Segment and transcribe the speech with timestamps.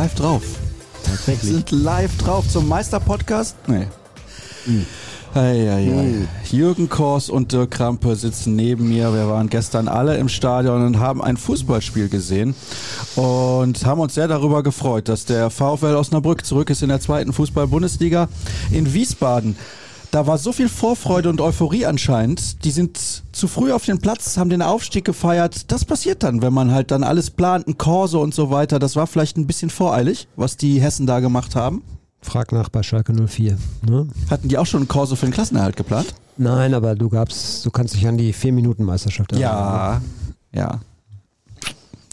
[0.00, 0.42] Wir sind live drauf.
[1.04, 1.42] Tatsächlich.
[1.42, 3.56] Wir sind live drauf zum Meister-Podcast?
[3.66, 3.86] Nee.
[4.64, 4.86] Mhm.
[5.34, 6.28] Ei, ei, ei.
[6.50, 9.12] Jürgen Kors und Dirk Krampe sitzen neben mir.
[9.12, 12.54] Wir waren gestern alle im Stadion und haben ein Fußballspiel gesehen
[13.14, 17.34] und haben uns sehr darüber gefreut, dass der VfL Osnabrück zurück ist in der zweiten
[17.34, 18.28] Fußball-Bundesliga
[18.70, 19.54] in Wiesbaden.
[20.10, 22.64] Da war so viel Vorfreude und Euphorie anscheinend.
[22.64, 22.98] Die sind
[23.30, 25.70] zu früh auf den Platz, haben den Aufstieg gefeiert.
[25.70, 28.80] Das passiert dann, wenn man halt dann alles plant, ein Korso und so weiter.
[28.80, 31.82] Das war vielleicht ein bisschen voreilig, was die Hessen da gemacht haben.
[32.22, 33.56] Frag nach bei Schalke 04.
[33.88, 34.08] Ne?
[34.28, 36.12] Hatten die auch schon einen Korso für den Klassenerhalt geplant?
[36.36, 40.02] Nein, aber du gab's, du kannst dich an die vier Minuten Meisterschaft erinnern.
[40.52, 40.80] Ja, ja.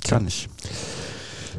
[0.07, 0.47] Kann ich.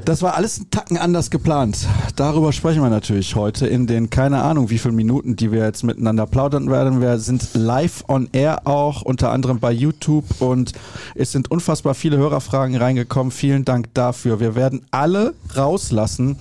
[0.09, 1.87] Das war alles ein Tacken anders geplant.
[2.17, 5.85] Darüber sprechen wir natürlich heute in den keine Ahnung wie vielen Minuten, die wir jetzt
[5.85, 7.03] miteinander plaudern werden.
[7.03, 10.73] Wir sind live on air auch, unter anderem bei YouTube und
[11.15, 13.31] es sind unfassbar viele Hörerfragen reingekommen.
[13.31, 14.41] Vielen Dank dafür.
[14.41, 16.39] Wir werden alle rauslassen,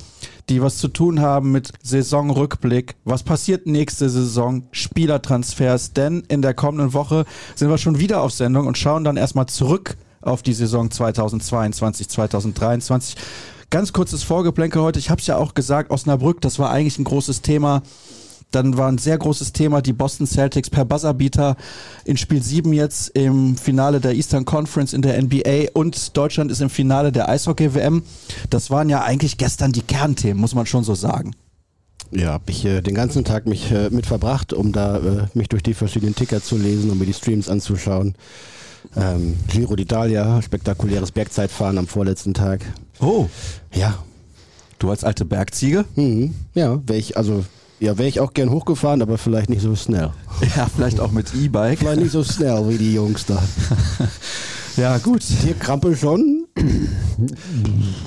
[0.47, 2.95] die was zu tun haben mit Saisonrückblick.
[3.03, 4.63] Was passiert nächste Saison?
[4.71, 5.91] Spielertransfers.
[5.91, 9.47] Denn in der kommenden Woche sind wir schon wieder auf Sendung und schauen dann erstmal
[9.47, 13.17] zurück auf die Saison 2022, 2023.
[13.69, 14.97] Ganz kurzes Vorgeplänkel heute.
[14.97, 17.83] Ich habe es ja auch gesagt, Osnabrück, das war eigentlich ein großes Thema.
[18.51, 21.57] Dann war ein sehr großes Thema die Boston Celtics per Buzzerbeater
[22.05, 26.61] in Spiel 7 jetzt im Finale der Eastern Conference in der NBA und Deutschland ist
[26.61, 28.03] im Finale der Eishockey-WM.
[28.49, 31.35] Das waren ja eigentlich gestern die Kernthemen, muss man schon so sagen.
[32.11, 35.49] Ja, habe ich äh, den ganzen Tag mich äh, mit verbracht, um da äh, mich
[35.49, 38.15] durch die verschiedenen Ticker zu lesen, um mir die Streams anzuschauen.
[38.95, 42.61] Ähm, Giro d'Italia, spektakuläres Bergzeitfahren am vorletzten Tag.
[42.99, 43.27] Oh,
[43.73, 43.95] Ja,
[44.79, 45.85] du als alte Bergziege?
[45.95, 46.33] mhm.
[46.53, 47.43] ja, wäre ich, also,
[47.79, 50.11] ja, wäre ich auch gern hochgefahren, aber vielleicht nicht so schnell.
[50.55, 51.79] Ja, vielleicht auch mit E-Bike.
[51.79, 53.41] Vielleicht nicht so schnell wie die Jungs da.
[54.77, 55.23] Ja, gut.
[55.23, 56.45] Hier Krampe schon,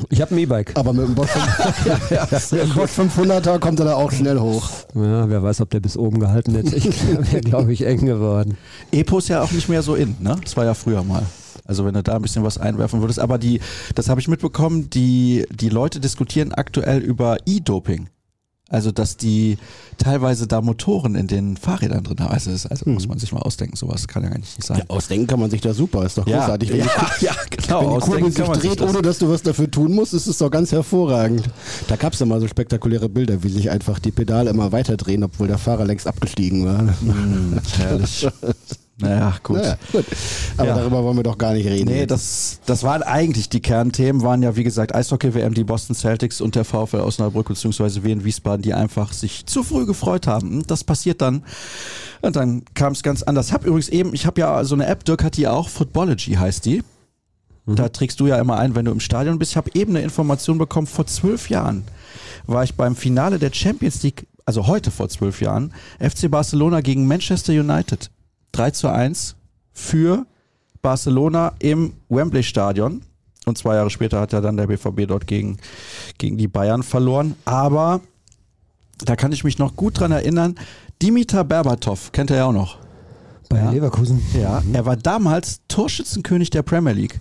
[0.08, 0.70] Ich habe ein E-Bike.
[0.76, 1.28] aber mit dem Bosch,
[2.52, 4.70] mit dem Bosch 500er kommt er da auch schnell hoch.
[4.94, 6.76] Ja, wer weiß, ob der bis oben gehalten hätte.
[6.76, 6.86] Ich
[7.32, 8.56] wäre, glaube ich, eng geworden.
[8.92, 10.36] Epo ist ja auch nicht mehr so in, ne?
[10.44, 11.22] Das war ja früher mal.
[11.70, 13.20] Also wenn du da ein bisschen was einwerfen würdest.
[13.20, 13.60] Aber die,
[13.94, 18.08] das habe ich mitbekommen, die, die Leute diskutieren aktuell über E-Doping.
[18.68, 19.56] Also dass die
[19.98, 22.32] teilweise da Motoren in den Fahrrädern drin haben.
[22.32, 24.78] Also, das, also muss man sich mal ausdenken, sowas kann ja gar nicht sein.
[24.78, 26.72] Ja, ausdenken kann man sich da super, ist doch großartig.
[26.72, 26.86] Wenn ja,
[27.20, 27.82] die, ja, genau.
[27.82, 28.90] Wenn die Kugel sich kann man dreht, das.
[28.90, 31.48] ohne dass du was dafür tun musst, ist es doch ganz hervorragend.
[31.86, 34.96] Da gab es ja mal so spektakuläre Bilder, wie sich einfach die Pedale immer weiter
[34.96, 36.80] drehen, obwohl der Fahrer längst abgestiegen war.
[36.80, 38.26] Hm, herrlich.
[39.00, 39.56] Naja, gut.
[39.58, 40.04] Naja, gut.
[40.56, 40.74] Aber Ja.
[40.76, 41.88] darüber wollen wir doch gar nicht reden.
[41.90, 42.10] Nee, jetzt.
[42.10, 46.54] das, das waren eigentlich die Kernthemen, waren ja wie gesagt Eishockey-WM, die Boston Celtics und
[46.54, 48.02] der VfL Osnabrück bzw.
[48.02, 50.58] Wien Wiesbaden, die einfach sich zu früh gefreut haben.
[50.58, 51.42] Und Das passiert dann.
[52.22, 53.48] Und dann kam es ganz anders.
[53.48, 56.34] Ich habe übrigens eben, ich habe ja so eine App, Dirk hat die auch, Footballogy
[56.34, 56.82] heißt die.
[57.66, 59.52] Da trägst du ja immer ein, wenn du im Stadion bist.
[59.52, 61.84] Ich habe eben eine Information bekommen, vor zwölf Jahren
[62.46, 67.06] war ich beim Finale der Champions League, also heute vor zwölf Jahren, FC Barcelona gegen
[67.06, 68.10] Manchester United.
[68.52, 69.36] 3 zu 1
[69.72, 70.26] für
[70.82, 73.02] Barcelona im Wembley Stadion.
[73.46, 75.56] Und zwei Jahre später hat ja dann der BVB dort gegen,
[76.18, 77.36] gegen die Bayern verloren.
[77.44, 78.00] Aber
[79.04, 80.56] da kann ich mich noch gut dran erinnern.
[81.02, 82.78] Dimitar Berbatov, kennt er ja auch noch.
[83.48, 83.70] Bei Ja.
[83.70, 84.22] Leverkusen.
[84.38, 87.20] Ja, er war damals Torschützenkönig der Premier League.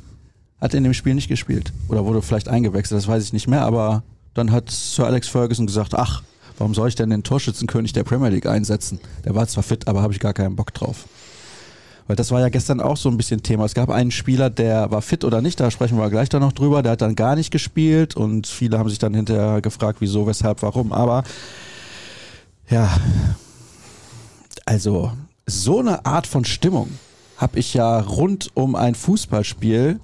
[0.59, 1.71] Hat in dem Spiel nicht gespielt.
[1.87, 3.61] Oder wurde vielleicht eingewechselt, das weiß ich nicht mehr.
[3.61, 4.03] Aber
[4.33, 6.21] dann hat Sir Alex Ferguson gesagt, ach,
[6.59, 8.99] warum soll ich denn den Torschützenkönig der Premier League einsetzen?
[9.25, 11.05] Der war zwar fit, aber habe ich gar keinen Bock drauf.
[12.07, 13.65] Weil das war ja gestern auch so ein bisschen Thema.
[13.65, 16.53] Es gab einen Spieler, der war fit oder nicht, da sprechen wir gleich dann noch
[16.53, 20.25] drüber, der hat dann gar nicht gespielt und viele haben sich dann hinterher gefragt, wieso,
[20.27, 20.91] weshalb, warum.
[20.91, 21.23] Aber
[22.69, 22.89] ja,
[24.65, 25.11] also
[25.45, 26.89] so eine Art von Stimmung
[27.37, 29.99] habe ich ja rund um ein Fußballspiel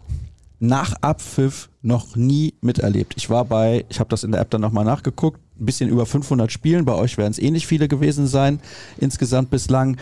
[0.60, 3.14] nach Abpfiff noch nie miterlebt.
[3.18, 6.06] Ich war bei, ich habe das in der App dann nochmal nachgeguckt, ein bisschen über
[6.06, 6.86] 500 Spielen.
[6.86, 8.60] Bei euch werden es nicht viele gewesen sein,
[8.98, 9.98] insgesamt bislang.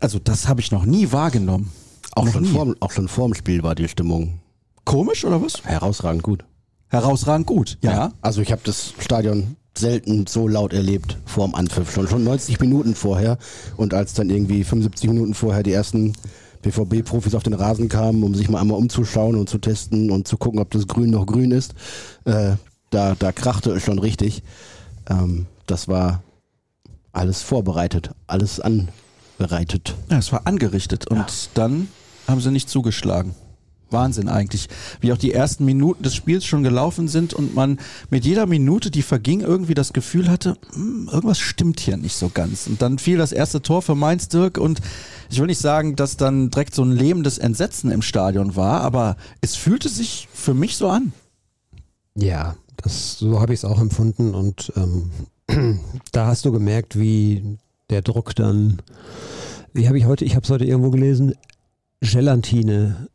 [0.00, 1.72] Also das habe ich noch nie wahrgenommen.
[2.14, 2.48] auch, noch schon nie.
[2.48, 4.40] vorm, auch schon vorm Spiel war die Stimmung
[4.84, 5.64] Komisch oder was?
[5.64, 6.44] herausragend gut.
[6.88, 8.12] Herausragend gut, ja.
[8.22, 11.92] Also ich habe das Stadion selten so laut erlebt vorm Anpfiff.
[11.92, 13.38] Schon, schon 90 Minuten vorher.
[13.76, 16.14] Und als dann irgendwie 75 Minuten vorher die ersten
[16.62, 20.36] BVB-Profis auf den Rasen kamen, um sich mal einmal umzuschauen und zu testen und zu
[20.36, 21.74] gucken, ob das Grün noch grün ist,
[22.24, 22.52] äh,
[22.90, 24.42] da, da krachte es schon richtig.
[25.08, 26.22] Ähm, das war
[27.12, 29.94] alles vorbereitet, alles anbereitet.
[30.10, 31.88] Ja, es war angerichtet und dann
[32.26, 33.34] haben sie nicht zugeschlagen.
[33.90, 34.68] Wahnsinn eigentlich,
[35.00, 37.78] wie auch die ersten Minuten des Spiels schon gelaufen sind und man
[38.10, 42.28] mit jeder Minute, die verging, irgendwie das Gefühl hatte, "Hm, irgendwas stimmt hier nicht so
[42.28, 42.66] ganz.
[42.66, 44.80] Und dann fiel das erste Tor für Mainz Dirk und
[45.30, 49.16] ich will nicht sagen, dass dann direkt so ein lähmendes Entsetzen im Stadion war, aber
[49.40, 51.12] es fühlte sich für mich so an.
[52.14, 55.10] Ja, das, so habe ich es auch empfunden und ähm,
[56.12, 57.58] da hast du gemerkt, wie
[57.90, 58.78] der Druck dann,
[59.72, 61.34] wie habe ich heute, ich habe es heute irgendwo gelesen,
[62.00, 63.08] Gelatine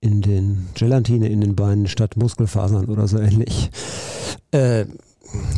[0.00, 3.70] in den Gelatine in den Beinen statt Muskelfasern oder so ähnlich.
[4.50, 4.86] Äh,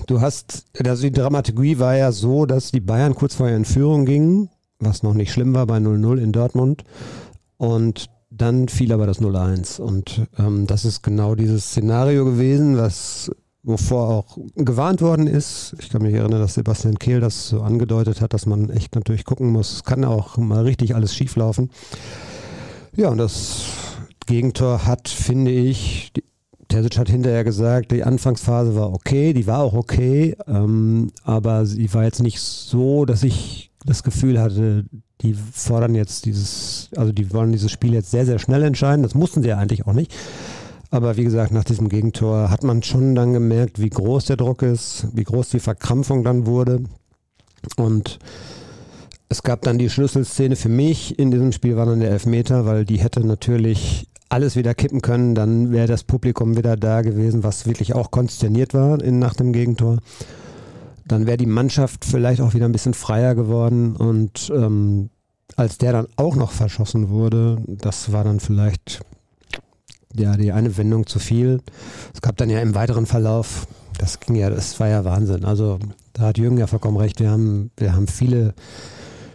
[0.06, 4.06] du hast, also die Dramaturgie war ja so, dass die Bayern kurz vorher in Führung
[4.06, 4.48] gingen,
[4.78, 6.84] was noch nicht schlimm war bei 0-0 in Dortmund.
[7.56, 9.80] Und dann fiel aber das 0-1.
[9.80, 13.30] Und ähm, das ist genau dieses Szenario gewesen, was
[13.66, 15.74] wovor auch gewarnt worden ist.
[15.80, 19.24] Ich kann mich erinnern, dass Sebastian Kehl das so angedeutet hat, dass man echt natürlich
[19.24, 19.72] gucken muss.
[19.74, 21.70] Es kann auch mal richtig alles schieflaufen.
[22.94, 23.64] Ja, und das
[24.26, 26.24] Gegentor hat, finde ich, die,
[26.68, 31.92] Terzic hat hinterher gesagt, die Anfangsphase war okay, die war auch okay, ähm, aber sie
[31.92, 34.84] war jetzt nicht so, dass ich das Gefühl hatte,
[35.20, 39.02] die fordern jetzt dieses, also die wollen dieses Spiel jetzt sehr, sehr schnell entscheiden.
[39.02, 40.12] Das mussten sie ja eigentlich auch nicht.
[40.90, 44.62] Aber wie gesagt, nach diesem Gegentor hat man schon dann gemerkt, wie groß der Druck
[44.62, 46.84] ist, wie groß die Verkrampfung dann wurde.
[47.76, 48.18] Und
[49.28, 52.84] es gab dann die Schlüsselszene für mich in diesem Spiel, war dann der Elfmeter, weil
[52.84, 57.66] die hätte natürlich alles wieder kippen können, dann wäre das Publikum wieder da gewesen, was
[57.66, 59.98] wirklich auch konsterniert war in, nach dem Gegentor.
[61.06, 65.10] Dann wäre die Mannschaft vielleicht auch wieder ein bisschen freier geworden und ähm,
[65.54, 69.00] als der dann auch noch verschossen wurde, das war dann vielleicht
[70.20, 71.60] ja die eine Wendung zu viel.
[72.14, 73.66] Es gab dann ja im weiteren Verlauf,
[73.98, 75.44] das ging ja, das war ja Wahnsinn.
[75.44, 75.78] Also
[76.12, 77.20] da hat Jürgen ja vollkommen recht.
[77.20, 78.54] Wir haben, wir haben viele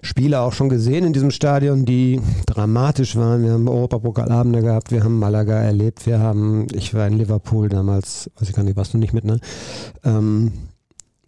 [0.01, 3.43] Spiele auch schon gesehen in diesem Stadion, die dramatisch waren.
[3.43, 8.31] Wir haben Europapokalabende gehabt, wir haben Malaga erlebt, wir haben, ich war in Liverpool damals,
[8.37, 9.39] weiß ich gar nicht, warst du nicht mit, ne?
[10.03, 10.51] Ähm,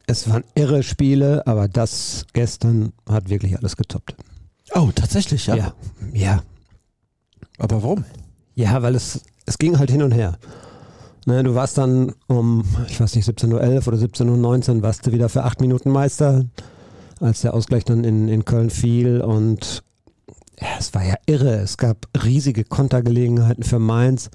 [0.07, 4.15] es waren irre Spiele, aber das gestern hat wirklich alles getoppt.
[4.73, 5.55] Oh, tatsächlich, ja.
[5.55, 5.73] Ja,
[6.11, 6.43] ja.
[7.59, 8.05] Aber warum?
[8.55, 10.37] Ja, weil es, es ging halt hin und her.
[11.25, 15.11] Ne, du warst dann um, ich weiß nicht, 17.11 Uhr oder 17.19 Uhr, warst du
[15.13, 16.45] wieder für acht Minuten Meister
[17.19, 19.21] als der Ausgleich dann in, in Köln fiel.
[19.21, 19.83] Und
[20.59, 21.55] ja, es war ja irre.
[21.55, 24.29] Es gab riesige Kontergelegenheiten für Mainz.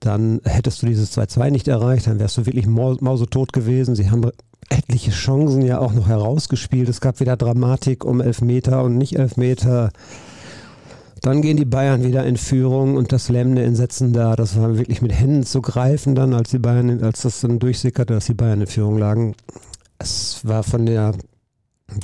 [0.00, 3.96] Dann hättest du dieses 2-2 nicht erreicht, dann wärst du wirklich mausetot gewesen.
[3.96, 4.30] Sie haben
[4.68, 6.88] etliche Chancen ja auch noch herausgespielt.
[6.88, 9.90] Es gab wieder Dramatik um Elfmeter und nicht Elfmeter.
[11.28, 15.02] Dann gehen die Bayern wieder in Führung und das lämmende Entsetzen da, das war wirklich
[15.02, 18.62] mit Händen zu greifen dann, als die Bayern, als das dann durchsickerte, dass die Bayern
[18.62, 19.34] in Führung lagen.
[19.98, 21.12] Es war von der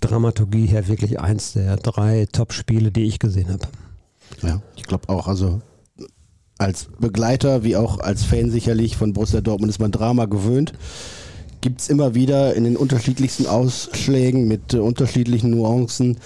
[0.03, 3.67] Dramaturgie her wirklich eins der drei Top-Spiele, die ich gesehen habe.
[4.43, 5.27] Ja, ich glaube auch.
[5.27, 5.63] Also
[6.59, 10.75] als Begleiter wie auch als Fan sicherlich von Borussia Dortmund ist man Drama gewöhnt.
[11.63, 16.19] Gibt es immer wieder in den unterschiedlichsten Ausschlägen mit äh, unterschiedlichen Nuancen.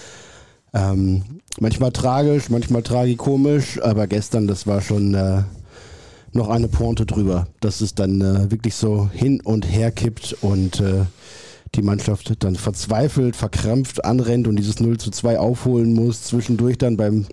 [0.75, 1.23] Ähm,
[1.61, 5.43] manchmal tragisch, manchmal tragikomisch, aber gestern, das war schon äh,
[6.33, 10.81] noch eine Pointe drüber, dass es dann äh, wirklich so hin und her kippt und
[10.81, 11.05] äh,
[11.75, 16.97] die Mannschaft dann verzweifelt, verkrampft anrennt und dieses 0 zu 2 aufholen muss, zwischendurch dann
[16.97, 17.27] beim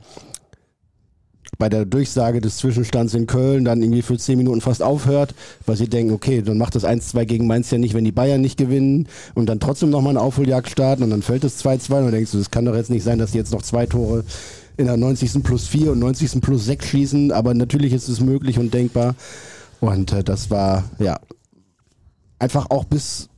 [1.58, 5.34] bei der Durchsage des Zwischenstands in Köln dann irgendwie für 10 Minuten fast aufhört,
[5.66, 8.42] weil sie denken, okay, dann macht das 1-2 gegen Mainz ja nicht, wenn die Bayern
[8.42, 12.04] nicht gewinnen und dann trotzdem nochmal eine Aufholjagd starten und dann fällt es 2-2 und
[12.04, 14.24] dann denkst du, das kann doch jetzt nicht sein, dass die jetzt noch zwei Tore
[14.78, 15.44] in der 90.
[15.44, 16.42] plus 4 und 90.
[16.42, 19.16] plus 6 schießen, aber natürlich ist es möglich und denkbar
[19.80, 21.20] und äh, das war, ja,
[22.40, 23.30] einfach auch bis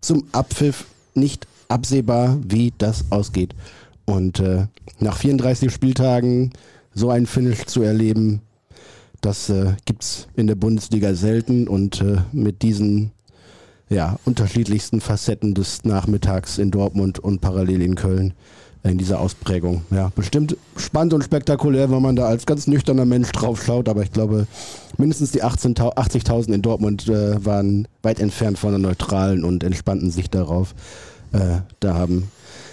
[0.00, 3.54] zum Abpfiff nicht absehbar, wie das ausgeht.
[4.04, 4.66] Und äh,
[4.98, 6.52] nach 34 Spieltagen
[6.94, 8.42] so ein Finish zu erleben,
[9.20, 13.12] das äh, gibt es in der Bundesliga selten und äh, mit diesen
[13.88, 18.34] ja, unterschiedlichsten Facetten des Nachmittags in Dortmund und parallel in Köln
[18.84, 19.82] in dieser Ausprägung.
[19.90, 24.02] Ja, bestimmt spannend und spektakulär, wenn man da als ganz nüchterner Mensch drauf schaut, aber
[24.02, 24.48] ich glaube,
[24.98, 30.34] mindestens die 80.000 in Dortmund äh, waren weit entfernt von einer neutralen und entspannten Sicht
[30.34, 30.74] darauf.
[31.32, 32.28] Äh, da haben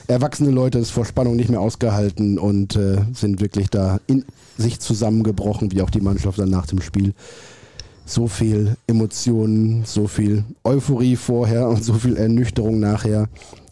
[0.09, 4.25] erwachsene Leute es vor Spannung nicht mehr ausgehalten und äh, sind wirklich da in
[4.57, 7.13] sich zusammengebrochen, wie auch die Mannschaft dann nach dem Spiel.
[8.05, 13.29] So viel Emotionen, so viel Euphorie vorher und so viel Ernüchterung nachher.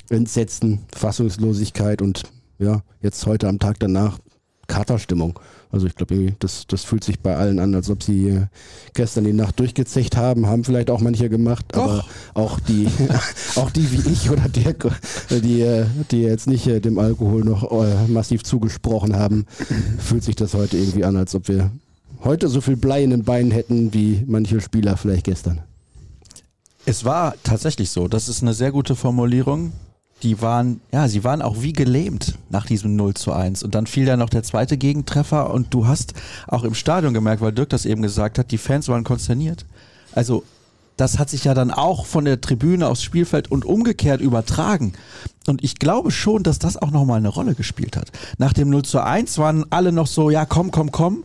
[0.09, 2.23] Entsetzen, Fassungslosigkeit und
[2.59, 4.19] ja, jetzt heute am Tag danach
[4.67, 5.39] Katerstimmung.
[5.69, 8.45] Also ich glaube, das, das fühlt sich bei allen an, als ob sie äh,
[8.93, 11.83] gestern die Nacht durchgezecht haben, haben vielleicht auch manche gemacht, Doch.
[11.83, 12.05] aber
[12.35, 12.87] auch die,
[13.55, 14.75] auch die wie ich oder der,
[15.41, 17.67] die, äh, die jetzt nicht äh, dem Alkohol noch
[18.07, 19.45] massiv zugesprochen haben,
[19.97, 21.71] fühlt sich das heute irgendwie an, als ob wir
[22.23, 25.61] heute so viel Blei in den Beinen hätten wie manche Spieler vielleicht gestern.
[26.85, 28.07] Es war tatsächlich so.
[28.07, 29.73] Das ist eine sehr gute Formulierung
[30.23, 33.63] die waren, ja, sie waren auch wie gelähmt nach diesem 0 zu 1.
[33.63, 36.13] Und dann fiel da noch der zweite Gegentreffer und du hast
[36.47, 39.65] auch im Stadion gemerkt, weil Dirk das eben gesagt hat, die Fans waren konsterniert.
[40.13, 40.43] Also
[40.97, 44.93] das hat sich ja dann auch von der Tribüne aufs Spielfeld und umgekehrt übertragen.
[45.45, 48.11] Und ich glaube schon, dass das auch nochmal eine Rolle gespielt hat.
[48.39, 51.23] Nach dem 0 zu 1 waren alle noch so, ja, komm, komm, komm.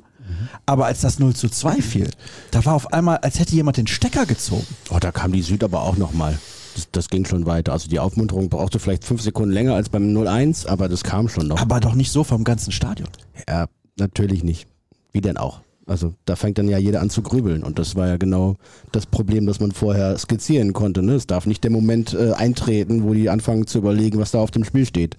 [0.66, 2.10] Aber als das 0 zu 2 fiel,
[2.50, 4.66] da war auf einmal, als hätte jemand den Stecker gezogen.
[4.90, 6.38] Oh, da kam die Süd aber auch nochmal.
[6.74, 7.72] Das, das ging schon weiter.
[7.72, 11.48] Also die Aufmunterung brauchte vielleicht fünf Sekunden länger als beim 0-1, aber das kam schon
[11.48, 11.60] noch.
[11.60, 13.08] Aber doch nicht so vom ganzen Stadion.
[13.48, 14.66] Ja, natürlich nicht.
[15.12, 15.60] Wie denn auch?
[15.86, 18.56] Also da fängt dann ja jeder an zu grübeln und das war ja genau
[18.92, 21.02] das Problem, das man vorher skizzieren konnte.
[21.02, 21.14] Ne?
[21.14, 24.52] Es darf nicht der Moment äh, eintreten, wo die anfangen zu überlegen, was da auf
[24.52, 25.16] dem Spiel steht.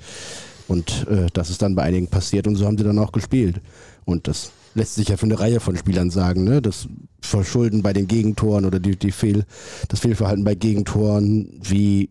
[0.67, 3.59] Und äh, das ist dann bei einigen passiert und so haben sie dann auch gespielt.
[4.05, 6.43] Und das lässt sich ja für eine Reihe von Spielern sagen.
[6.43, 6.61] Ne?
[6.61, 6.87] Das
[7.21, 9.45] Verschulden bei den Gegentoren oder die, die Fehl,
[9.87, 12.09] das Fehlverhalten bei Gegentoren, wie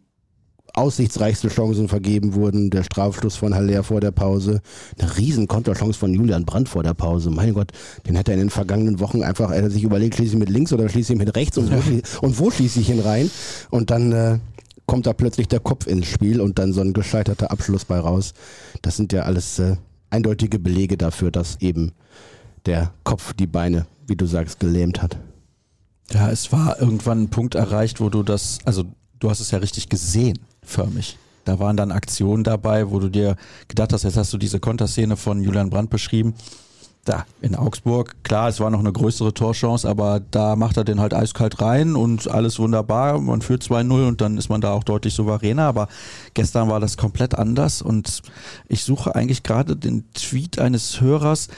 [0.75, 2.71] aussichtsreichste Chancen vergeben wurden.
[2.71, 4.61] Der Strafschluss von Haller vor der Pause.
[4.99, 7.31] Eine riesen Konterchance von Julian Brandt vor der Pause.
[7.31, 7.73] Mein Gott,
[8.07, 10.51] den hat er in den vergangenen Wochen einfach, er hat sich überlegt, schließe ich mit
[10.51, 13.31] links oder schließe ich mit rechts und, wo, schließe, und wo schließe ich ihn rein?
[13.71, 14.39] Und dann äh,
[14.87, 18.33] kommt da plötzlich der Kopf ins Spiel und dann so ein gescheiterter Abschluss bei raus.
[18.81, 19.77] Das sind ja alles äh,
[20.11, 21.93] eindeutige Belege dafür, dass eben
[22.67, 25.19] der Kopf die Beine, wie du sagst, gelähmt hat.
[26.11, 28.85] Ja, es war irgendwann ein Punkt erreicht, wo du das, also
[29.19, 31.19] du hast es ja richtig gesehen, förmlich.
[31.45, 33.37] Da waren dann Aktionen dabei, wo du dir
[33.69, 36.35] gedacht hast, jetzt hast du diese Konterszene von Julian Brandt beschrieben.
[37.05, 41.01] Da, in Augsburg, klar, es war noch eine größere Torchance, aber da macht er den
[41.01, 43.21] halt eiskalt rein und alles wunderbar.
[43.21, 45.65] Man führt 2-0 und dann ist man da auch deutlich souveräner.
[45.65, 45.89] Aber
[46.35, 48.23] gestern war das komplett anders und
[48.69, 51.49] ich suche eigentlich gerade den Tweet eines Hörers,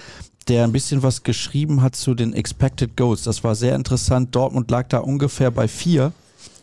[0.49, 3.23] der ein bisschen was geschrieben hat zu den Expected Goals.
[3.23, 4.35] Das war sehr interessant.
[4.35, 6.13] Dortmund lag da ungefähr bei vier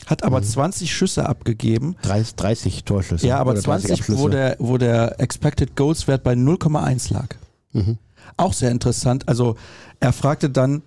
[0.08, 0.46] hat aber mhm.
[0.46, 1.96] 20 Schüsse abgegeben.
[2.02, 3.28] 30, 30 Torschüsse.
[3.28, 7.28] Ja, aber 20, wo der, wo der Expected Goals Wert bei 0,1 lag.
[7.72, 7.98] Mhm.
[8.38, 9.28] Auch sehr interessant.
[9.28, 9.56] Also
[10.00, 10.82] er fragte dann,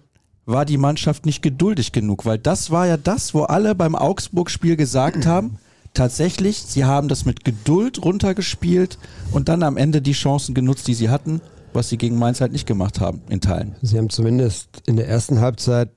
[0.46, 2.26] war die Mannschaft nicht geduldig genug?
[2.26, 5.58] Weil das war ja das, wo alle beim Augsburg-Spiel gesagt haben,
[5.94, 8.98] tatsächlich, sie haben das mit Geduld runtergespielt
[9.32, 11.40] und dann am Ende die Chancen genutzt, die sie hatten,
[11.74, 13.76] was sie gegen Mainz halt nicht gemacht haben, in Teilen.
[13.82, 15.90] Sie haben zumindest in der ersten Halbzeit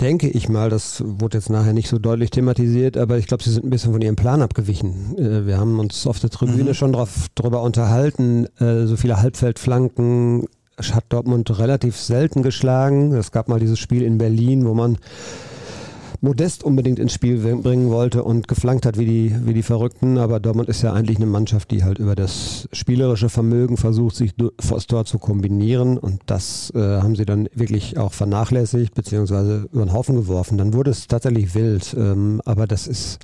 [0.00, 3.50] denke ich mal, das wurde jetzt nachher nicht so deutlich thematisiert, aber ich glaube, sie
[3.50, 5.16] sind ein bisschen von ihrem Plan abgewichen.
[5.18, 6.74] Äh, wir haben uns auf der Tribüne mhm.
[6.74, 10.46] schon drauf, drüber unterhalten, äh, so viele Halbfeldflanken
[10.78, 13.12] hat Dortmund relativ selten geschlagen.
[13.14, 14.98] Es gab mal dieses Spiel in Berlin, wo man
[16.26, 20.18] Modest unbedingt ins Spiel bringen wollte und geflankt hat wie die, wie die Verrückten.
[20.18, 24.34] Aber Dortmund ist ja eigentlich eine Mannschaft, die halt über das spielerische Vermögen versucht, sich
[24.58, 25.98] vors Tor zu kombinieren.
[25.98, 30.58] Und das äh, haben sie dann wirklich auch vernachlässigt, beziehungsweise über den Haufen geworfen.
[30.58, 31.94] Dann wurde es tatsächlich wild.
[31.96, 33.20] Ähm, aber das ist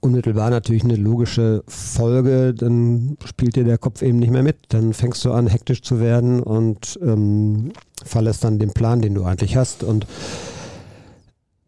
[0.00, 4.56] unmittelbar natürlich eine logische Folge, dann spielt dir der Kopf eben nicht mehr mit.
[4.68, 7.72] Dann fängst du an, hektisch zu werden und ähm,
[8.04, 9.82] verlässt dann den Plan, den du eigentlich hast.
[9.82, 10.06] Und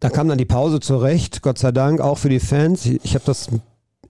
[0.05, 2.85] da kam dann die Pause zurecht, Gott sei Dank, auch für die Fans.
[2.85, 3.49] Ich habe das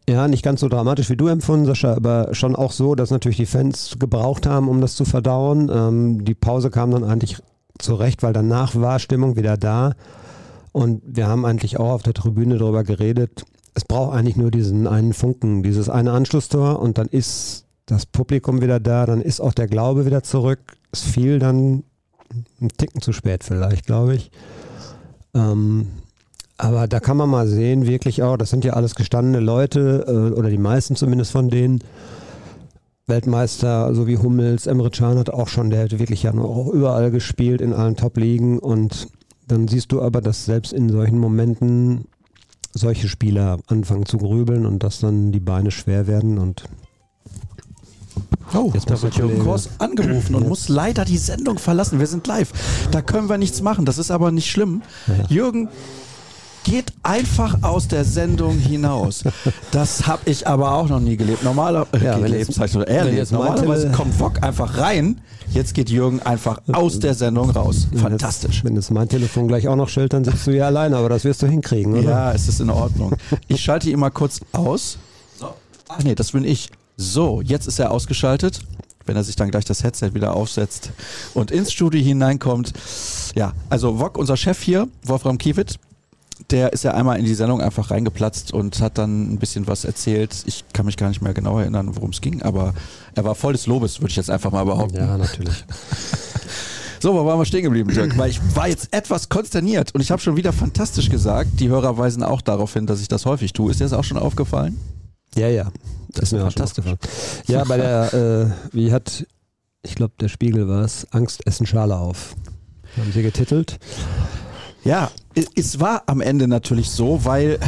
[0.10, 3.38] ja nicht ganz so dramatisch wie du empfunden, Sascha, aber schon auch so, dass natürlich
[3.38, 5.72] die Fans gebraucht haben, um das zu verdauen.
[5.74, 7.38] Ähm, die Pause kam dann eigentlich
[7.80, 9.94] zurecht, weil danach war Stimmung wieder da.
[10.74, 13.46] Und wir haben eigentlich auch auf der Tribüne darüber geredet.
[13.74, 18.62] Es braucht eigentlich nur diesen einen Funken, dieses eine Anschlusstor und dann ist das Publikum
[18.62, 20.60] wieder da, dann ist auch der Glaube wieder zurück.
[20.92, 21.84] Es fiel dann
[22.60, 24.30] ein Ticken zu spät vielleicht, glaube ich.
[25.36, 25.88] Ähm,
[26.58, 30.38] aber da kann man mal sehen, wirklich auch, das sind ja alles gestandene Leute, äh,
[30.38, 31.84] oder die meisten zumindest von denen.
[33.08, 37.12] Weltmeister, so wie Hummels, Emre Can hat auch schon, der hätte wirklich ja auch überall
[37.12, 38.58] gespielt, in allen Top-Ligen.
[38.58, 39.10] Und
[39.48, 42.06] dann siehst du aber, dass selbst in solchen Momenten
[42.74, 46.66] solche Spieler anfangen zu grübeln und dass dann die Beine schwer werden und
[48.56, 52.00] Oh, jetzt wird Jürgen Kors angerufen und muss leider die Sendung verlassen.
[52.00, 52.52] Wir sind live.
[52.92, 53.86] Da können wir nichts machen.
[53.86, 54.82] Das ist aber nicht schlimm.
[55.08, 55.26] Ja.
[55.28, 55.70] Jürgen
[56.66, 59.24] geht einfach aus der Sendung hinaus.
[59.72, 61.44] Das habe ich aber auch noch nie gelebt.
[61.44, 63.32] Normalerweise ja, gelebt, jetzt, ich erlebt.
[63.32, 65.22] Normalerweise kommt Fock einfach rein.
[65.54, 67.88] Jetzt geht Jürgen einfach aus der Sendung raus.
[67.96, 68.64] Fantastisch.
[68.64, 71.24] Wenn es mein Telefon gleich auch noch stellt, dann sitzt du hier alleine, aber das
[71.24, 72.10] wirst du hinkriegen, oder?
[72.10, 73.14] Ja, es ist in Ordnung.
[73.48, 74.98] Ich schalte ihn mal kurz aus.
[75.40, 75.50] So.
[75.88, 76.72] Ach nee, das bin ich.
[76.98, 78.60] So, jetzt ist er ausgeschaltet.
[79.06, 80.90] Wenn er sich dann gleich das Headset wieder aufsetzt
[81.36, 82.74] und ins Studio hineinkommt.
[83.36, 85.78] Ja, also Wok, unser Chef hier, Wolfram Kiewit,
[86.50, 89.86] der ist ja einmal in die Sendung einfach reingeplatzt und hat dann ein bisschen was
[89.86, 90.44] erzählt.
[90.48, 92.74] Ich kann mich gar nicht mehr genau erinnern, worum es ging, aber
[93.14, 94.98] er war voll des Lobes, würde ich jetzt einfach mal behaupten.
[94.98, 95.64] Ja, natürlich.
[97.02, 98.18] So, wo waren wir stehen geblieben, Dirk?
[98.18, 101.60] Weil ich war jetzt etwas konsterniert und ich habe schon wieder fantastisch gesagt.
[101.60, 103.70] Die Hörer weisen auch darauf hin, dass ich das häufig tue.
[103.70, 104.80] Ist dir das auch schon aufgefallen?
[105.36, 105.72] Ja, ja.
[106.16, 106.86] Das, ist mir fantastisch.
[107.48, 109.26] Ja, bei der, äh, wie hat,
[109.84, 112.36] ich glaube, der Spiegel war es, Angst essen Schale auf.
[112.98, 113.78] Haben sie getitelt.
[114.84, 115.12] Ja,
[115.56, 117.60] es war am Ende natürlich so, weil,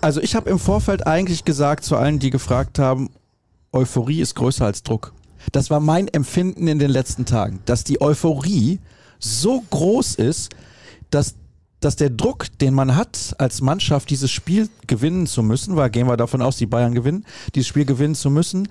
[0.00, 3.10] also ich habe im Vorfeld eigentlich gesagt zu allen, die gefragt haben,
[3.72, 5.12] Euphorie ist größer als Druck.
[5.52, 8.80] Das war mein Empfinden in den letzten Tagen, dass die Euphorie
[9.18, 10.54] so groß ist,
[11.10, 11.34] dass,
[11.84, 16.06] dass der Druck, den man hat, als Mannschaft dieses Spiel gewinnen zu müssen, weil gehen
[16.06, 18.68] wir davon aus, die Bayern gewinnen, dieses Spiel gewinnen zu müssen,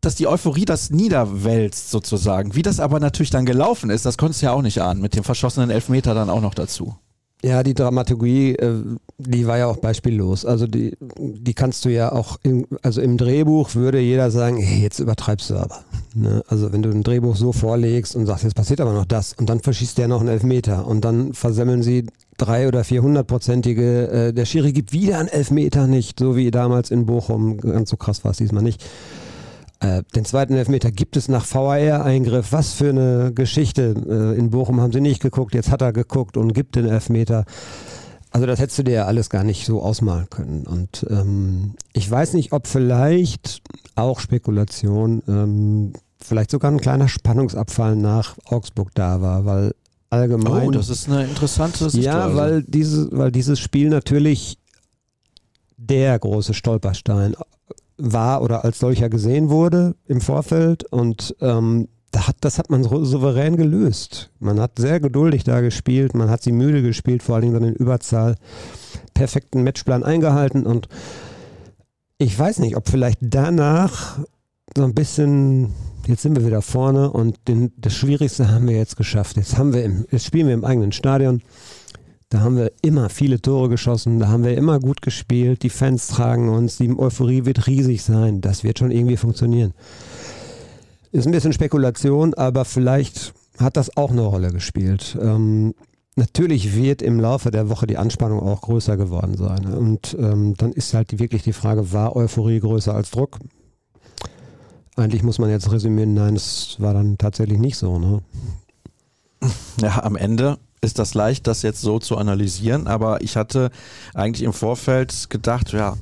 [0.00, 2.56] dass die Euphorie das niederwälzt sozusagen.
[2.56, 5.14] Wie das aber natürlich dann gelaufen ist, das konntest du ja auch nicht ahnen, mit
[5.14, 6.96] dem verschossenen Elfmeter dann auch noch dazu.
[7.44, 8.84] Ja, die Dramaturgie, äh,
[9.18, 10.44] die war ja auch beispiellos.
[10.44, 14.80] Also die, die kannst du ja auch, im, also im Drehbuch würde jeder sagen, hey,
[14.80, 15.80] jetzt übertreibst du aber.
[16.14, 16.42] Ne?
[16.46, 19.48] Also wenn du ein Drehbuch so vorlegst und sagst, jetzt passiert aber noch das und
[19.50, 22.06] dann verschießt der noch einen Elfmeter und dann versemmeln sie
[22.38, 27.06] drei oder vierhundertprozentige, äh, der Schiri gibt wieder einen Elfmeter nicht, so wie damals in
[27.06, 28.84] Bochum, ganz so krass war es diesmal nicht.
[29.82, 32.52] Äh, den zweiten Elfmeter gibt es nach VAR-Eingriff.
[32.52, 33.94] Was für eine Geschichte.
[34.08, 37.44] Äh, in Bochum haben sie nicht geguckt, jetzt hat er geguckt und gibt den Elfmeter.
[38.30, 40.66] Also das hättest du dir ja alles gar nicht so ausmalen können.
[40.66, 43.60] Und ähm, ich weiß nicht, ob vielleicht
[43.96, 49.74] auch Spekulation, ähm, vielleicht sogar ein kleiner Spannungsabfall nach Augsburg da war, weil
[50.10, 50.68] allgemein.
[50.68, 52.04] Oh, das ist eine interessante Situation.
[52.04, 54.58] Ja, weil, diese, weil dieses Spiel natürlich
[55.76, 57.34] der große Stolperstein
[58.04, 61.88] war oder als solcher gesehen wurde im Vorfeld und ähm,
[62.40, 64.30] das hat man souverän gelöst.
[64.38, 67.64] Man hat sehr geduldig da gespielt, man hat sie müde gespielt, vor allen Dingen dann
[67.64, 68.34] in Überzahl,
[69.14, 70.88] perfekten Matchplan eingehalten und
[72.18, 74.18] ich weiß nicht, ob vielleicht danach
[74.76, 75.72] so ein bisschen,
[76.06, 79.36] jetzt sind wir wieder vorne und den, das Schwierigste haben wir jetzt geschafft.
[79.36, 81.42] Jetzt haben wir im, jetzt spielen wir im eigenen Stadion.
[82.32, 86.06] Da haben wir immer viele Tore geschossen, da haben wir immer gut gespielt, die Fans
[86.06, 89.74] tragen uns, die Euphorie wird riesig sein, das wird schon irgendwie funktionieren.
[91.10, 95.14] Ist ein bisschen Spekulation, aber vielleicht hat das auch eine Rolle gespielt.
[95.20, 95.74] Ähm,
[96.16, 99.66] natürlich wird im Laufe der Woche die Anspannung auch größer geworden sein.
[99.66, 103.40] Und ähm, dann ist halt wirklich die Frage, war Euphorie größer als Druck?
[104.96, 107.98] Eigentlich muss man jetzt resümieren, nein, es war dann tatsächlich nicht so.
[107.98, 108.22] Ne?
[109.82, 113.70] Ja, am Ende ist das leicht, das jetzt so zu analysieren, aber ich hatte
[114.14, 115.96] eigentlich im Vorfeld gedacht, ja,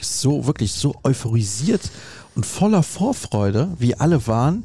[0.00, 1.90] so wirklich so euphorisiert
[2.34, 4.64] und voller Vorfreude, wie alle waren,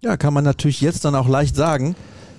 [0.00, 1.94] ja, kann man natürlich jetzt dann auch leicht sagen,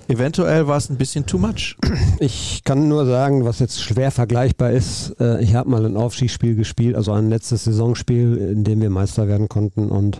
[0.10, 1.77] eventuell war es ein bisschen too much.
[2.21, 6.55] Ich kann nur sagen, was jetzt schwer vergleichbar ist, äh, ich habe mal ein Aufstiegsspiel
[6.55, 10.19] gespielt, also ein letztes Saisonspiel, in dem wir Meister werden konnten und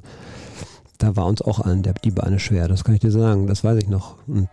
[0.98, 3.80] da war uns auch allen die Beine schwer, das kann ich dir sagen, das weiß
[3.82, 4.16] ich noch.
[4.28, 4.48] Und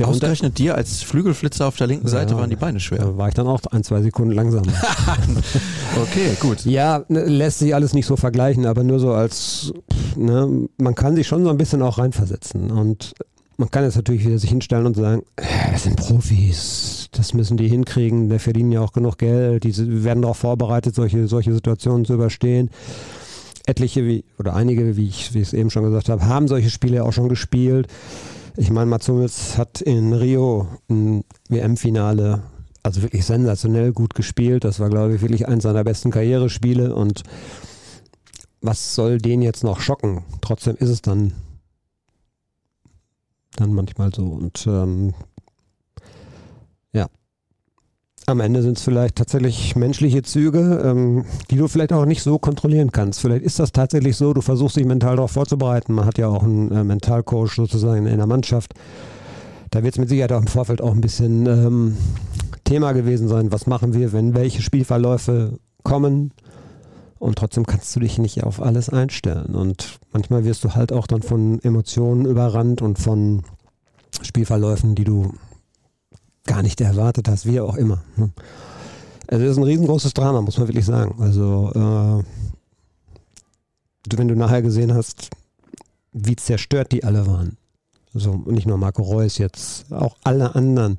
[0.00, 2.98] der Ausgerechnet dir als Flügelflitzer auf der linken ja, Seite waren die Beine schwer.
[3.00, 4.72] Da war ich dann auch ein, zwei Sekunden langsamer.
[6.02, 6.64] okay, gut.
[6.64, 9.72] Ja, ne, lässt sich alles nicht so vergleichen, aber nur so als,
[10.16, 12.70] ne, man kann sich schon so ein bisschen auch reinversetzen.
[12.70, 13.12] Und
[13.58, 17.58] man kann jetzt natürlich wieder sich hinstellen und sagen, äh, das sind Profis, das müssen
[17.58, 22.06] die hinkriegen, der verdienen ja auch genug Geld, die werden darauf vorbereitet, solche, solche Situationen
[22.06, 22.70] zu überstehen
[23.66, 26.70] etliche wie, oder einige, wie ich, wie ich es eben schon gesagt habe, haben solche
[26.70, 27.86] Spiele auch schon gespielt.
[28.56, 32.42] Ich meine, Mats Hummels hat in Rio ein WM-Finale
[32.82, 34.64] also wirklich sensationell gut gespielt.
[34.64, 36.94] Das war, glaube ich, wirklich eins seiner besten Karrierespiele.
[36.94, 37.22] Und
[38.60, 40.24] was soll den jetzt noch schocken?
[40.40, 41.32] Trotzdem ist es dann,
[43.56, 44.26] dann manchmal so.
[44.26, 45.14] Und ähm,
[46.92, 47.06] ja,
[48.30, 52.38] am Ende sind es vielleicht tatsächlich menschliche Züge, ähm, die du vielleicht auch nicht so
[52.38, 53.20] kontrollieren kannst.
[53.20, 55.92] Vielleicht ist das tatsächlich so, du versuchst dich mental darauf vorzubereiten.
[55.94, 58.74] Man hat ja auch einen äh, Mentalcoach sozusagen in der Mannschaft.
[59.70, 61.96] Da wird es mit Sicherheit auch im Vorfeld auch ein bisschen ähm,
[62.64, 63.52] Thema gewesen sein.
[63.52, 66.32] Was machen wir, wenn welche Spielverläufe kommen?
[67.18, 69.54] Und trotzdem kannst du dich nicht auf alles einstellen.
[69.54, 73.42] Und manchmal wirst du halt auch dann von Emotionen überrannt und von
[74.22, 75.34] Spielverläufen, die du
[76.46, 78.02] gar nicht erwartet hast, wie auch immer.
[78.16, 78.30] Ne?
[79.28, 81.20] Also das ist ein riesengroßes Drama, muss man wirklich sagen.
[81.20, 82.24] Also äh,
[84.16, 85.30] wenn du nachher gesehen hast,
[86.12, 87.56] wie zerstört die alle waren.
[88.12, 90.96] So, nicht nur Marco Reus jetzt, auch alle anderen.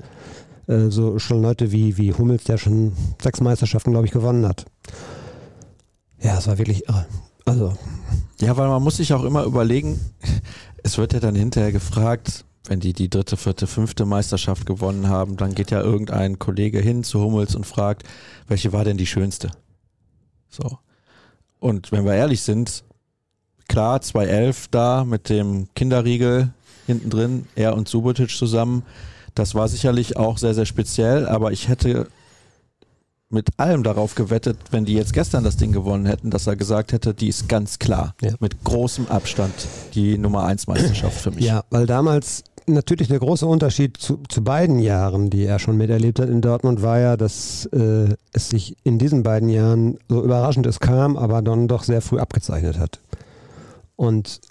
[0.67, 4.65] Äh, so schon Leute wie, wie Hummels, der schon sechs Meisterschaften, glaube ich, gewonnen hat.
[6.21, 7.05] Ja, es war wirklich irre.
[7.45, 7.73] Also.
[8.39, 9.99] Ja, weil man muss sich auch immer überlegen,
[10.83, 15.37] es wird ja dann hinterher gefragt, wenn die die dritte, vierte, fünfte Meisterschaft gewonnen haben,
[15.37, 18.03] dann geht ja irgendein Kollege hin zu Hummels und fragt,
[18.47, 19.51] welche war denn die schönste?
[20.49, 20.77] So.
[21.59, 22.83] Und wenn wir ehrlich sind,
[23.67, 26.49] klar, 2011 da mit dem Kinderriegel
[26.85, 28.83] hinten drin, er und Subotic zusammen,
[29.33, 32.07] das war sicherlich auch sehr, sehr speziell, aber ich hätte
[33.31, 36.91] mit allem darauf gewettet, wenn die jetzt gestern das Ding gewonnen hätten, dass er gesagt
[36.91, 38.33] hätte, die ist ganz klar, ja.
[38.39, 39.53] mit großem Abstand
[39.93, 41.45] die Nummer 1 Meisterschaft für mich.
[41.45, 46.19] Ja, weil damals natürlich der große Unterschied zu, zu, beiden Jahren, die er schon miterlebt
[46.19, 50.65] hat in Dortmund, war ja, dass äh, es sich in diesen beiden Jahren, so überraschend
[50.65, 52.99] es kam, aber dann doch sehr früh abgezeichnet hat.
[53.95, 54.41] Und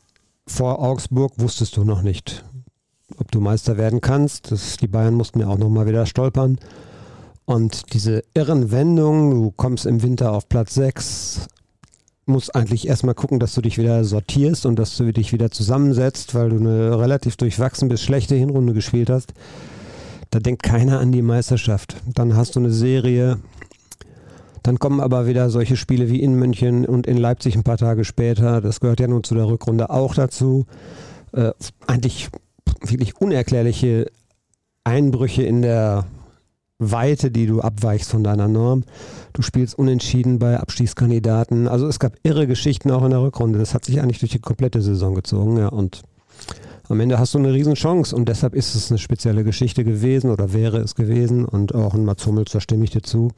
[0.47, 2.45] vor Augsburg wusstest du noch nicht,
[3.19, 4.53] ob du Meister werden kannst.
[4.53, 6.59] Das, die Bayern mussten ja auch nochmal wieder stolpern.
[7.45, 11.49] Und diese irren Wendungen, du kommst im Winter auf Platz 6,
[12.27, 16.35] musst eigentlich erstmal gucken, dass du dich wieder sortierst und dass du dich wieder zusammensetzt,
[16.35, 19.33] weil du eine relativ durchwachsen bis schlechte Hinrunde gespielt hast.
[20.31, 21.97] Da denkt keiner an die Meisterschaft.
[22.15, 23.39] Dann hast du eine Serie.
[24.63, 28.05] Dann kommen aber wieder solche Spiele wie in München und in Leipzig ein paar Tage
[28.05, 28.61] später.
[28.61, 30.67] Das gehört ja nun zu der Rückrunde auch dazu.
[31.33, 31.53] Äh,
[31.87, 32.29] eigentlich
[32.83, 34.07] wirklich unerklärliche
[34.85, 36.07] Einbrüche in der
[36.81, 38.85] Weite, die du abweichst von deiner Norm.
[39.33, 41.69] Du spielst unentschieden bei Abstiegskandidaten.
[41.69, 43.59] Also es gab irre Geschichten auch in der Rückrunde.
[43.59, 45.69] Das hat sich eigentlich durch die komplette Saison gezogen, ja.
[45.69, 46.03] Und
[46.89, 50.53] am Ende hast du eine Riesenchance und deshalb ist es eine spezielle Geschichte gewesen oder
[50.53, 51.45] wäre es gewesen.
[51.45, 53.31] Und auch ein Mats Hummels, da stimme ich dir zu.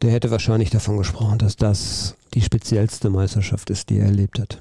[0.00, 4.58] Der hätte wahrscheinlich davon gesprochen, dass das die speziellste Meisterschaft ist, die er erlebt hat.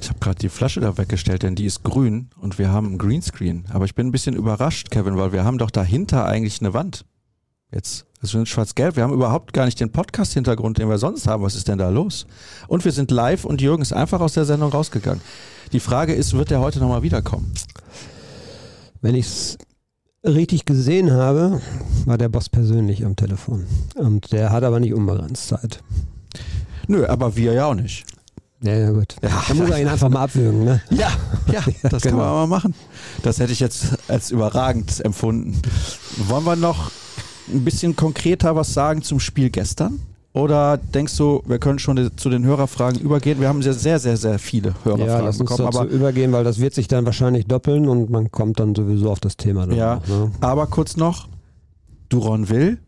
[0.00, 2.98] Ich habe gerade die Flasche da weggestellt, denn die ist grün und wir haben ein
[2.98, 3.64] Greenscreen.
[3.70, 7.04] Aber ich bin ein bisschen überrascht, Kevin, weil wir haben doch dahinter eigentlich eine Wand.
[7.72, 8.96] Jetzt, es sind schwarz-gelb.
[8.96, 11.42] Wir haben überhaupt gar nicht den Podcast-Hintergrund, den wir sonst haben.
[11.42, 12.26] Was ist denn da los?
[12.66, 15.20] Und wir sind live und Jürgen ist einfach aus der Sendung rausgegangen.
[15.72, 17.52] Die Frage ist, wird er heute nochmal wiederkommen?
[19.02, 19.58] Wenn ich es
[20.24, 21.60] richtig gesehen habe,
[22.06, 23.66] war der Boss persönlich am Telefon.
[23.94, 25.82] Und der hat aber nicht unbegrenzt Zeit.
[26.88, 28.04] Nö, aber wir ja auch nicht.
[28.62, 29.16] Ja, ja, gut.
[29.22, 30.82] Ja, Dann muss er ihn einfach mal abwürgen, ne?
[30.90, 31.10] Ja,
[31.50, 32.16] ja, das genau.
[32.16, 32.74] können wir mal machen.
[33.22, 35.60] Das hätte ich jetzt als überragend empfunden.
[36.28, 36.90] Wollen wir noch
[37.52, 40.00] ein bisschen konkreter was sagen zum Spiel gestern?
[40.32, 43.40] Oder denkst du, wir können schon zu den Hörerfragen übergehen?
[43.40, 45.68] Wir haben sehr, sehr, sehr, sehr viele Hörerfragen ja, lass uns bekommen.
[45.74, 49.18] Aber übergehen, weil das wird sich dann wahrscheinlich doppeln und man kommt dann sowieso auf
[49.18, 49.66] das Thema.
[49.72, 50.32] Ja, noch, ne?
[50.40, 51.28] aber kurz noch,
[52.10, 52.78] Duron Will,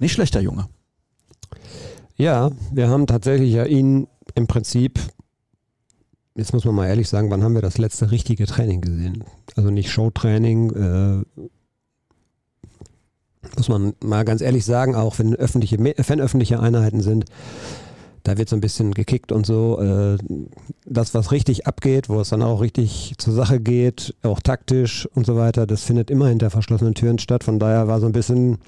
[0.00, 0.66] nicht schlechter Junge.
[2.16, 4.98] Ja, wir haben tatsächlich ja ihn im Prinzip,
[6.34, 9.24] jetzt muss man mal ehrlich sagen, wann haben wir das letzte richtige Training gesehen?
[9.56, 11.46] Also nicht Showtraining, äh,
[13.56, 17.26] muss man mal ganz ehrlich sagen, auch wenn öffentliche, fanöffentliche Einheiten sind,
[18.24, 19.80] da wird so ein bisschen gekickt und so.
[19.80, 20.16] Äh,
[20.84, 25.26] das, was richtig abgeht, wo es dann auch richtig zur Sache geht, auch taktisch und
[25.26, 27.42] so weiter, das findet immer hinter verschlossenen Türen statt.
[27.44, 28.58] Von daher war so ein bisschen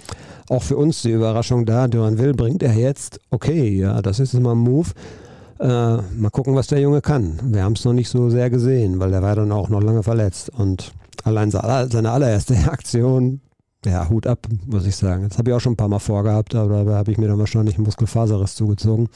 [0.49, 1.87] auch für uns die Überraschung da.
[1.87, 4.91] Duran Will bringt er jetzt, okay, ja, das ist immer ein Move.
[5.61, 7.39] Äh, mal gucken, was der Junge kann.
[7.45, 10.03] Wir haben es noch nicht so sehr gesehen, weil der war dann auch noch lange
[10.03, 10.51] verletzt.
[10.51, 13.41] Und allein seine allererste Aktion,
[13.85, 15.29] ja, Hut ab, muss ich sagen.
[15.29, 17.39] Das habe ich auch schon ein paar Mal vorgehabt, aber da habe ich mir dann
[17.39, 19.09] wahrscheinlich einen Muskelfaserriss zugezogen.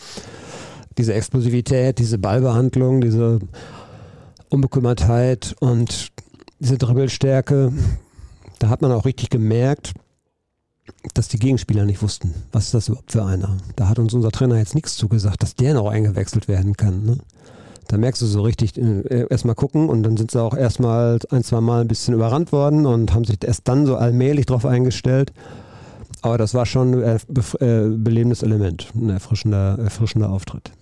[0.96, 3.38] Diese Explosivität, diese Ballbehandlung, diese
[4.48, 6.08] Unbekümmertheit und
[6.60, 7.72] diese Dribbelstärke,
[8.58, 9.92] da hat man auch richtig gemerkt,
[11.14, 13.56] dass die Gegenspieler nicht wussten, was ist das überhaupt für einer.
[13.76, 17.04] Da hat uns unser Trainer jetzt nichts zugesagt, dass der noch eingewechselt werden kann.
[17.04, 17.18] Ne?
[17.88, 21.42] Da merkst du so richtig, äh, erstmal gucken und dann sind sie auch erstmal ein,
[21.42, 25.32] zwei Mal ein bisschen überrannt worden und haben sich erst dann so allmählich drauf eingestellt.
[26.20, 27.20] Aber das war schon ein
[27.60, 30.72] äh, belebendes Element, ein erfrischender, erfrischender Auftritt.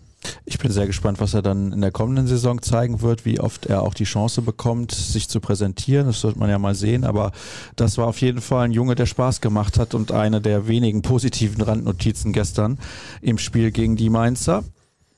[0.45, 3.67] Ich bin sehr gespannt, was er dann in der kommenden Saison zeigen wird, wie oft
[3.67, 6.07] er auch die Chance bekommt, sich zu präsentieren.
[6.07, 7.05] Das wird man ja mal sehen.
[7.05, 7.33] Aber
[7.77, 11.03] das war auf jeden Fall ein Junge, der Spaß gemacht hat und eine der wenigen
[11.03, 12.79] positiven Randnotizen gestern
[13.21, 14.65] im Spiel gegen die Mainzer.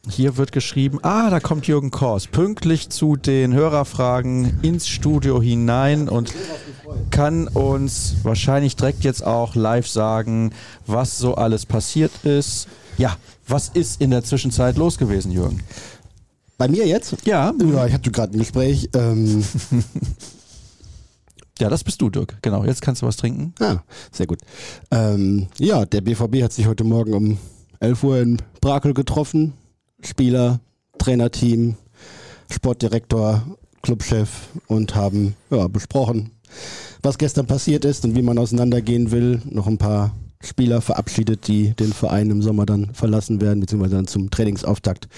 [0.08, 6.08] Hier wird geschrieben, ah, da kommt Jürgen Kors pünktlich zu den Hörerfragen ins Studio hinein
[6.08, 6.32] und
[7.10, 10.52] kann uns wahrscheinlich direkt jetzt auch live sagen,
[10.86, 12.68] was so alles passiert ist.
[12.96, 13.16] Ja,
[13.48, 15.62] was ist in der Zwischenzeit los gewesen, Jürgen?
[16.56, 17.14] Bei mir jetzt?
[17.24, 17.52] Ja.
[17.58, 18.90] Ja, ich hatte gerade ein Gespräch.
[18.94, 19.44] Ähm
[21.58, 22.36] ja, das bist du, Dirk.
[22.42, 23.54] Genau, jetzt kannst du was trinken.
[23.60, 23.78] Ah,
[24.10, 24.40] sehr gut.
[24.90, 27.38] Ähm, ja, der BVB hat sich heute Morgen um
[27.80, 29.54] 11 Uhr in Brakel getroffen.
[30.02, 30.60] Spieler,
[30.98, 31.76] Trainerteam,
[32.50, 36.32] Sportdirektor, Clubchef und haben ja, besprochen,
[37.02, 39.40] was gestern passiert ist und wie man auseinandergehen will.
[39.44, 44.06] Noch ein paar Spieler verabschiedet, die den Verein im Sommer dann verlassen werden, beziehungsweise dann
[44.06, 45.08] zum Trainingsauftakt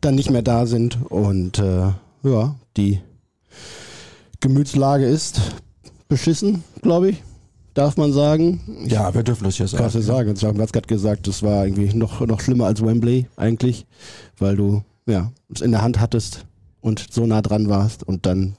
[0.00, 0.98] dann nicht mehr da sind.
[1.08, 3.00] Und äh, ja, die
[4.40, 5.40] Gemütslage ist
[6.08, 7.22] beschissen, glaube ich.
[7.74, 8.86] Darf man sagen?
[8.88, 9.82] Ja, wir dürfen das ja sagen.
[9.82, 10.32] Kannst du sagen.
[10.34, 13.86] Ich habe gerade gesagt, das war irgendwie noch, noch schlimmer als Wembley eigentlich,
[14.38, 16.46] weil du ja, es in der Hand hattest
[16.80, 18.56] und so nah dran warst und dann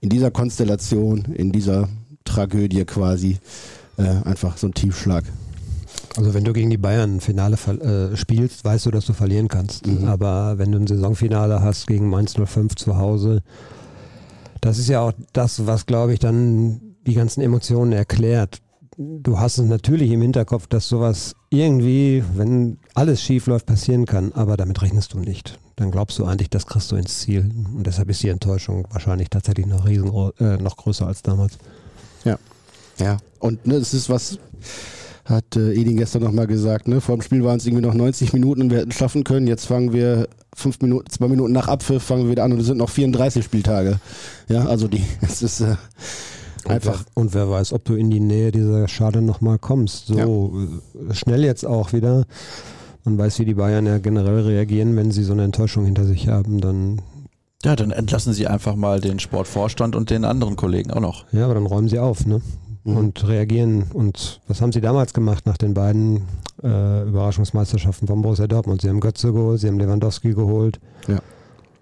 [0.00, 1.88] in dieser Konstellation, in dieser
[2.24, 3.38] Tragödie quasi
[4.02, 5.24] einfach so ein Tiefschlag.
[6.16, 9.48] Also wenn du gegen die Bayern ein Finale äh, spielst, weißt du, dass du verlieren
[9.48, 9.86] kannst.
[9.86, 10.04] Mhm.
[10.06, 13.42] Aber wenn du ein Saisonfinale hast gegen Mainz 05 zu Hause,
[14.60, 18.58] Das ist ja auch das, was, glaube ich, dann die ganzen Emotionen erklärt.
[18.96, 24.32] Du hast es natürlich im Hinterkopf, dass sowas irgendwie, wenn alles schief läuft, passieren kann,
[24.32, 25.58] aber damit rechnest du nicht.
[25.76, 27.48] Dann glaubst du eigentlich, das kriegst du ins Ziel.
[27.76, 31.58] Und deshalb ist die Enttäuschung wahrscheinlich tatsächlich noch, riesen, äh, noch größer als damals.
[32.98, 33.18] Ja.
[33.38, 34.38] Und ne, es ist was,
[35.24, 37.00] hat äh, Edin gestern nochmal gesagt, ne?
[37.00, 39.46] Vor dem Spiel waren es irgendwie noch 90 Minuten und wir hätten schaffen können.
[39.46, 42.66] Jetzt fangen wir fünf Minuten, zwei Minuten nach Abpfiff fangen wir wieder an und es
[42.66, 44.00] sind noch 34 Spieltage.
[44.48, 45.76] Ja, also die, es ist äh,
[46.66, 47.04] einfach.
[47.14, 50.06] Und wer, und wer, weiß, ob du in die Nähe dieser Schade nochmal kommst.
[50.06, 50.54] So
[50.94, 51.10] ja.
[51.10, 52.24] Äh, schnell jetzt auch wieder.
[53.04, 56.28] Man weiß, wie die Bayern ja generell reagieren, wenn sie so eine Enttäuschung hinter sich
[56.28, 57.00] haben, dann
[57.64, 61.24] ja, dann entlassen Sie einfach mal den Sportvorstand und den anderen Kollegen auch noch.
[61.32, 62.40] Ja, aber dann räumen Sie auf, ne?
[62.88, 62.96] Mhm.
[62.96, 63.84] Und reagieren.
[63.92, 66.22] Und was haben Sie damals gemacht nach den beiden
[66.62, 68.82] äh, Überraschungsmeisterschaften von Borussia Dortmund?
[68.82, 70.80] Sie haben Götze geholt, Sie haben Lewandowski geholt.
[71.06, 71.20] Ja.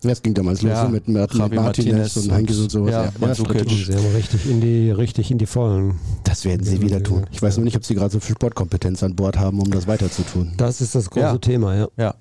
[0.02, 2.92] Das ging damals ja, los mit Martin, Martinez, Martinez und Heinkes und sowas.
[2.92, 5.94] Ja, ja, ja Sie haben richtig in die, richtig in die Vollen.
[6.22, 7.26] Das werden sie wieder tun.
[7.32, 9.86] Ich weiß nur nicht, ob sie gerade so viel Sportkompetenz an Bord haben, um das
[9.86, 10.52] weiter zu tun.
[10.58, 11.38] Das ist das große ja.
[11.38, 11.88] Thema, ja.
[11.96, 12.14] Ja.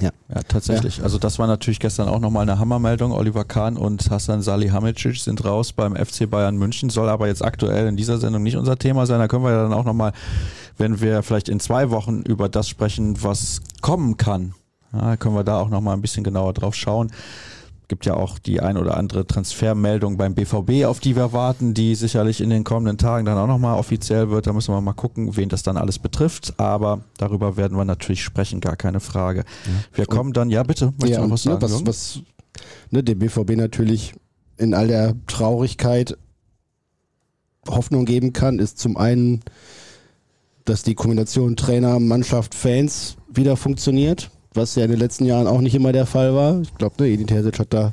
[0.00, 0.10] Ja.
[0.28, 0.98] ja, tatsächlich.
[0.98, 1.04] Ja.
[1.04, 3.12] Also das war natürlich gestern auch nochmal eine Hammermeldung.
[3.12, 7.88] Oliver Kahn und Hassan Salihamidzic sind raus beim FC Bayern München, soll aber jetzt aktuell
[7.88, 9.18] in dieser Sendung nicht unser Thema sein.
[9.18, 10.12] Da können wir ja dann auch nochmal,
[10.78, 14.54] wenn wir vielleicht in zwei Wochen über das sprechen, was kommen kann,
[14.92, 17.10] ja, können wir da auch nochmal ein bisschen genauer drauf schauen
[17.90, 21.96] gibt ja auch die ein oder andere Transfermeldung beim BVB, auf die wir warten, die
[21.96, 24.46] sicherlich in den kommenden Tagen dann auch nochmal offiziell wird.
[24.46, 26.54] Da müssen wir mal gucken, wen das dann alles betrifft.
[26.56, 29.40] Aber darüber werden wir natürlich sprechen, gar keine Frage.
[29.40, 29.98] Ja.
[29.98, 31.62] Wir kommen dann, ja bitte, möchtest ja, du noch was sagen?
[31.62, 32.20] was, was
[32.90, 34.14] ne, dem BVB natürlich
[34.56, 36.16] in all der Traurigkeit
[37.68, 39.40] Hoffnung geben kann, ist zum einen,
[40.64, 45.60] dass die Kombination Trainer, Mannschaft, Fans wieder funktioniert was ja in den letzten Jahren auch
[45.60, 46.60] nicht immer der Fall war.
[46.60, 47.92] Ich glaube, ne, Edin Terzic hat da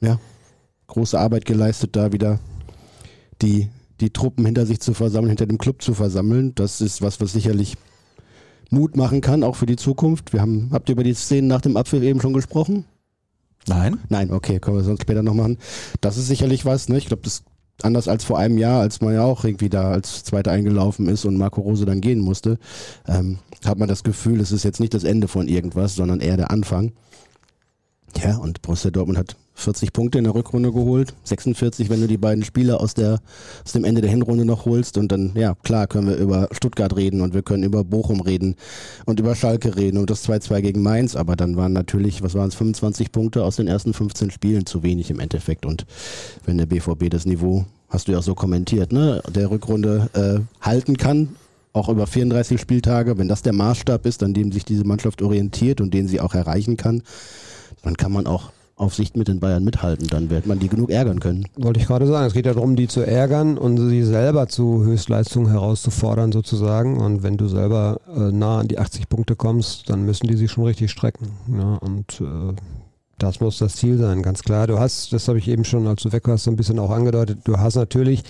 [0.00, 0.18] ja,
[0.86, 2.38] große Arbeit geleistet, da wieder
[3.40, 3.68] die,
[4.00, 6.54] die Truppen hinter sich zu versammeln, hinter dem Club zu versammeln.
[6.54, 7.76] Das ist was, was sicherlich
[8.70, 10.32] Mut machen kann, auch für die Zukunft.
[10.32, 12.84] Wir haben, habt ihr über die Szenen nach dem Abpfiff eben schon gesprochen?
[13.66, 13.98] Nein.
[14.08, 15.58] Nein, okay, können wir sonst später noch machen.
[16.00, 16.98] Das ist sicherlich was, ne?
[16.98, 17.44] Ich glaube, das
[17.82, 21.24] anders als vor einem Jahr, als man ja auch irgendwie da als Zweiter eingelaufen ist
[21.24, 22.58] und Marco Rose dann gehen musste,
[23.06, 26.36] ähm, hat man das Gefühl, es ist jetzt nicht das Ende von irgendwas, sondern eher
[26.36, 26.92] der Anfang.
[28.22, 32.18] Ja, und Borussia Dortmund hat 40 Punkte in der Rückrunde geholt, 46, wenn du die
[32.18, 33.20] beiden Spiele aus, der,
[33.64, 34.98] aus dem Ende der Hinrunde noch holst.
[34.98, 38.56] Und dann, ja, klar, können wir über Stuttgart reden und wir können über Bochum reden
[39.06, 41.16] und über Schalke reden und das 2-2 gegen Mainz.
[41.16, 44.82] Aber dann waren natürlich, was waren es, 25 Punkte aus den ersten 15 Spielen zu
[44.82, 45.66] wenig im Endeffekt.
[45.66, 45.86] Und
[46.44, 50.64] wenn der BVB das Niveau, hast du ja auch so kommentiert, ne, der Rückrunde äh,
[50.64, 51.36] halten kann,
[51.72, 55.80] auch über 34 Spieltage, wenn das der Maßstab ist, an dem sich diese Mannschaft orientiert
[55.80, 57.02] und den sie auch erreichen kann,
[57.82, 60.90] dann kann man auch auf Sicht mit den Bayern mithalten, dann wird man die genug
[60.90, 61.46] ärgern können.
[61.56, 64.84] Wollte ich gerade sagen, es geht ja darum, die zu ärgern und sie selber zu
[64.84, 66.98] Höchstleistungen herauszufordern sozusagen.
[67.00, 70.50] Und wenn du selber äh, nah an die 80 Punkte kommst, dann müssen die sich
[70.50, 71.30] schon richtig strecken.
[71.56, 72.54] Ja, und äh,
[73.18, 74.66] das muss das Ziel sein, ganz klar.
[74.66, 76.90] Du hast, das habe ich eben schon, als du weg warst, so ein bisschen auch
[76.90, 78.24] angedeutet, du hast natürlich,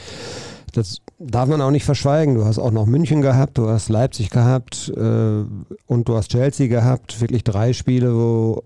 [0.73, 4.29] das darf man auch nicht verschweigen, du hast auch noch München gehabt, du hast Leipzig
[4.29, 5.45] gehabt äh,
[5.87, 8.65] und du hast Chelsea gehabt, wirklich drei Spiele, wo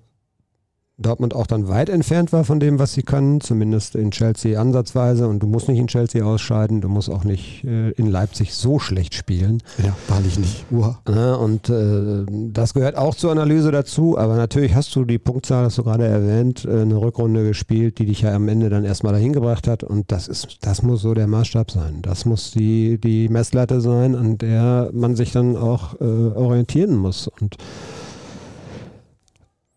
[0.98, 5.28] Dortmund auch dann weit entfernt war von dem, was sie können, zumindest in Chelsea ansatzweise.
[5.28, 8.78] Und du musst nicht in Chelsea ausscheiden, du musst auch nicht äh, in Leipzig so
[8.78, 9.62] schlecht spielen.
[9.85, 10.64] Ja, wahrlich nicht.
[10.70, 10.98] Uha.
[11.09, 14.16] Ja, und äh, das gehört auch zur Analyse dazu.
[14.16, 18.06] Aber natürlich hast du die Punktzahl, hast du gerade erwähnt, äh, eine Rückrunde gespielt, die
[18.06, 19.85] dich ja am Ende dann erstmal dahin gebracht hat.
[19.85, 22.00] Und das ist, das muss so der Maßstab sein.
[22.00, 27.28] Das muss die, die Messlatte sein, an der man sich dann auch äh, orientieren muss.
[27.28, 27.56] Und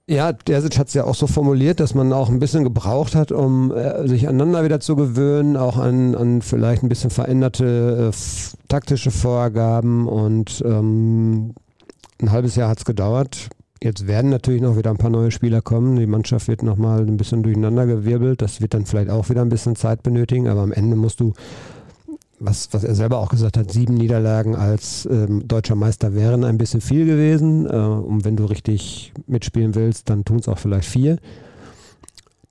[0.09, 3.31] ja, Dersic hat es ja auch so formuliert, dass man auch ein bisschen gebraucht hat,
[3.31, 8.17] um äh, sich aneinander wieder zu gewöhnen, auch an, an vielleicht ein bisschen veränderte äh,
[8.67, 11.53] taktische Vorgaben und ähm,
[12.19, 13.49] ein halbes Jahr hat es gedauert.
[13.81, 15.95] Jetzt werden natürlich noch wieder ein paar neue Spieler kommen.
[15.95, 18.41] Die Mannschaft wird nochmal ein bisschen durcheinander gewirbelt.
[18.41, 21.33] Das wird dann vielleicht auch wieder ein bisschen Zeit benötigen, aber am Ende musst du
[22.39, 26.57] was, was er selber auch gesagt hat, sieben Niederlagen als ähm, deutscher Meister wären ein
[26.57, 27.65] bisschen viel gewesen.
[27.65, 31.17] Äh, und wenn du richtig mitspielen willst, dann tun es auch vielleicht vier.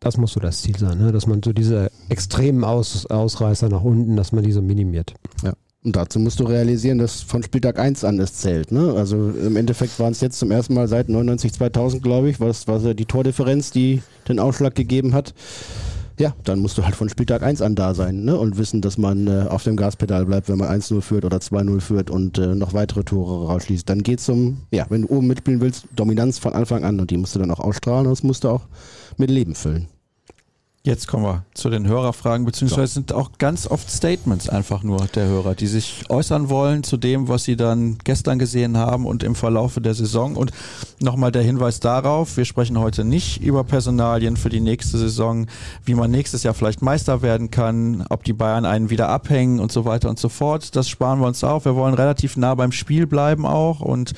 [0.00, 1.10] Das muss so das Ziel sein, ne?
[1.10, 5.14] dass man so diese extremen Aus Ausreißer nach unten, dass man die so minimiert.
[5.42, 5.54] Ja.
[5.84, 8.72] Und dazu musst du realisieren, dass von Spieltag 1 an es zählt.
[8.72, 8.94] Ne?
[8.94, 12.66] Also im Endeffekt waren es jetzt zum ersten Mal seit 99, 2000, glaube ich, was
[12.68, 15.34] war die Tordifferenz, die den Ausschlag gegeben hat.
[16.18, 18.36] Ja, dann musst du halt von Spieltag 1 an da sein ne?
[18.36, 21.80] und wissen, dass man äh, auf dem Gaspedal bleibt, wenn man 1-0 führt oder 2-0
[21.80, 23.88] führt und äh, noch weitere Tore rausschließt.
[23.88, 27.16] Dann geht's um, ja, wenn du oben mitspielen willst, Dominanz von Anfang an und die
[27.16, 28.66] musst du dann auch ausstrahlen und das musst du auch
[29.16, 29.86] mit Leben füllen.
[30.84, 35.26] Jetzt kommen wir zu den Hörerfragen, beziehungsweise sind auch ganz oft Statements einfach nur der
[35.26, 39.34] Hörer, die sich äußern wollen zu dem, was sie dann gestern gesehen haben und im
[39.34, 40.36] Verlaufe der Saison.
[40.36, 40.52] Und
[41.00, 45.46] nochmal der Hinweis darauf, wir sprechen heute nicht über Personalien für die nächste Saison,
[45.84, 49.72] wie man nächstes Jahr vielleicht Meister werden kann, ob die Bayern einen wieder abhängen und
[49.72, 50.76] so weiter und so fort.
[50.76, 51.64] Das sparen wir uns auf.
[51.64, 53.80] Wir wollen relativ nah beim Spiel bleiben auch.
[53.80, 54.14] Und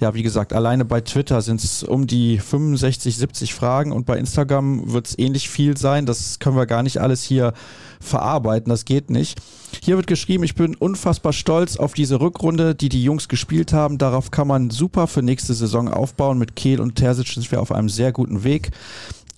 [0.00, 4.16] ja, wie gesagt, alleine bei Twitter sind es um die 65, 70 Fragen und bei
[4.16, 7.52] Instagram wird es ähnlich viel sein das können wir gar nicht alles hier
[8.00, 9.40] verarbeiten, das geht nicht.
[9.82, 13.98] Hier wird geschrieben, ich bin unfassbar stolz auf diese Rückrunde, die die Jungs gespielt haben.
[13.98, 16.38] Darauf kann man super für nächste Saison aufbauen.
[16.38, 18.70] Mit Kehl und Terzic sind wir auf einem sehr guten Weg.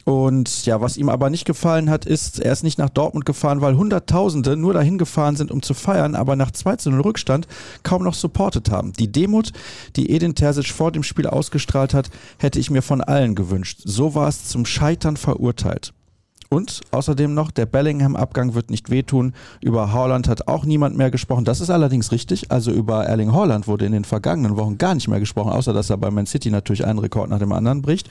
[0.08, 3.60] Und ja, was ihm aber nicht gefallen hat, ist, er ist nicht nach Dortmund gefahren,
[3.60, 7.48] weil Hunderttausende nur dahin gefahren sind, um zu feiern, aber nach 2 zu 0 Rückstand
[7.82, 8.92] kaum noch supportet haben.
[8.92, 9.50] Die Demut,
[9.96, 13.80] die Edin Terzic vor dem Spiel ausgestrahlt hat, hätte ich mir von allen gewünscht.
[13.84, 15.92] So war es zum Scheitern verurteilt.
[16.48, 19.34] Und außerdem noch, der Bellingham-Abgang wird nicht wehtun.
[19.60, 21.44] Über Haaland hat auch niemand mehr gesprochen.
[21.44, 22.50] Das ist allerdings richtig.
[22.50, 25.90] Also über Erling Haaland wurde in den vergangenen Wochen gar nicht mehr gesprochen, außer dass
[25.90, 28.08] er bei Man City natürlich einen Rekord nach dem anderen bricht.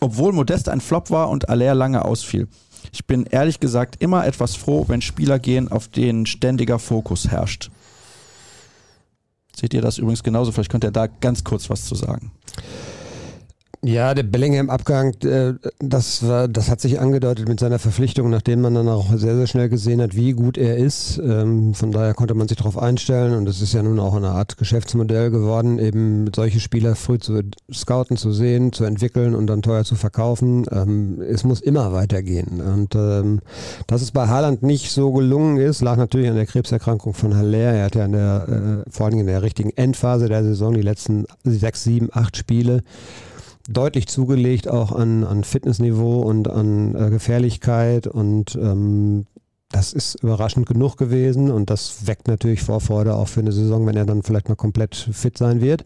[0.00, 2.48] Obwohl Modest ein Flop war und Aller lange ausfiel.
[2.92, 7.70] Ich bin ehrlich gesagt immer etwas froh, wenn Spieler gehen, auf denen ständiger Fokus herrscht.
[9.54, 10.52] Seht ihr das übrigens genauso?
[10.52, 12.30] Vielleicht könnt ihr da ganz kurz was zu sagen.
[13.84, 18.88] Ja, der Bellingham-Abgang, äh, das, das hat sich angedeutet mit seiner Verpflichtung, nachdem man dann
[18.88, 21.18] auch sehr, sehr schnell gesehen hat, wie gut er ist.
[21.18, 24.30] Ähm, von daher konnte man sich darauf einstellen und es ist ja nun auch eine
[24.30, 27.40] Art Geschäftsmodell geworden, eben solche Spieler früh zu
[27.72, 30.66] scouten, zu sehen, zu entwickeln und dann teuer zu verkaufen.
[30.72, 32.60] Ähm, es muss immer weitergehen.
[32.60, 33.38] Und ähm,
[33.86, 37.74] dass es bei Haaland nicht so gelungen ist, lag natürlich an der Krebserkrankung von Haller.
[37.74, 40.82] Er hatte ja in der, äh, vor allem in der richtigen Endphase der Saison die
[40.82, 42.82] letzten sechs, sieben, acht Spiele
[43.68, 49.26] deutlich zugelegt, auch an, an Fitnessniveau und an äh, Gefährlichkeit und ähm,
[49.70, 53.96] das ist überraschend genug gewesen und das weckt natürlich Vorfreude auch für eine Saison, wenn
[53.96, 55.84] er dann vielleicht mal komplett fit sein wird.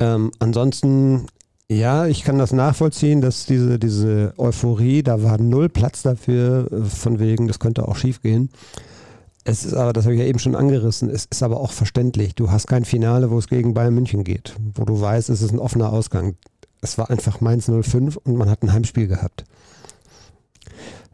[0.00, 1.26] Ähm, ansonsten,
[1.68, 6.84] ja, ich kann das nachvollziehen, dass diese, diese Euphorie, da war null Platz dafür, äh,
[6.84, 8.48] von wegen, das könnte auch schief gehen.
[9.44, 12.34] Es ist aber, das habe ich ja eben schon angerissen, es ist aber auch verständlich.
[12.34, 15.52] Du hast kein Finale, wo es gegen Bayern München geht, wo du weißt, es ist
[15.52, 16.36] ein offener Ausgang
[16.82, 19.44] es war einfach Mainz 05 und man hat ein Heimspiel gehabt.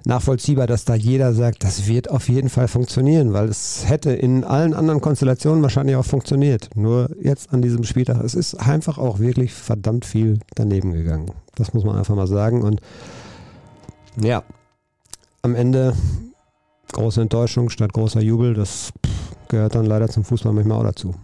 [0.05, 4.43] Nachvollziehbar, dass da jeder sagt, das wird auf jeden Fall funktionieren, weil es hätte in
[4.43, 6.71] allen anderen Konstellationen wahrscheinlich auch funktioniert.
[6.75, 11.33] Nur jetzt an diesem Spieltag, es ist einfach auch wirklich verdammt viel daneben gegangen.
[11.57, 12.63] Das muss man einfach mal sagen.
[12.63, 12.81] Und
[14.19, 14.45] ja,
[15.43, 15.95] am Ende
[16.93, 18.93] große Enttäuschung statt großer Jubel, das
[19.49, 21.15] gehört dann leider zum Fußball manchmal auch dazu.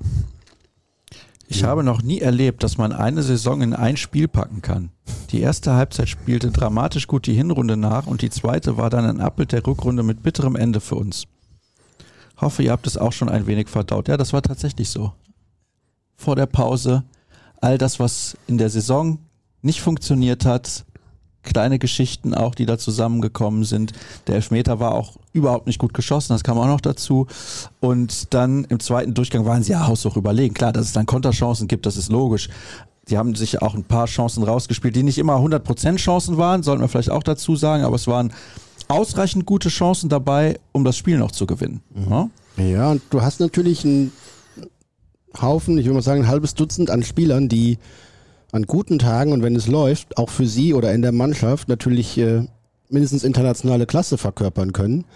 [1.46, 4.90] Ich habe noch nie erlebt, dass man eine Saison in ein Spiel packen kann.
[5.30, 9.20] Die erste Halbzeit spielte dramatisch gut die Hinrunde nach und die zweite war dann ein
[9.20, 11.26] Abbild der Rückrunde mit bitterem Ende für uns.
[12.40, 14.08] Hoffe, ihr habt es auch schon ein wenig verdaut.
[14.08, 15.12] Ja, das war tatsächlich so.
[16.16, 17.04] Vor der Pause
[17.60, 19.18] all das, was in der Saison
[19.62, 20.84] nicht funktioniert hat,
[21.44, 23.92] kleine Geschichten auch, die da zusammengekommen sind.
[24.26, 27.26] Der Elfmeter war auch überhaupt nicht gut geschossen, das kam auch noch dazu.
[27.80, 30.54] Und dann im zweiten Durchgang waren sie ja haushoch überlegen.
[30.54, 32.48] Klar, dass es dann Konterchancen gibt, das ist logisch.
[33.06, 36.82] Sie haben sich auch ein paar Chancen rausgespielt, die nicht immer 100% Chancen waren, sollten
[36.82, 38.32] wir vielleicht auch dazu sagen, aber es waren
[38.88, 41.82] ausreichend gute Chancen dabei, um das Spiel noch zu gewinnen.
[41.94, 42.30] Mhm.
[42.56, 42.64] Ja?
[42.64, 44.12] ja, und du hast natürlich einen
[45.40, 47.78] Haufen, ich würde mal sagen, ein halbes Dutzend an Spielern, die
[48.54, 52.16] an guten Tagen und wenn es läuft, auch für sie oder in der Mannschaft natürlich
[52.18, 52.46] äh,
[52.88, 55.06] mindestens internationale Klasse verkörpern können,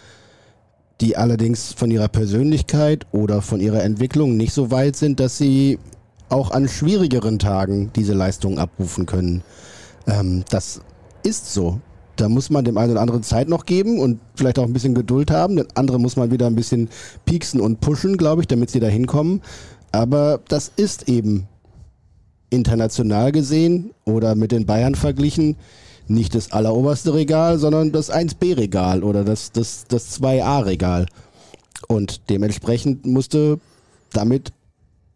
[1.01, 5.79] die allerdings von ihrer Persönlichkeit oder von ihrer Entwicklung nicht so weit sind, dass sie
[6.29, 9.45] auch an schwierigeren Tagen diese Leistung abrufen können.
[10.09, 10.81] Ähm, das
[11.23, 11.81] ist so.
[12.17, 14.97] Da muss man dem einen oder anderen Zeit noch geben und vielleicht auch ein bisschen
[14.97, 15.55] Geduld haben.
[15.55, 16.89] Den anderen muss man wieder ein bisschen
[17.25, 19.43] pieksen und pushen, glaube ich, damit sie da hinkommen.
[19.93, 21.47] Aber das ist eben
[22.51, 25.57] international gesehen oder mit den Bayern verglichen
[26.09, 31.07] nicht das alleroberste Regal, sondern das 1B-Regal oder das, das, das 2A-Regal.
[31.87, 33.61] Und dementsprechend musste
[34.13, 34.53] damit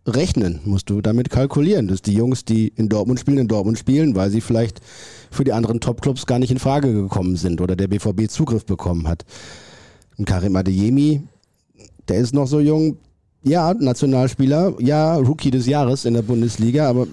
[0.06, 4.14] rechnen, musst du damit kalkulieren, dass die Jungs, die in Dortmund spielen, in Dortmund spielen,
[4.16, 4.80] weil sie vielleicht
[5.30, 9.08] für die anderen Topclubs gar nicht in Frage gekommen sind oder der BVB Zugriff bekommen
[9.08, 9.24] hat.
[10.18, 11.22] Und Karim Adeyemi,
[12.08, 12.98] der ist noch so jung,
[13.42, 17.06] ja, Nationalspieler, ja, Rookie des Jahres in der Bundesliga, aber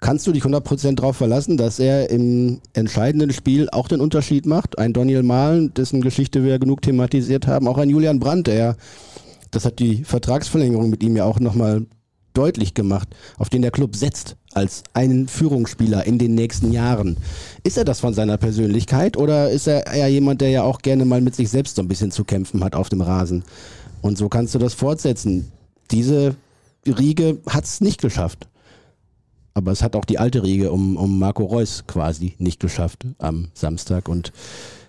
[0.00, 4.78] kannst du dich 100% darauf verlassen, dass er im entscheidenden Spiel auch den Unterschied macht?
[4.78, 8.76] Ein Daniel Mahlen, dessen Geschichte wir genug thematisiert haben, auch ein Julian Brandt, der,
[9.50, 11.86] das hat die Vertragsverlängerung mit ihm ja auch nochmal
[12.34, 13.08] deutlich gemacht,
[13.38, 17.16] auf den der Club setzt als einen Führungsspieler in den nächsten Jahren.
[17.62, 21.04] Ist er das von seiner Persönlichkeit oder ist er eher jemand, der ja auch gerne
[21.04, 23.44] mal mit sich selbst so ein bisschen zu kämpfen hat auf dem Rasen?
[24.06, 25.50] Und so kannst du das fortsetzen.
[25.90, 26.36] Diese
[26.86, 28.46] Riege hat es nicht geschafft.
[29.52, 33.48] Aber es hat auch die alte Riege um, um Marco Reus quasi nicht geschafft am
[33.54, 34.08] Samstag.
[34.08, 34.32] Und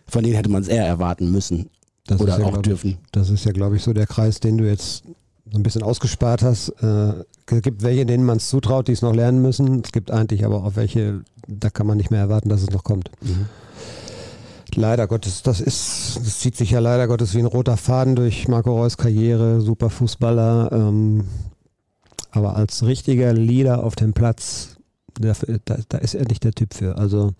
[0.08, 1.70] von denen hätte man es eher erwarten müssen.
[2.06, 2.92] Das oder ja, auch dürfen.
[2.92, 5.04] Ich, das ist ja, glaube ich, so der Kreis, den du jetzt
[5.52, 6.70] so ein bisschen ausgespart hast.
[6.82, 9.82] Äh, es gibt welche, denen man es zutraut, die es noch lernen müssen.
[9.84, 12.84] Es gibt eigentlich aber auch welche, da kann man nicht mehr erwarten, dass es noch
[12.84, 13.10] kommt.
[13.22, 13.48] Mhm.
[14.78, 18.48] Leider Gottes, das ist, das zieht sich ja leider Gottes wie ein roter Faden durch
[18.48, 21.24] Marco Reus Karriere, super Fußballer, ähm,
[22.30, 24.78] aber als richtiger Leader auf dem Platz,
[25.20, 25.34] da,
[25.90, 26.96] da, ist er nicht der Typ für.
[26.96, 27.34] Also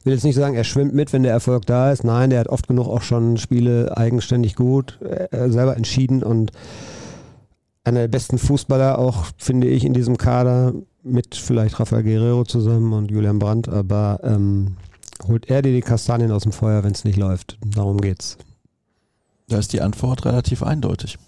[0.00, 2.04] ich will jetzt nicht sagen, er schwimmt mit, wenn der Erfolg da ist.
[2.04, 6.52] Nein, der hat oft genug auch schon Spiele eigenständig gut, äh, selber entschieden und
[7.82, 12.92] einer der besten Fußballer auch, finde ich, in diesem Kader mit vielleicht Rafael Guerrero zusammen
[12.92, 14.76] und Julian Brandt, aber ähm,
[15.26, 17.58] holt er dir die Kastanien aus dem Feuer, wenn es nicht läuft.
[17.64, 18.36] Darum geht's.
[19.48, 21.18] Da ist die Antwort relativ eindeutig.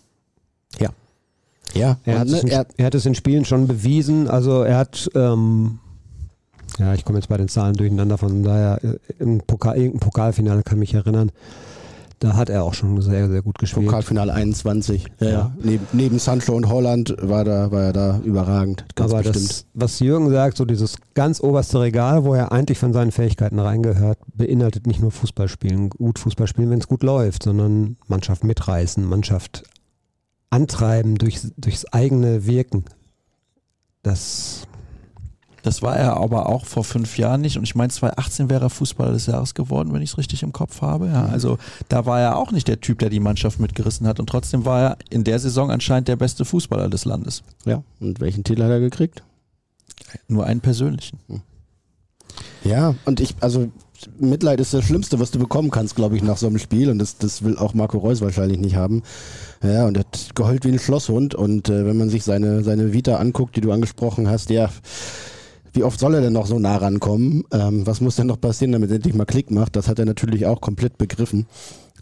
[0.79, 0.91] Ja.
[1.75, 4.29] Ja, Er hat, in, ne, er, er hat es in Spielen schon bewiesen.
[4.29, 5.79] Also er hat, ähm,
[6.79, 10.63] ja, ich komme jetzt bei den Zahlen durcheinander, von daher äh, im Pokal, irgendein Pokalfinale
[10.63, 11.31] kann mich erinnern.
[12.19, 13.87] Da hat er auch schon sehr, sehr gut gespielt.
[13.87, 15.07] Pokalfinale 21.
[15.21, 15.53] Ja, Ja.
[15.63, 18.87] Neben, neben Sancho und Holland war, da, war er da überragend.
[18.95, 19.51] Ganz Aber bestimmt.
[19.51, 23.59] das, was Jürgen sagt, so dieses ganz oberste Regal, wo er eigentlich von seinen Fähigkeiten
[23.59, 29.65] reingehört, beinhaltet nicht nur Fußballspielen, gut Fußballspielen, wenn es gut läuft, sondern Mannschaft mitreißen, Mannschaft
[30.49, 32.85] antreiben durch, durchs eigene Wirken.
[34.03, 34.63] Das
[35.67, 37.59] Das war er aber auch vor fünf Jahren nicht.
[37.59, 40.53] Und ich meine, 2018 wäre er Fußballer des Jahres geworden, wenn ich es richtig im
[40.53, 41.09] Kopf habe.
[41.09, 41.59] Ja, also
[41.89, 44.21] da war er auch nicht der Typ, der die Mannschaft mitgerissen hat.
[44.21, 47.43] Und trotzdem war er in der Saison anscheinend der beste Fußballer des Landes.
[47.65, 49.25] ja, und welchen Titel hat er gekriegt?
[50.29, 51.19] Nur einen persönlichen.
[52.63, 53.69] Ja, und ich, also
[54.21, 56.91] Mitleid ist das Schlimmste, was du bekommen kannst, glaube ich, nach so einem Spiel.
[56.91, 59.03] Und das, das will auch Marco Reus wahrscheinlich nicht haben.
[59.65, 61.35] Ja, und er hat geheult wie ein Schlosshund.
[61.35, 64.71] Und äh, wenn man sich seine, seine Vita anguckt, die du angesprochen hast, ja,
[65.77, 67.45] wie oft soll er denn noch so nah rankommen?
[67.53, 69.77] Ähm, was muss denn noch passieren, damit er endlich mal Klick macht?
[69.77, 71.47] Das hat er natürlich auch komplett begriffen.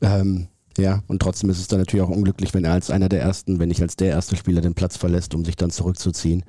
[0.01, 0.47] Ähm,
[0.79, 3.59] ja, und trotzdem ist es dann natürlich auch unglücklich, wenn er als einer der ersten,
[3.59, 6.45] wenn nicht als der erste Spieler den Platz verlässt, um sich dann zurückzuziehen.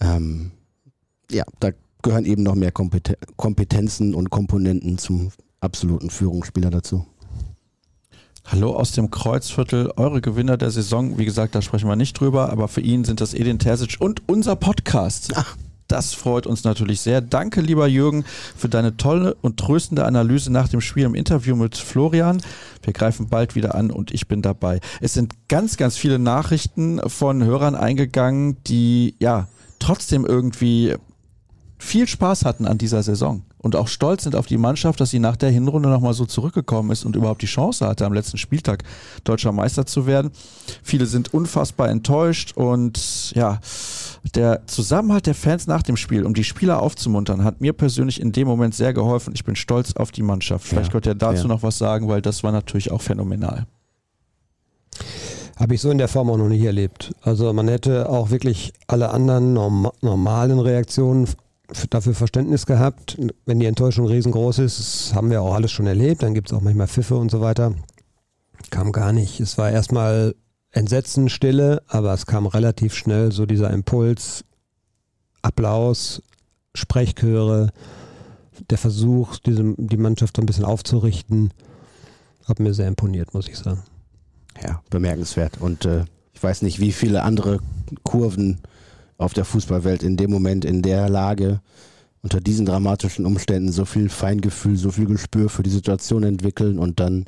[0.00, 0.50] Ähm,
[1.30, 1.70] ja, da
[2.02, 5.30] gehören eben noch mehr Kompeten Kompetenzen und Komponenten zum
[5.60, 7.06] absoluten Führungsspieler dazu.
[8.44, 11.16] Hallo aus dem Kreuzviertel, eure Gewinner der Saison.
[11.16, 14.22] Wie gesagt, da sprechen wir nicht drüber, aber für ihn sind das Edin Terzic und
[14.28, 15.32] unser Podcast.
[15.34, 15.56] Ach.
[15.88, 17.20] Das freut uns natürlich sehr.
[17.20, 18.24] Danke, lieber Jürgen,
[18.56, 22.40] für deine tolle und tröstende Analyse nach dem Spiel im Interview mit Florian.
[22.82, 24.80] Wir greifen bald wieder an und ich bin dabei.
[25.00, 30.94] Es sind ganz, ganz viele Nachrichten von Hörern eingegangen, die ja trotzdem irgendwie
[31.78, 35.18] viel Spaß hatten an dieser Saison und auch stolz sind auf die Mannschaft, dass sie
[35.18, 38.84] nach der Hinrunde nochmal so zurückgekommen ist und überhaupt die Chance hatte, am letzten Spieltag
[39.24, 40.32] deutscher Meister zu werden.
[40.82, 43.60] Viele sind unfassbar enttäuscht und ja,
[44.32, 48.32] der Zusammenhalt der Fans nach dem Spiel, um die Spieler aufzumuntern, hat mir persönlich in
[48.32, 49.32] dem Moment sehr geholfen.
[49.34, 50.66] Ich bin stolz auf die Mannschaft.
[50.66, 51.48] Vielleicht Ja, könnt ihr dazu ja.
[51.48, 53.66] noch was sagen, weil das war natürlich auch phänomenal.
[55.56, 57.14] Habe ich so in der Form auch noch nicht erlebt.
[57.22, 61.28] Also man hätte auch wirklich alle anderen norm normalen Reaktionen
[61.90, 63.18] dafür Verständnis gehabt.
[63.46, 66.56] Wenn die Enttäuschung riesengroß ist, das haben wir auch alles schon erlebt, dann gibt es
[66.56, 67.74] auch manchmal Pfiffe und so weiter.
[68.70, 69.40] Kam gar nicht.
[69.40, 70.34] Es war erstmal
[70.74, 74.44] Entsetzen, Stille, aber es kam relativ schnell so dieser Impuls,
[75.40, 76.20] Applaus,
[76.74, 77.70] Sprechchöre,
[78.70, 81.52] der Versuch, diese, die Mannschaft so ein bisschen aufzurichten.
[82.46, 83.82] Hat mir sehr imponiert, muss ich sagen.
[84.62, 85.60] Ja, bemerkenswert.
[85.60, 87.60] Und äh, ich weiß nicht, wie viele andere
[88.02, 88.60] Kurven
[89.16, 91.60] auf der Fußballwelt in dem Moment, in der Lage,
[92.22, 96.98] unter diesen dramatischen Umständen so viel Feingefühl, so viel Gespür für die Situation entwickeln und
[96.98, 97.26] dann,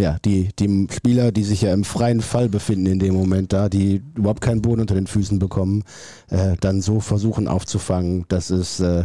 [0.00, 3.68] ja, die, die Spieler, die sich ja im freien Fall befinden in dem Moment da,
[3.68, 5.84] die überhaupt keinen Boden unter den Füßen bekommen,
[6.30, 9.04] äh, dann so versuchen aufzufangen, das ist äh,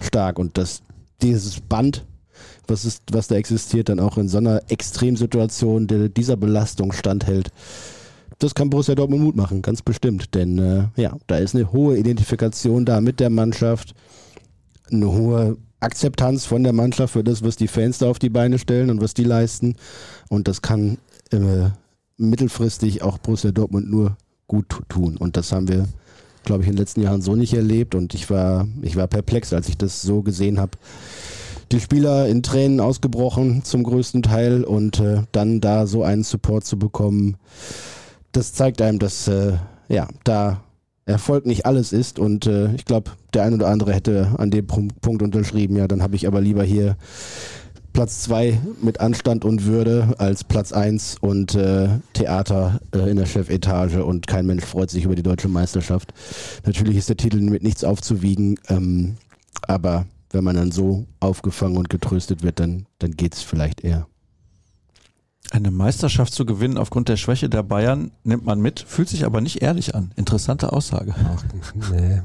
[0.00, 0.82] stark und das,
[1.22, 2.04] dieses Band,
[2.66, 7.50] was, ist, was da existiert, dann auch in so einer Extremsituation der dieser Belastung standhält.
[8.38, 10.34] Das kann Borussia Dortmund Mut machen, ganz bestimmt.
[10.34, 13.94] Denn äh, ja, da ist eine hohe Identifikation da mit der Mannschaft,
[14.90, 18.58] eine hohe Akzeptanz von der Mannschaft für das, was die Fans da auf die Beine
[18.58, 19.76] stellen und was die leisten.
[20.28, 20.98] Und das kann
[21.30, 21.70] äh,
[22.16, 24.16] mittelfristig auch Borussia Dortmund nur
[24.46, 25.16] gut tu- tun.
[25.16, 25.86] Und das haben wir,
[26.44, 27.94] glaube ich, in den letzten Jahren so nicht erlebt.
[27.94, 30.78] Und ich war, ich war perplex, als ich das so gesehen habe
[31.72, 36.66] die Spieler in Tränen ausgebrochen zum größten Teil und äh, dann da so einen Support
[36.66, 37.36] zu bekommen,
[38.32, 39.54] das zeigt einem, dass äh,
[39.88, 40.62] ja da
[41.12, 42.18] Erfolg nicht alles ist.
[42.18, 46.02] Und äh, ich glaube, der ein oder andere hätte an dem Punkt unterschrieben, ja, dann
[46.02, 46.96] habe ich aber lieber hier
[47.92, 53.26] Platz 2 mit Anstand und Würde als Platz 1 und äh, Theater äh, in der
[53.26, 56.14] Chefetage und kein Mensch freut sich über die deutsche Meisterschaft.
[56.64, 59.16] Natürlich ist der Titel mit nichts aufzuwiegen, ähm,
[59.68, 64.06] aber wenn man dann so aufgefangen und getröstet wird, dann, dann geht es vielleicht eher.
[65.52, 69.42] Eine Meisterschaft zu gewinnen aufgrund der Schwäche der Bayern nimmt man mit, fühlt sich aber
[69.42, 70.10] nicht ehrlich an.
[70.16, 71.14] Interessante Aussage.
[71.14, 71.44] Ach,
[71.90, 72.22] nee.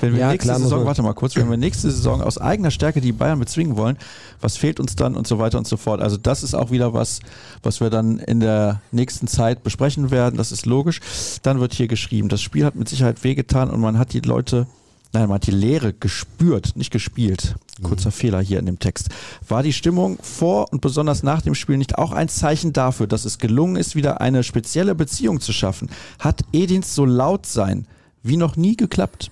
[0.00, 2.70] Wenn wir ja, nächste klar, Saison, warte mal kurz, wenn wir nächste Saison aus eigener
[2.70, 3.98] Stärke die Bayern bezwingen wollen,
[4.40, 6.00] was fehlt uns dann und so weiter und so fort.
[6.00, 7.18] Also das ist auch wieder was,
[7.64, 10.36] was wir dann in der nächsten Zeit besprechen werden.
[10.36, 11.00] Das ist logisch.
[11.42, 14.68] Dann wird hier geschrieben, das Spiel hat mit Sicherheit wehgetan und man hat die Leute
[15.14, 17.54] Nein, man hat die Lehre gespürt, nicht gespielt.
[17.82, 18.14] Kurzer mhm.
[18.14, 19.08] Fehler hier in dem Text.
[19.46, 23.24] War die Stimmung vor und besonders nach dem Spiel nicht auch ein Zeichen dafür, dass
[23.24, 25.90] es gelungen ist, wieder eine spezielle Beziehung zu schaffen?
[26.18, 27.86] Hat Edins so laut sein
[28.22, 29.30] wie noch nie geklappt?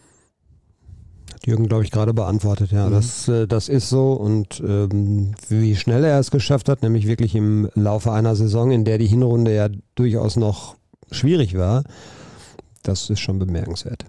[1.33, 2.89] Hat Jürgen, glaube ich, gerade beantwortet, ja.
[2.89, 2.93] Mhm.
[2.93, 7.35] Das, äh, das ist so und ähm, wie schnell er es geschafft hat, nämlich wirklich
[7.35, 10.77] im Laufe einer Saison, in der die Hinrunde ja durchaus noch
[11.11, 11.85] schwierig war,
[12.83, 14.05] das ist schon bemerkenswert.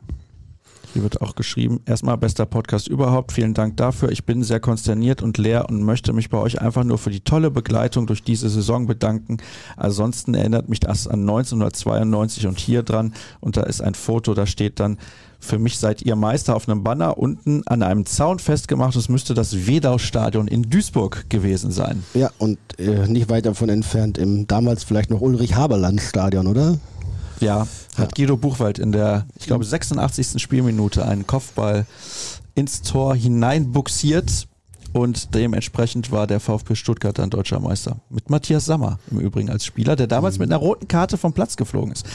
[0.94, 3.32] Hier wird auch geschrieben, erstmal bester Podcast überhaupt.
[3.32, 4.12] Vielen Dank dafür.
[4.12, 7.22] Ich bin sehr konsterniert und leer und möchte mich bei euch einfach nur für die
[7.22, 9.38] tolle Begleitung durch diese Saison bedanken.
[9.78, 13.14] Ansonsten erinnert mich das an 1992 und hier dran.
[13.40, 14.98] Und da ist ein Foto, da steht dann,
[15.40, 18.96] für mich seid ihr Meister auf einem Banner unten an einem Zaun festgemacht.
[18.96, 22.04] Es müsste das Wedau-Stadion in Duisburg gewesen sein.
[22.14, 26.78] Ja, und äh, nicht weit davon entfernt im damals vielleicht noch Ulrich-Haberland-Stadion, oder?
[27.42, 27.68] Ja,
[27.98, 30.42] hat Guido Buchwald in der, ich glaube, 86.
[30.42, 31.86] Spielminute einen Kopfball
[32.56, 34.48] ins Tor hineinbuxiert
[34.94, 37.98] und dementsprechend war der VfB Stuttgart dann deutscher Meister.
[38.10, 40.44] Mit Matthias Sammer im Übrigen als Spieler, der damals mhm.
[40.44, 42.06] mit einer roten Karte vom Platz geflogen ist.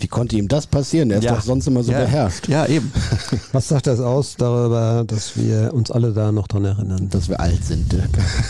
[0.00, 1.10] Wie konnte ihm das passieren?
[1.10, 1.34] Er ist ja.
[1.34, 1.98] doch sonst immer so ja.
[1.98, 2.48] beherrscht.
[2.48, 2.92] Ja, eben.
[3.52, 7.08] Was sagt das aus darüber, dass wir uns alle da noch dran erinnern?
[7.10, 7.96] Dass wir alt sind,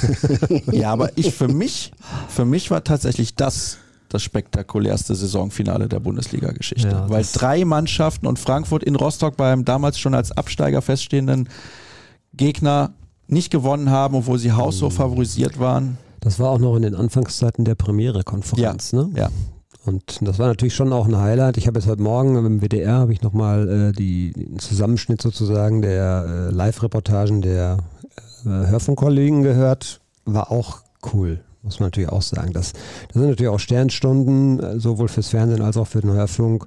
[0.72, 1.92] ja, aber ich für mich,
[2.28, 3.78] für mich war tatsächlich das
[4.08, 6.88] das spektakulärste Saisonfinale der Bundesliga-Geschichte.
[6.88, 11.48] Ja, Weil drei Mannschaften und Frankfurt in Rostock beim damals schon als Absteiger feststehenden
[12.34, 12.94] Gegner
[13.26, 15.98] nicht gewonnen haben, obwohl sie haushoch favorisiert waren.
[16.20, 19.10] Das war auch noch in den Anfangszeiten der Premiere-Konferenz, ja, ne?
[19.14, 19.28] Ja.
[19.84, 21.56] Und das war natürlich schon auch ein Highlight.
[21.56, 25.80] Ich habe jetzt heute Morgen im WDR habe ich nochmal äh, die, den Zusammenschnitt sozusagen
[25.80, 27.78] der äh, Live-Reportagen der
[28.44, 30.00] äh, Hörfunkkollegen gehört.
[30.24, 30.80] War auch
[31.12, 32.52] cool muss man natürlich auch sagen.
[32.52, 36.66] Das, das sind natürlich auch Sternstunden, äh, sowohl fürs Fernsehen als auch für den Hörfunk.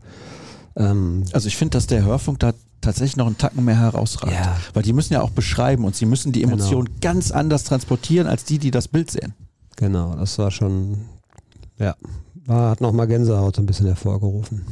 [0.75, 4.33] Ähm also ich finde, dass der Hörfunk da tatsächlich noch einen Tacken mehr herausragt.
[4.33, 4.57] Ja.
[4.73, 6.97] Weil die müssen ja auch beschreiben und sie müssen die Emotionen genau.
[7.01, 9.33] ganz anders transportieren als die, die das Bild sehen.
[9.75, 11.05] Genau, das war schon,
[11.77, 11.95] ja,
[12.45, 14.65] war, hat nochmal Gänsehaut so ein bisschen hervorgerufen.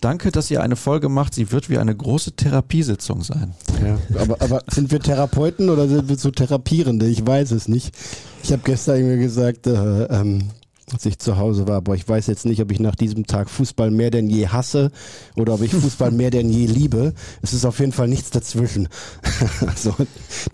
[0.00, 1.34] Danke, dass ihr eine Folge macht.
[1.34, 3.54] Sie wird wie eine große Therapiesitzung sein.
[3.82, 7.06] Ja, aber, aber sind wir Therapeuten oder sind wir so Therapierende?
[7.06, 7.94] Ich weiß es nicht.
[8.42, 10.50] Ich habe gestern irgendwie gesagt, äh, ähm,
[10.92, 13.50] als ich zu Hause war, aber ich weiß jetzt nicht, ob ich nach diesem Tag
[13.50, 14.92] Fußball mehr denn je hasse
[15.34, 17.12] oder ob ich Fußball mehr denn je liebe.
[17.42, 18.88] Es ist auf jeden Fall nichts dazwischen.
[19.66, 19.94] also,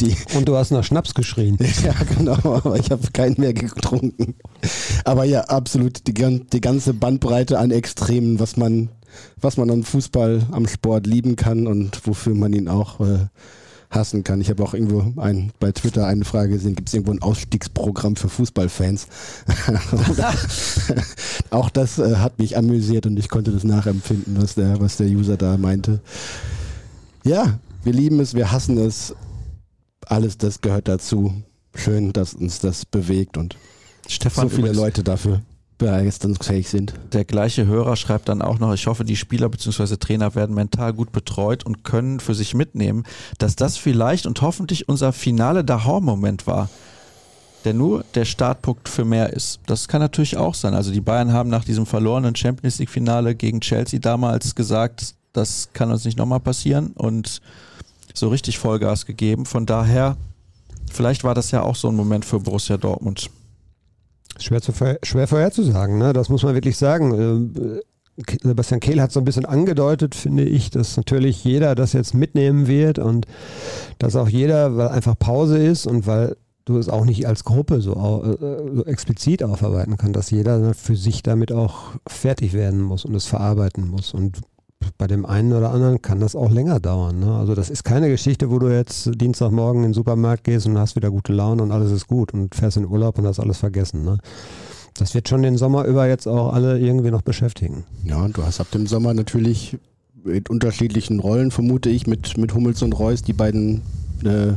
[0.00, 1.58] die Und du hast nach Schnaps geschrien.
[1.84, 4.34] ja, genau, aber ich habe keinen mehr getrunken.
[5.04, 8.88] Aber ja, absolut die, die ganze Bandbreite an Extremen, was man
[9.40, 13.26] was man am Fußball, am Sport lieben kann und wofür man ihn auch äh,
[13.90, 14.40] hassen kann.
[14.40, 18.16] Ich habe auch irgendwo ein, bei Twitter eine Frage gesehen, gibt es irgendwo ein Ausstiegsprogramm
[18.16, 19.06] für Fußballfans?
[21.50, 25.08] auch das äh, hat mich amüsiert und ich konnte das nachempfinden, was der, was der
[25.08, 26.00] User da meinte.
[27.24, 29.14] Ja, wir lieben es, wir hassen es.
[30.06, 31.32] Alles das gehört dazu.
[31.74, 33.56] Schön, dass uns das bewegt und
[34.08, 35.42] Stefan, so viele Leute dafür
[35.82, 36.94] begeisterungsfähig sind.
[37.12, 39.96] Der gleiche Hörer schreibt dann auch noch, ich hoffe, die Spieler bzw.
[39.96, 43.04] Trainer werden mental gut betreut und können für sich mitnehmen,
[43.38, 46.68] dass das vielleicht und hoffentlich unser finale Dahor-Moment war,
[47.64, 49.60] der nur der Startpunkt für mehr ist.
[49.66, 50.74] Das kann natürlich auch sein.
[50.74, 55.90] Also die Bayern haben nach diesem verlorenen Champions League-Finale gegen Chelsea damals gesagt, das kann
[55.90, 57.40] uns nicht nochmal passieren und
[58.14, 59.46] so richtig Vollgas gegeben.
[59.46, 60.16] Von daher,
[60.92, 63.30] vielleicht war das ja auch so ein Moment für Borussia Dortmund.
[64.38, 64.72] Schwer, zu,
[65.02, 66.12] schwer vorherzusagen, ne?
[66.12, 67.52] das muss man wirklich sagen.
[67.54, 67.80] Äh,
[68.42, 72.66] Sebastian Kehl hat so ein bisschen angedeutet, finde ich, dass natürlich jeder das jetzt mitnehmen
[72.66, 73.26] wird und
[73.98, 77.80] dass auch jeder, weil einfach Pause ist und weil du es auch nicht als Gruppe
[77.80, 83.04] so, äh, so explizit aufarbeiten kannst, dass jeder für sich damit auch fertig werden muss
[83.04, 84.14] und es verarbeiten muss.
[84.14, 84.40] Und
[84.98, 87.20] bei dem einen oder anderen kann das auch länger dauern.
[87.20, 87.34] Ne?
[87.34, 90.96] Also das ist keine Geschichte, wo du jetzt Dienstagmorgen in den Supermarkt gehst und hast
[90.96, 94.04] wieder gute Laune und alles ist gut und fährst in Urlaub und hast alles vergessen.
[94.04, 94.18] Ne?
[94.94, 97.84] Das wird schon den Sommer über jetzt auch alle irgendwie noch beschäftigen.
[98.04, 99.78] Ja, und du hast ab dem Sommer natürlich
[100.24, 103.82] in unterschiedlichen Rollen, vermute ich, mit, mit Hummels und Reus, die beiden
[104.24, 104.52] äh,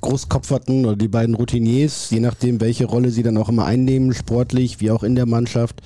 [0.00, 4.80] Großkopferten oder die beiden Routiniers, je nachdem, welche Rolle sie dann auch immer einnehmen, sportlich
[4.80, 5.80] wie auch in der Mannschaft.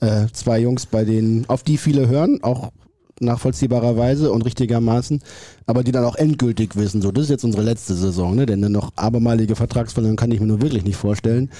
[0.00, 2.72] Äh, zwei Jungs, bei denen, auf die viele hören, auch
[3.20, 5.20] nachvollziehbarerweise und richtigermaßen,
[5.66, 8.46] aber die dann auch endgültig wissen, so, das ist jetzt unsere letzte Saison, ne?
[8.46, 11.50] denn eine noch abermalige Vertragsverlängerung kann ich mir nur wirklich nicht vorstellen.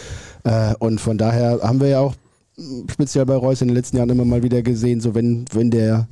[0.44, 2.14] Äh, und von daher haben wir ja auch
[2.90, 6.08] speziell bei Reus in den letzten Jahren immer mal wieder gesehen, so wenn, wenn der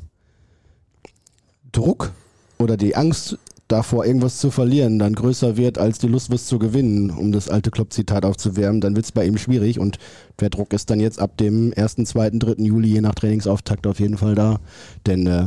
[1.72, 2.12] Druck
[2.58, 3.38] oder die Angst
[3.68, 7.48] davor, irgendwas zu verlieren, dann größer wird als die Lust, was zu gewinnen, um das
[7.48, 9.98] alte Klopp-Zitat aufzuwärmen, dann wird es bei ihm schwierig und
[10.40, 12.62] der Druck ist dann jetzt ab dem 1., 2., 3.
[12.62, 14.60] Juli, je nach Trainingsauftakt, auf jeden Fall da.
[15.06, 15.46] Denn äh,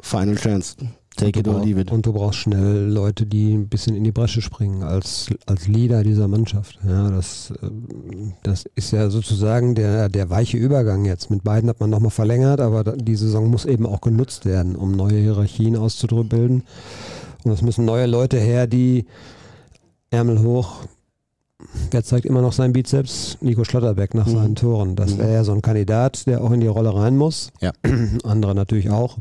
[0.00, 0.76] Final Chance.
[1.16, 1.92] Take it or leave it.
[1.92, 6.02] Und du brauchst schnell Leute, die ein bisschen in die Bresche springen als, als Leader
[6.02, 6.78] dieser Mannschaft.
[6.86, 7.68] Ja, das, äh,
[8.42, 11.30] das ist ja sozusagen der, der weiche Übergang jetzt.
[11.30, 14.92] Mit beiden hat man nochmal verlängert, aber die Saison muss eben auch genutzt werden, um
[14.92, 16.62] neue Hierarchien auszubilden.
[17.44, 19.06] Und es müssen neue Leute her, die
[20.10, 20.84] Ärmel hoch.
[21.90, 23.38] Wer zeigt immer noch seinen Bizeps?
[23.40, 24.32] Nico Schlotterbeck nach mhm.
[24.32, 24.96] seinen Toren.
[24.96, 27.50] Das wäre ja so ein Kandidat, der auch in die Rolle rein muss.
[27.60, 27.72] Ja.
[28.24, 29.18] Andere natürlich auch.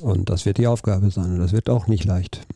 [0.00, 1.32] Und das wird die Aufgabe sein.
[1.32, 2.46] Und das wird auch nicht leicht.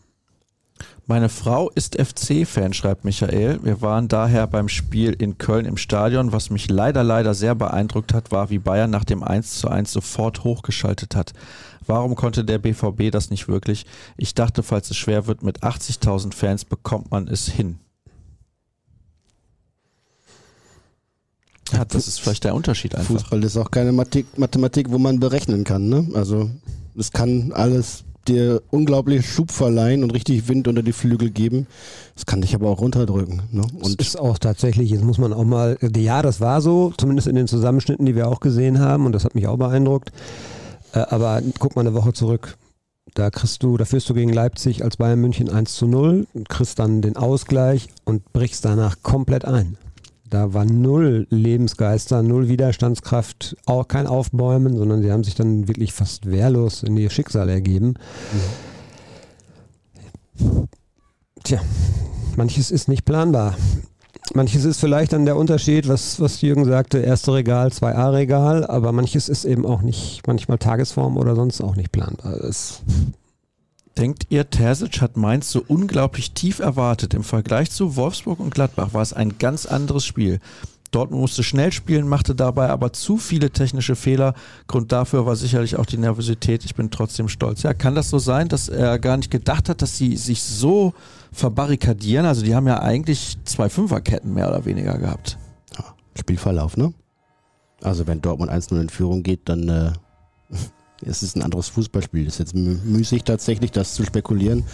[1.07, 3.59] Meine Frau ist FC-Fan, schreibt Michael.
[3.65, 6.33] Wir waren daher beim Spiel in Köln im Stadion.
[6.33, 9.91] Was mich leider, leider sehr beeindruckt hat, war, wie Bayern nach dem 1 zu 1
[9.91, 11.33] sofort hochgeschaltet hat.
[11.91, 13.85] Warum konnte der BVB das nicht wirklich?
[14.17, 17.79] Ich dachte, falls es schwer wird, mit 80.000 Fans bekommt man es hin.
[21.73, 23.15] Ja, das ist vielleicht der Unterschied einfach.
[23.15, 25.89] Fußball ist auch keine Mathematik, wo man berechnen kann.
[25.89, 26.09] Ne?
[26.15, 26.49] Also
[26.97, 31.67] es kann alles dir unglaublich Schub verleihen und richtig Wind unter die Flügel geben.
[32.15, 33.43] Das kann dich aber auch runterdrücken.
[33.51, 33.63] Ne?
[33.81, 37.27] Und das ist auch tatsächlich, jetzt muss man auch mal, ja, das war so, zumindest
[37.27, 40.13] in den Zusammenschnitten, die wir auch gesehen haben und das hat mich auch beeindruckt.
[40.93, 42.57] Äh, aber guck mal eine Woche zurück.
[43.15, 46.79] Da kriegst du, da führst du gegen Leipzig als Bayern München 1 zu 0, kriegst
[46.79, 49.77] dann den Ausgleich und brichst danach komplett ein.
[50.29, 55.93] Da war null Lebensgeister, null Widerstandskraft, auch kein Aufbäumen, sondern sie haben sich dann wirklich
[55.93, 57.95] fast wehrlos in ihr Schicksal ergeben.
[60.39, 60.69] Mhm.
[61.43, 61.61] Tja,
[62.37, 63.57] manches ist nicht planbar.
[64.35, 68.93] Manches ist vielleicht dann der Unterschied, was, was Jürgen sagte, erste Regal, zwei A-Regal, aber
[68.93, 72.39] manches ist eben auch nicht, manchmal Tagesform oder sonst auch nicht planbar.
[72.39, 72.83] Das
[73.99, 77.13] Denkt ihr, Terzic hat Mainz so unglaublich tief erwartet?
[77.13, 80.39] Im Vergleich zu Wolfsburg und Gladbach war es ein ganz anderes Spiel.
[80.91, 84.35] Dortmund musste schnell spielen, machte dabei aber zu viele technische Fehler.
[84.67, 86.65] Grund dafür war sicherlich auch die Nervosität.
[86.65, 87.63] Ich bin trotzdem stolz.
[87.63, 90.95] Ja, kann das so sein, dass er gar nicht gedacht hat, dass sie sich so
[91.33, 92.27] verbarrikadieren?
[92.27, 95.39] Also die haben ja eigentlich zwei Fünferketten mehr oder weniger gehabt.
[95.79, 95.85] Ja,
[96.19, 96.93] Spielverlauf, ne?
[97.83, 99.93] Also wenn Dortmund 1-0 in Führung geht, dann äh,
[101.07, 102.27] es ist ein anderes Fußballspiel.
[102.27, 104.65] Es ist jetzt müßig tatsächlich, das zu spekulieren.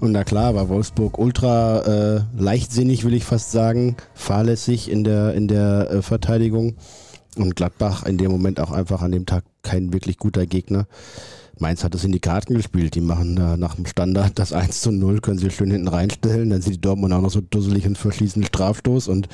[0.00, 1.80] Und na klar, war Wolfsburg ultra
[2.16, 6.76] äh, leichtsinnig, will ich fast sagen, fahrlässig in der, in der äh, Verteidigung.
[7.36, 10.86] Und Gladbach in dem Moment auch einfach an dem Tag kein wirklich guter Gegner.
[11.58, 12.94] Mainz hat es in die Karten gespielt.
[12.94, 16.50] Die machen äh, nach dem Standard das 1 zu 0, können sie schön hinten reinstellen.
[16.50, 19.28] Dann sind die Dortmund auch noch so dusselig und verschließen Strafstoß und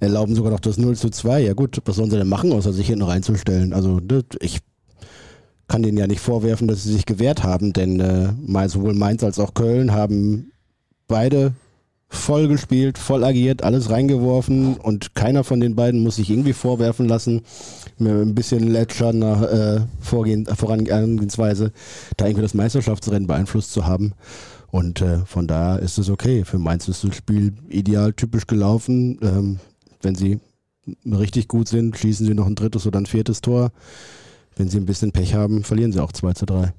[0.00, 1.40] erlauben sogar noch das 0 zu 2.
[1.40, 3.72] Ja gut, was sollen sie denn machen, außer sich hinten reinzustellen?
[3.72, 4.00] Also
[4.40, 4.60] ich
[5.68, 9.38] kann denen ja nicht vorwerfen, dass sie sich gewehrt haben, denn äh, sowohl Mainz als
[9.38, 10.52] auch Köln haben
[11.08, 11.52] beide
[12.08, 17.08] voll gespielt, voll agiert, alles reingeworfen und keiner von den beiden muss sich irgendwie vorwerfen
[17.08, 17.42] lassen,
[17.98, 21.72] mit ein bisschen lätschernder äh, Vorangehensweise,
[22.16, 24.12] da irgendwie das Meisterschaftsrennen beeinflusst zu haben.
[24.68, 26.44] Und äh, von daher ist es okay.
[26.44, 29.18] Für Mainz ist das Spiel ideal typisch gelaufen.
[29.22, 29.60] Ähm,
[30.02, 30.40] wenn sie
[31.04, 33.72] richtig gut sind, schießen sie noch ein drittes oder ein viertes Tor
[34.56, 36.72] wenn sie ein bisschen Pech haben, verlieren sie auch 2 zu 3.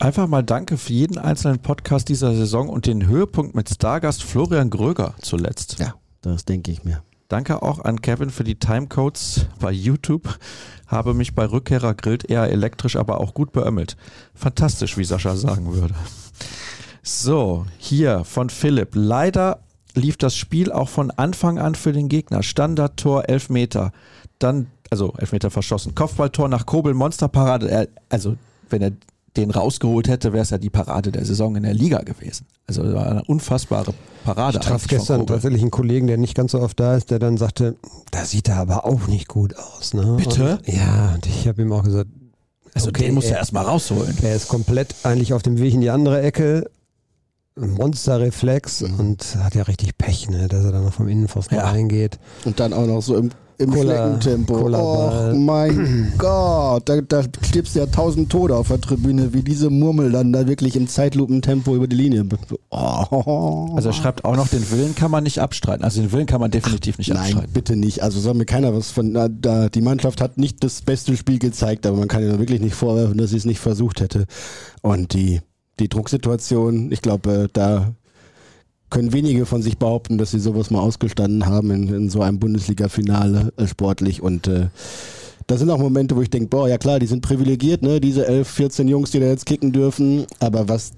[0.00, 4.70] Einfach mal danke für jeden einzelnen Podcast dieser Saison und den Höhepunkt mit Stargast Florian
[4.70, 5.78] Gröger zuletzt.
[5.78, 7.02] Ja, das denke ich mir.
[7.28, 10.38] Danke auch an Kevin für die Timecodes bei YouTube.
[10.86, 13.98] Habe mich bei Rückkehrer grillt eher elektrisch, aber auch gut beömmelt.
[14.34, 15.94] Fantastisch, wie Sascha sagen würde.
[17.02, 18.92] So, hier von Philipp.
[18.94, 19.60] Leider
[19.94, 22.42] lief das Spiel auch von Anfang an für den Gegner.
[22.42, 23.92] Standardtor, Elfmeter.
[24.38, 25.94] Dann also Elfmeter verschossen.
[25.94, 27.90] Kopfballtor nach Kobel, Monsterparade.
[28.08, 28.36] Also,
[28.70, 28.92] wenn er
[29.36, 32.46] den rausgeholt hätte, wäre es ja die Parade der Saison in der Liga gewesen.
[32.66, 34.58] Also war eine unfassbare Parade.
[34.58, 37.36] Ich traf gestern tatsächlich einen Kollegen, der nicht ganz so oft da ist, der dann
[37.36, 37.76] sagte,
[38.10, 39.94] da sieht er aber auch nicht gut aus.
[39.94, 40.16] Ne?
[40.16, 40.58] Bitte?
[40.58, 42.10] Und, ja, und ich habe ihm auch gesagt,
[42.74, 44.16] also okay, den muss er erstmal rausholen.
[44.22, 46.70] Er ist komplett eigentlich auf dem Weg in die andere Ecke.
[47.56, 49.00] Monsterreflex mhm.
[49.00, 51.68] und hat ja richtig Pech, ne, dass er dann noch vom Innenpfosten ja.
[51.68, 52.18] reingeht.
[52.44, 53.30] Und dann auch noch so im
[53.60, 53.82] im Cola-
[54.16, 54.68] Schneckentempo.
[54.72, 59.70] Oh mein Gott, da, da stirbst du ja tausend Tode auf der Tribüne, wie diese
[59.70, 62.24] Murmel dann da wirklich im Zeitlupentempo über die Linie.
[62.70, 63.72] Oh.
[63.76, 65.84] Also er schreibt auch noch, den Willen kann man nicht abstreiten.
[65.84, 67.52] Also den Willen kann man definitiv nicht Nein, abstreiten.
[67.52, 68.02] bitte nicht.
[68.02, 69.12] Also soll mir keiner was von.
[69.12, 72.60] Na, da, die Mannschaft hat nicht das beste Spiel gezeigt, aber man kann ja wirklich
[72.60, 74.26] nicht vorwerfen, dass sie es nicht versucht hätte.
[74.82, 75.40] Und die,
[75.78, 77.92] die Drucksituation, ich glaube, äh, da
[78.90, 82.38] können wenige von sich behaupten, dass sie sowas mal ausgestanden haben in, in so einem
[82.38, 84.20] Bundesliga-Finale äh, sportlich.
[84.20, 84.66] Und äh,
[85.46, 88.00] das sind auch Momente, wo ich denke, boah, ja klar, die sind privilegiert, ne?
[88.00, 90.26] Diese 11, 14 Jungs, die da jetzt kicken dürfen.
[90.38, 90.92] Aber was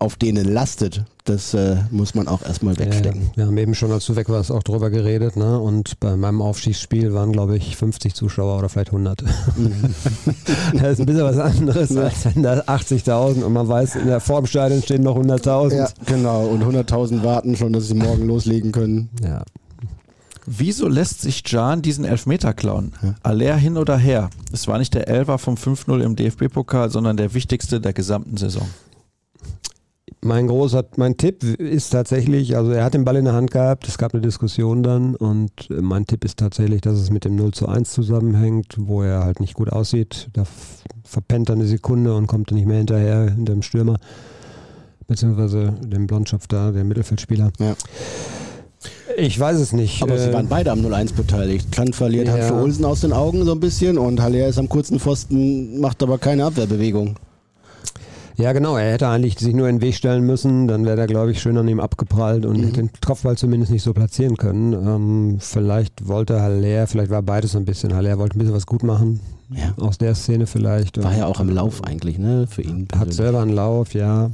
[0.00, 3.22] auf denen lastet, das äh, muss man auch erstmal wegstecken.
[3.22, 5.36] Ja, wir haben eben schon, als du weg warst, auch drüber geredet.
[5.36, 5.58] Ne?
[5.58, 9.22] Und bei meinem Aufstiegsspiel waren, glaube ich, 50 Zuschauer oder vielleicht 100.
[10.74, 14.20] das ist ein bisschen was anderes, als wenn da 80.000 und man weiß, in der
[14.20, 15.74] Formstadion stehen noch 100.000.
[15.74, 16.46] Ja, genau.
[16.46, 19.10] Und 100.000 warten schon, dass sie morgen loslegen können.
[19.22, 19.42] Ja.
[20.46, 22.92] Wieso lässt sich Jan diesen Elfmeter klauen?
[23.22, 24.30] Aller hin oder her?
[24.50, 28.66] Es war nicht der Elfer vom 5-0 im DFB-Pokal, sondern der wichtigste der gesamten Saison.
[30.20, 33.86] Mein großer, mein Tipp ist tatsächlich, also er hat den Ball in der Hand gehabt,
[33.86, 37.52] es gab eine Diskussion dann und mein Tipp ist tatsächlich, dass es mit dem 0
[37.52, 40.28] zu 1 zusammenhängt, wo er halt nicht gut aussieht.
[40.32, 40.42] Da
[41.04, 43.98] verpennt er eine Sekunde und kommt dann nicht mehr hinterher, hinter dem Stürmer,
[45.06, 47.52] beziehungsweise dem Blondschopf da, der Mittelfeldspieler.
[47.60, 47.74] Ja.
[49.16, 50.02] Ich weiß es nicht.
[50.02, 51.70] Aber sie Äh, waren beide am 0-1 beteiligt.
[51.70, 52.34] Klant verliert Ja.
[52.34, 56.02] Hanske Olsen aus den Augen so ein bisschen und Haller ist am kurzen Pfosten, macht
[56.02, 57.14] aber keine Abwehrbewegung.
[58.38, 58.76] Ja, genau.
[58.76, 60.68] Er hätte eigentlich sich nur in den Weg stellen müssen.
[60.68, 63.82] Dann wäre er, glaube ich, schön an ihm abgeprallt und hätte den Kopfball zumindest nicht
[63.82, 64.72] so platzieren können.
[64.74, 67.96] Ähm, vielleicht wollte Haller, vielleicht war beides so ein bisschen.
[67.96, 69.18] Haller wollte ein bisschen was gut machen.
[69.50, 69.74] Ja.
[69.82, 71.02] Aus der Szene vielleicht.
[71.02, 72.82] War ja auch im Lauf eigentlich, ne, für ihn.
[72.82, 73.16] Hat persönlich.
[73.16, 74.30] selber einen Lauf, ja.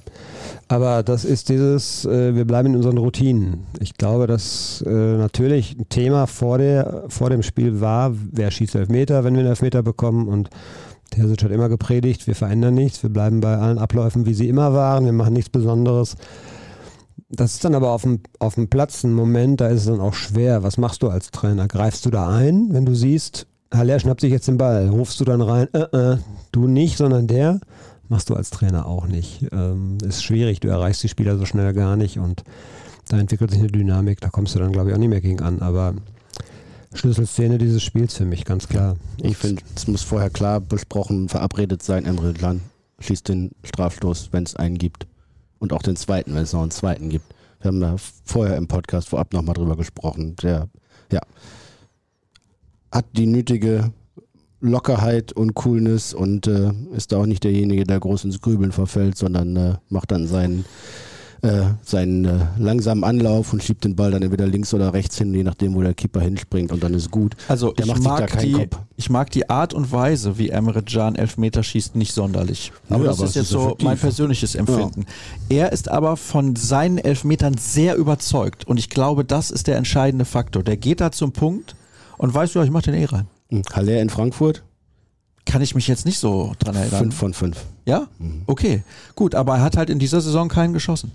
[0.68, 3.60] Aber das ist dieses, äh, wir bleiben in unseren Routinen.
[3.80, 8.74] Ich glaube, dass äh, natürlich ein Thema vor, der, vor dem Spiel war, wer schießt
[8.74, 10.28] Elfmeter, wenn wir einen Elfmeter bekommen.
[10.28, 10.50] Und
[11.14, 14.74] Terzic hat immer gepredigt, wir verändern nichts, wir bleiben bei allen Abläufen, wie sie immer
[14.74, 16.16] waren, wir machen nichts Besonderes.
[17.28, 20.00] Das ist dann aber auf dem, auf dem Platz ein Moment, da ist es dann
[20.00, 20.62] auch schwer.
[20.62, 21.66] Was machst du als Trainer?
[21.68, 25.24] Greifst du da ein, wenn du siehst, Haller schnappt sich jetzt den Ball, rufst du
[25.24, 26.18] dann rein, äh, äh,
[26.52, 27.60] du nicht, sondern der?
[28.08, 29.46] Machst du als Trainer auch nicht.
[29.52, 32.44] Ähm, ist schwierig, du erreichst die Spieler so schnell gar nicht und
[33.08, 35.40] da entwickelt sich eine Dynamik, da kommst du dann, glaube ich, auch nicht mehr gegen
[35.40, 35.60] an.
[35.60, 35.94] Aber
[36.94, 38.96] Schlüsselszene dieses Spiels für mich, ganz klar.
[39.18, 42.60] Ich finde, es muss vorher klar besprochen, verabredet sein, Emre Can
[43.00, 45.06] schießt den Strafstoß, wenn es einen gibt.
[45.58, 47.34] Und auch den zweiten, wenn es noch einen zweiten gibt.
[47.60, 50.36] Wir haben da vorher im Podcast vorab nochmal drüber gesprochen.
[50.42, 50.68] Der,
[51.10, 51.20] ja,
[52.92, 53.92] hat die nötige
[54.60, 59.16] Lockerheit und Coolness und äh, ist da auch nicht derjenige, der groß ins Grübeln verfällt,
[59.16, 60.64] sondern äh, macht dann seinen,
[61.44, 65.32] äh, seinen äh, langsamen Anlauf und schiebt den Ball dann entweder links oder rechts hin,
[65.34, 67.36] je nachdem, wo der Keeper hinspringt und dann ist gut.
[67.48, 68.78] Also Der ich macht sich da mag, keinen die, Kopf.
[68.96, 72.72] ich mag die Art und Weise, wie Emre Can Elfmeter schießt, nicht sonderlich.
[72.88, 73.84] Nö, Aber das aber ist jetzt ist so effektiv.
[73.84, 75.06] mein persönliches Empfinden.
[75.48, 80.24] Er ist aber von seinen Elfmetern sehr überzeugt und ich glaube, das ist der entscheidende
[80.24, 80.62] Faktor.
[80.62, 81.76] Der geht da zum Punkt
[82.16, 83.26] und weißt du, ich mach den eh rein.
[83.50, 84.62] Hm, Haller in Frankfurt,
[85.46, 87.00] Kann ich mich jetzt nicht so dran erinnern.
[87.00, 87.64] 5 von 5.
[87.84, 88.06] Ja?
[88.46, 88.82] Okay.
[89.14, 91.12] Gut, aber er hat halt in dieser Saison keinen geschossen.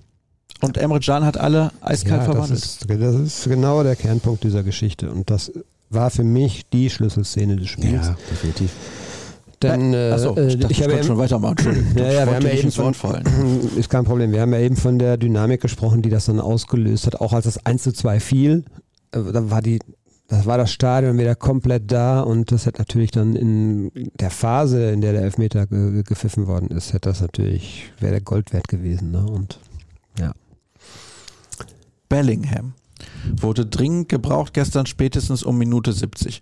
[0.62, 2.60] Und Emre Can hat alle eiskalt ja, das verwandelt.
[2.60, 5.10] ist, das ist genau der Kernpunkt dieser Geschichte.
[5.12, 5.52] Und das
[5.89, 8.08] war für mich die Schlüsselszene des Spiels.
[8.08, 8.72] Ja, definitiv.
[9.62, 11.52] Denn, äh, Achso, äh, ich, dachte, ich habe wollte eben- schon weitermachen.
[11.58, 11.97] Entschuldigung.
[11.97, 13.24] Ja, ja, ich wir haben ja eben von, fallen.
[13.78, 14.32] Ist kein Problem.
[14.32, 17.20] Wir haben ja eben von der Dynamik gesprochen, die das dann ausgelöst hat.
[17.20, 18.64] Auch als das 1 zu 2 fiel,
[19.12, 19.80] äh, da war die,
[20.30, 24.91] das war das Stadion wieder komplett da und das hat natürlich dann in der Phase,
[24.91, 28.54] in der der Elfmeter ge ge- gepfiffen worden ist, hätte das natürlich, wäre der Gold
[28.54, 29.12] wert gewesen.
[29.12, 29.26] Ne?
[29.26, 29.60] Und.
[32.10, 32.74] Bellingham
[33.38, 36.41] wurde dringend gebraucht gestern spätestens um Minute 70.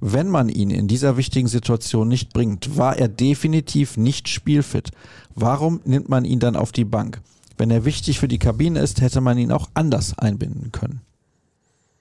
[0.00, 4.90] Wenn man ihn in dieser wichtigen Situation nicht bringt, war er definitiv nicht spielfit.
[5.34, 7.20] Warum nimmt man ihn dann auf die Bank?
[7.56, 11.02] Wenn er wichtig für die Kabine ist, hätte man ihn auch anders einbinden können.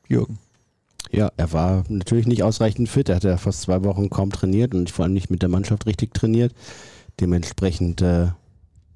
[0.08, 0.40] Jürgen.
[1.12, 3.10] Ja, er war natürlich nicht ausreichend fit.
[3.10, 5.86] Er hatte ja fast zwei Wochen kaum trainiert und vor allem nicht mit der Mannschaft
[5.86, 6.54] richtig trainiert.
[7.20, 8.30] Dementsprechend äh,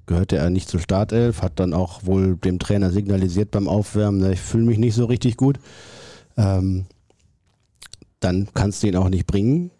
[0.06, 4.32] gehörte er nicht zur Startelf, hat dann auch wohl dem Trainer signalisiert beim Aufwärmen, ne,
[4.32, 5.58] ich fühle mich nicht so richtig gut.
[6.36, 6.86] Ähm,
[8.20, 9.70] dann kannst du ihn auch nicht bringen,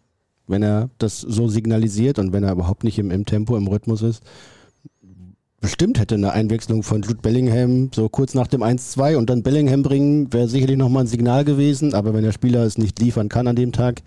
[0.47, 4.03] wenn er das so signalisiert und wenn er überhaupt nicht im, im Tempo, im Rhythmus
[4.03, 4.22] ist.
[5.61, 9.83] Bestimmt hätte eine Einwechslung von Jude Bellingham so kurz nach dem 1-2 und dann Bellingham
[9.83, 13.49] bringen, wäre sicherlich nochmal ein Signal gewesen, aber wenn der Spieler es nicht liefern kann
[13.49, 14.03] an dem Tag,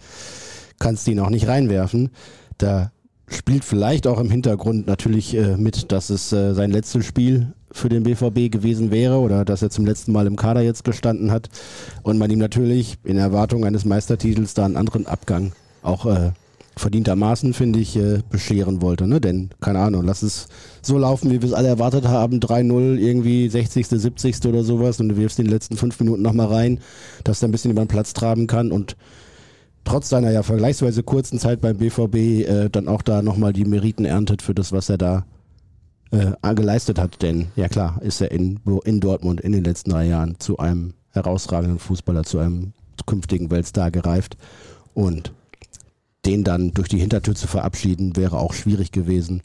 [0.78, 2.12] kannst du ihn auch nicht reinwerfen.
[2.58, 2.92] Da
[3.30, 7.90] spielt vielleicht auch im Hintergrund natürlich äh, mit, dass es äh, sein letztes Spiel für
[7.90, 11.50] den BVB gewesen wäre oder dass er zum letzten Mal im Kader jetzt gestanden hat
[12.04, 15.52] und man ihm natürlich in Erwartung eines Meistertitels da einen anderen Abgang
[15.84, 16.32] auch äh,
[16.80, 19.06] verdientermaßen, finde ich, äh, bescheren wollte.
[19.06, 19.22] Ne?
[19.22, 20.48] Denn, keine Ahnung, lass es
[20.82, 24.46] so laufen, wie wir es alle erwartet haben, 3-0, irgendwie 60., 70.
[24.46, 26.80] oder sowas und du wirfst in den letzten fünf Minuten nochmal rein,
[27.24, 28.96] dass er ein bisschen über den Platz traben kann und
[29.84, 34.06] trotz seiner ja vergleichsweise kurzen Zeit beim BVB äh, dann auch da nochmal die Meriten
[34.06, 35.26] erntet für das, was er da
[36.12, 37.22] äh, geleistet hat.
[37.22, 40.94] Denn, ja klar, ist er in, in Dortmund in den letzten drei Jahren zu einem
[41.12, 42.74] herausragenden Fußballer, zu einem
[43.06, 44.38] künftigen Weltstar gereift
[44.94, 45.34] und
[46.26, 49.42] den dann durch die Hintertür zu verabschieden, wäre auch schwierig gewesen.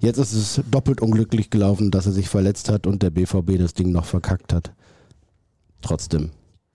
[0.00, 3.72] Jetzt ist es doppelt unglücklich gelaufen, dass er sich verletzt hat und der BVB das
[3.72, 4.72] Ding noch verkackt hat.
[5.80, 6.30] Trotzdem,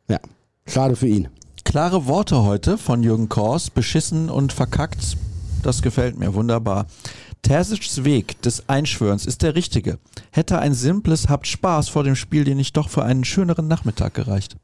[0.09, 0.19] ja,
[0.65, 1.27] schade für ihn.
[1.69, 5.15] Klare Worte heute von Jürgen Kors, beschissen und verkackt.
[5.61, 6.87] Das gefällt mir wunderbar.
[7.43, 9.99] Tersic's Weg des Einschwörens ist der richtige.
[10.31, 14.15] Hätte ein simples Habt Spaß vor dem Spiel dir nicht doch für einen schöneren Nachmittag
[14.15, 14.55] gereicht.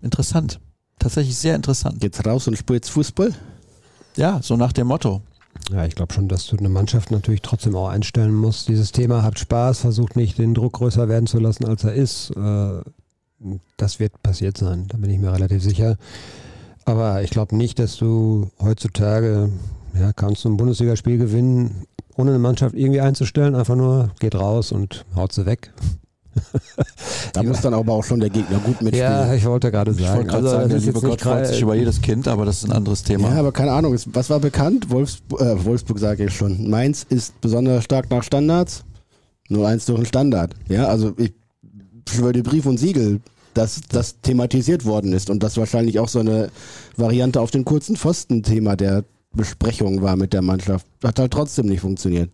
[0.00, 0.60] Interessant.
[0.98, 2.02] Tatsächlich sehr interessant.
[2.02, 3.34] Jetzt raus und spielst Fußball?
[4.16, 5.20] Ja, so nach dem Motto.
[5.70, 8.68] Ja, ich glaube schon, dass du eine Mannschaft natürlich trotzdem auch einstellen musst.
[8.68, 12.30] Dieses Thema habt Spaß, versucht nicht den Druck größer werden zu lassen, als er ist.
[12.30, 12.80] Äh,
[13.76, 15.96] das wird passiert sein, da bin ich mir relativ sicher.
[16.84, 19.50] Aber ich glaube nicht, dass du heutzutage,
[19.98, 24.72] ja, kannst du ein Bundesligaspiel gewinnen, ohne eine Mannschaft irgendwie einzustellen, einfach nur geht raus
[24.72, 25.72] und haut sie weg.
[27.32, 29.10] da muss dann aber auch schon der Gegner gut mitspielen.
[29.10, 30.04] Ja, ich wollte gerade sagen.
[30.04, 32.58] Ich wollte gerade also, sagen, der liebe Gott freut sich über jedes Kind, aber das
[32.58, 33.30] ist ein anderes Thema.
[33.30, 34.90] Ja, aber keine Ahnung, was war bekannt?
[34.90, 36.68] Wolfsburg, äh, Wolfsburg sage ich schon.
[36.68, 38.84] Mainz ist besonders stark nach Standards.
[39.48, 40.54] Nur eins durch einen Standard.
[40.68, 41.32] Ja, also ich
[42.08, 43.20] schwöre Brief und Siegel,
[43.54, 46.50] dass das thematisiert worden ist und das wahrscheinlich auch so eine
[46.96, 50.86] Variante auf den kurzen Pfosten-Thema der Besprechung war mit der Mannschaft.
[51.02, 52.30] Hat halt trotzdem nicht funktioniert.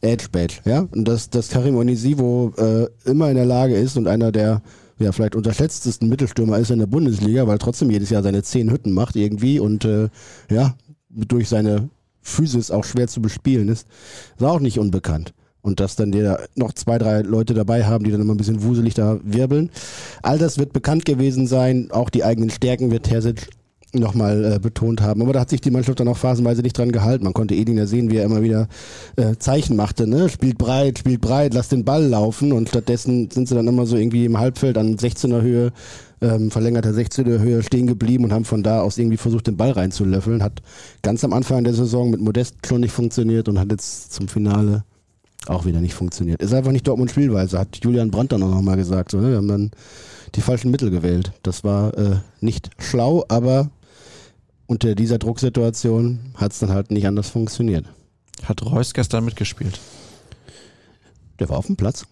[0.00, 0.86] Edge Badge, ja.
[0.92, 4.62] Und dass, dass Karim Onisivo äh, immer in der Lage ist und einer der
[4.98, 8.92] ja, vielleicht unterschätztesten Mittelstürmer ist in der Bundesliga, weil trotzdem jedes Jahr seine zehn Hütten
[8.92, 10.08] macht irgendwie und äh,
[10.50, 10.74] ja,
[11.10, 11.90] durch seine
[12.22, 13.86] Physis auch schwer zu bespielen ist,
[14.36, 15.32] ist auch nicht unbekannt.
[15.66, 18.62] Und dass dann da noch zwei, drei Leute dabei haben, die dann immer ein bisschen
[18.62, 19.70] wuselig da wirbeln.
[20.22, 21.88] All das wird bekannt gewesen sein.
[21.90, 23.48] Auch die eigenen Stärken wird Terzic
[23.92, 25.22] nochmal äh, betont haben.
[25.22, 27.24] Aber da hat sich die Mannschaft dann auch phasenweise nicht dran gehalten.
[27.24, 28.68] Man konnte Edin ja sehen, wie er immer wieder
[29.16, 30.28] äh, Zeichen machte, ne?
[30.28, 33.96] Spielt breit, spielt breit, lass den Ball laufen und stattdessen sind sie dann immer so
[33.96, 35.72] irgendwie im Halbfeld an 16er Höhe,
[36.20, 39.72] ähm, verlängerter 16er Höhe stehen geblieben und haben von da aus irgendwie versucht, den Ball
[39.72, 40.44] reinzulöffeln.
[40.44, 40.62] Hat
[41.02, 44.84] ganz am Anfang der Saison mit Modest schon nicht funktioniert und hat jetzt zum Finale
[45.48, 46.42] auch wieder nicht funktioniert.
[46.42, 49.10] Ist einfach nicht Dortmund Spielweise, hat Julian Brandt dann auch nochmal gesagt.
[49.10, 49.30] So, ne?
[49.30, 49.70] Wir haben dann
[50.34, 51.32] die falschen Mittel gewählt.
[51.42, 53.70] Das war äh, nicht schlau, aber
[54.66, 57.86] unter dieser Drucksituation hat es dann halt nicht anders funktioniert.
[58.44, 59.80] Hat Reus gestern mitgespielt?
[61.38, 62.06] Der war auf dem Platz.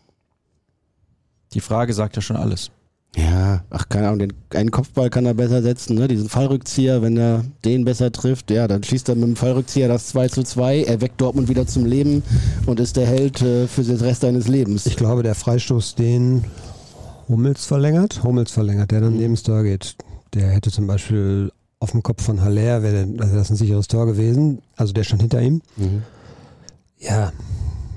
[1.53, 2.71] Die Frage sagt ja schon alles.
[3.17, 6.09] Ja, ach keine Ahnung, den, einen Kopfball kann er besser setzen, ne?
[6.09, 10.09] diesen Fallrückzieher, wenn er den besser trifft, ja, dann schießt er mit dem Fallrückzieher das
[10.09, 12.25] 2 zu 2, er weckt Dortmund wieder zum Leben
[12.67, 14.87] und ist der Held äh, für den Rest seines Lebens.
[14.87, 16.45] Ich glaube, der Freistoß, den
[17.29, 19.21] Hummels verlängert, Hummels verlängert, der dann mhm.
[19.21, 19.95] neben Star geht,
[20.35, 21.53] der hätte zum Beispiel
[21.85, 24.63] auf dem Kopf von Haller wäre das ein sicheres Tor gewesen.
[24.75, 25.61] Also der stand hinter ihm.
[25.77, 26.03] Mhm.
[26.99, 27.33] Ja,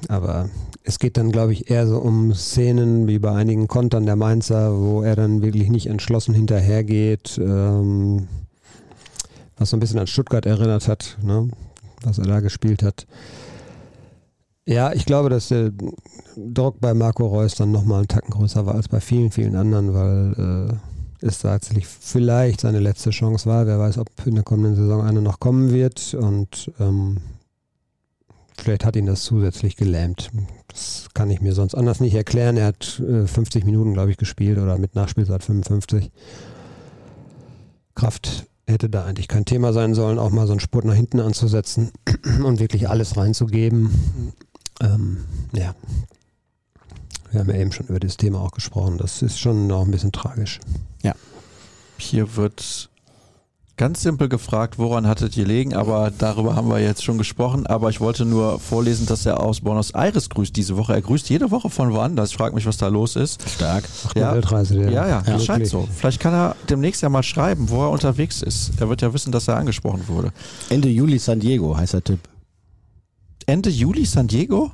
[0.09, 0.49] aber
[0.87, 4.79] es geht dann, glaube ich, eher so um Szenen wie bei einigen Kontern der Mainzer,
[4.79, 8.29] wo er dann wirklich nicht entschlossen hinterhergeht, ähm,
[9.57, 11.49] was so ein bisschen an Stuttgart erinnert hat, ne?
[12.03, 13.05] was er da gespielt hat.
[14.65, 15.71] Ja, ich glaube, dass der
[16.37, 19.93] Druck bei Marco Reus dann nochmal einen Tacken größer war als bei vielen, vielen anderen,
[19.93, 20.69] weil
[21.21, 23.67] äh, es tatsächlich vielleicht seine letzte Chance war.
[23.67, 27.17] Wer weiß, ob in der kommenden Saison eine noch kommen wird und ähm,
[28.67, 30.29] vielleicht hat ihn das zusätzlich gelähmt.
[30.67, 32.57] Das kann ich mir sonst anders nicht erklären.
[32.57, 36.11] Er hat äh, 50 Minuten, glaube ich, gespielt oder mit Nachspielzeit 55.
[37.95, 41.21] Kraft hätte da eigentlich kein Thema sein sollen, auch mal so einen Spurt nach hinten
[41.21, 41.91] anzusetzen
[42.43, 43.89] und wirklich alles reinzugeben.
[44.81, 45.73] Ähm, ja,
[47.31, 48.97] wir haben ja eben schon über das Thema auch gesprochen.
[48.97, 50.59] Das ist schon auch ein bisschen tragisch.
[51.03, 51.15] Ja.
[51.97, 52.89] Hier wird
[53.77, 57.67] ganz simpel gefragt, woran hattet ihr legen, aber darüber haben wir jetzt schon gesprochen.
[57.67, 60.93] Aber ich wollte nur vorlesen, dass er aus Buenos Aires grüßt diese Woche.
[60.93, 62.31] Er grüßt jede Woche von woanders.
[62.31, 63.47] Ich frage mich, was da los ist.
[63.47, 63.85] Stark.
[64.07, 64.33] Ach, ja.
[64.33, 64.91] Weltreise, der.
[64.91, 65.87] Ja, ja, das scheint so.
[65.95, 68.71] Vielleicht kann er demnächst ja mal schreiben, wo er unterwegs ist.
[68.79, 70.33] Er wird ja wissen, dass er angesprochen wurde.
[70.69, 72.19] Ende Juli San Diego, heißt der Tipp.
[73.45, 74.71] Ende Juli San Diego?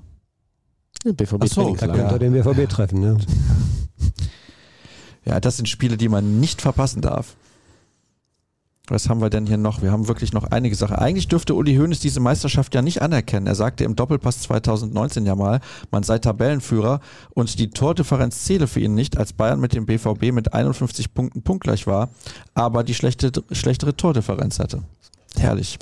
[1.04, 3.18] BVB so, da könnte er den BVB treffen, ne?
[5.26, 7.36] Ja, das sind Spiele, die man nicht verpassen darf.
[8.88, 9.82] Was haben wir denn hier noch?
[9.82, 10.98] Wir haben wirklich noch einige Sachen.
[10.98, 13.48] Eigentlich dürfte Uli Hoeneß diese Meisterschaft ja nicht anerkennen.
[13.48, 17.00] Er sagte im Doppelpass 2019 ja mal, man sei Tabellenführer
[17.34, 21.44] und die Tordifferenz zähle für ihn nicht, als Bayern mit dem BVB mit 51 Punkten
[21.44, 22.10] punktgleich war,
[22.56, 24.84] aber die schlechte, schlechtere Tordifferenz hatte.
[25.38, 25.80] Herrlich.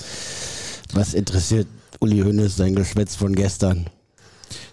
[0.93, 1.67] Was interessiert
[2.01, 3.89] Uli Hoeneß sein Geschwätz von gestern?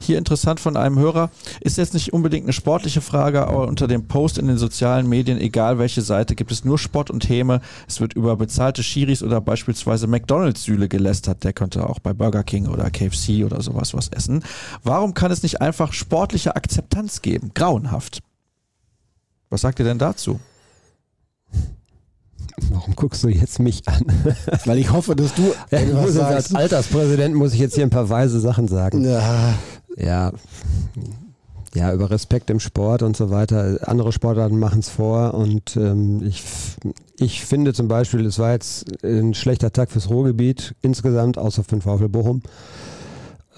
[0.00, 4.06] Hier interessant von einem Hörer, ist jetzt nicht unbedingt eine sportliche Frage, aber unter dem
[4.08, 7.60] Post in den sozialen Medien, egal welche Seite, gibt es nur Spott und Häme.
[7.86, 11.44] Es wird über bezahlte Schiris oder beispielsweise McDonalds-Sühle gelästert.
[11.44, 14.44] Der könnte auch bei Burger King oder KFC oder sowas was essen.
[14.82, 17.52] Warum kann es nicht einfach sportliche Akzeptanz geben?
[17.54, 18.20] Grauenhaft.
[19.50, 20.40] Was sagt ihr denn dazu?
[22.70, 24.04] Warum guckst du jetzt mich an?
[24.64, 27.90] Weil ich hoffe, dass du ja, ich muss als Alterspräsident muss ich jetzt hier ein
[27.90, 29.04] paar weise Sachen sagen.
[29.04, 29.54] Ja.
[29.96, 30.32] Ja.
[31.74, 33.78] Ja, über Respekt im Sport und so weiter.
[33.82, 36.42] Andere Sportarten machen es vor und ähm, ich,
[37.18, 41.76] ich finde zum Beispiel, es war jetzt ein schlechter Tag fürs Ruhrgebiet insgesamt, außer für
[41.76, 42.42] den VfL Bochum.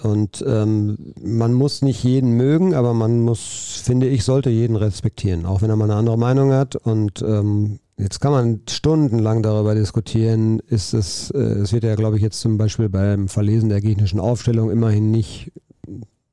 [0.03, 5.45] Und ähm, man muss nicht jeden mögen, aber man muss, finde ich, sollte jeden respektieren,
[5.45, 6.75] auch wenn er mal eine andere Meinung hat.
[6.75, 12.17] Und ähm, Jetzt kann man stundenlang darüber diskutieren, ist es, äh, es wird ja, glaube
[12.17, 15.51] ich, jetzt zum Beispiel beim Verlesen der gegnerischen Aufstellung immerhin nicht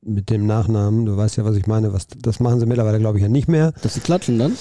[0.09, 3.19] mit dem Nachnamen, du weißt ja, was ich meine, was, das machen sie mittlerweile, glaube
[3.19, 3.73] ich, ja nicht mehr.
[3.83, 4.53] Dass sie klatschen dann?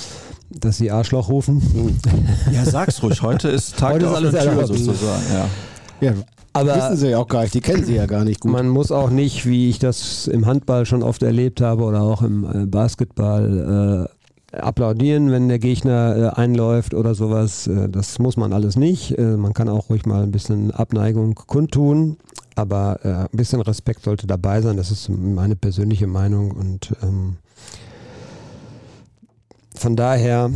[0.49, 1.55] Dass sie Arschloch rufen.
[1.55, 1.97] Mhm.
[2.53, 5.23] Ja, sag's ruhig, heute ist Tag heute der ist alles Tür sozusagen.
[5.31, 5.49] Ja.
[6.09, 6.13] ja.
[6.53, 8.51] Aber wissen sie ja auch gar nicht, die kennen sie ja gar nicht gut.
[8.51, 12.23] Man muss auch nicht, wie ich das im Handball schon oft erlebt habe oder auch
[12.23, 14.16] im äh, Basketball, äh,
[14.51, 17.67] applaudieren, wenn der Gegner äh, einläuft oder sowas.
[17.67, 19.17] Äh, das muss man alles nicht.
[19.17, 22.17] Äh, man kann auch ruhig mal ein bisschen Abneigung kundtun,
[22.55, 24.77] aber äh, ein bisschen Respekt sollte dabei sein.
[24.77, 27.37] Das ist meine persönliche Meinung und ähm,
[29.75, 30.49] von daher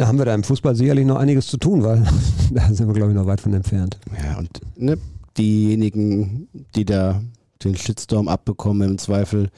[0.00, 2.06] haben wir da im Fußball sicherlich noch einiges zu tun, weil
[2.50, 3.98] da sind wir, glaube ich, noch weit von entfernt.
[4.22, 4.98] Ja, und ne,
[5.38, 7.22] diejenigen, die da
[7.64, 9.50] den Shitstorm abbekommen, im Zweifel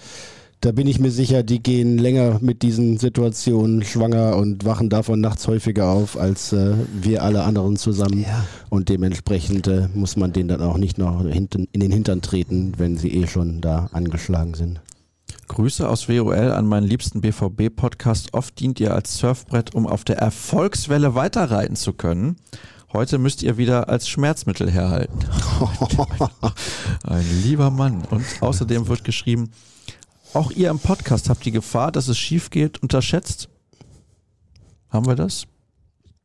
[0.61, 5.21] da bin ich mir sicher, die gehen länger mit diesen Situationen schwanger und wachen davon
[5.21, 8.23] nachts häufiger auf als äh, wir alle anderen zusammen.
[8.23, 8.45] Ja.
[8.69, 12.73] Und dementsprechend äh, muss man denen dann auch nicht noch hinten, in den Hintern treten,
[12.77, 14.81] wenn sie eh schon da angeschlagen sind.
[15.47, 18.35] Grüße aus WOL an meinen liebsten BVB-Podcast.
[18.35, 22.37] Oft dient ihr als Surfbrett, um auf der Erfolgswelle weiterreiten zu können.
[22.93, 25.19] Heute müsst ihr wieder als Schmerzmittel herhalten.
[27.05, 28.03] Ein lieber Mann.
[28.11, 29.51] Und außerdem wird geschrieben,
[30.35, 33.49] auch ihr im Podcast habt die Gefahr, dass es schief geht, unterschätzt?
[34.91, 35.47] Haben wir das?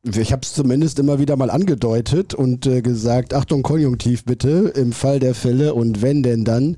[0.02, 4.92] Ich habe es zumindest immer wieder mal angedeutet und äh, gesagt, Achtung, Konjunktiv bitte, im
[4.92, 6.76] Fall der Fälle und wenn denn dann.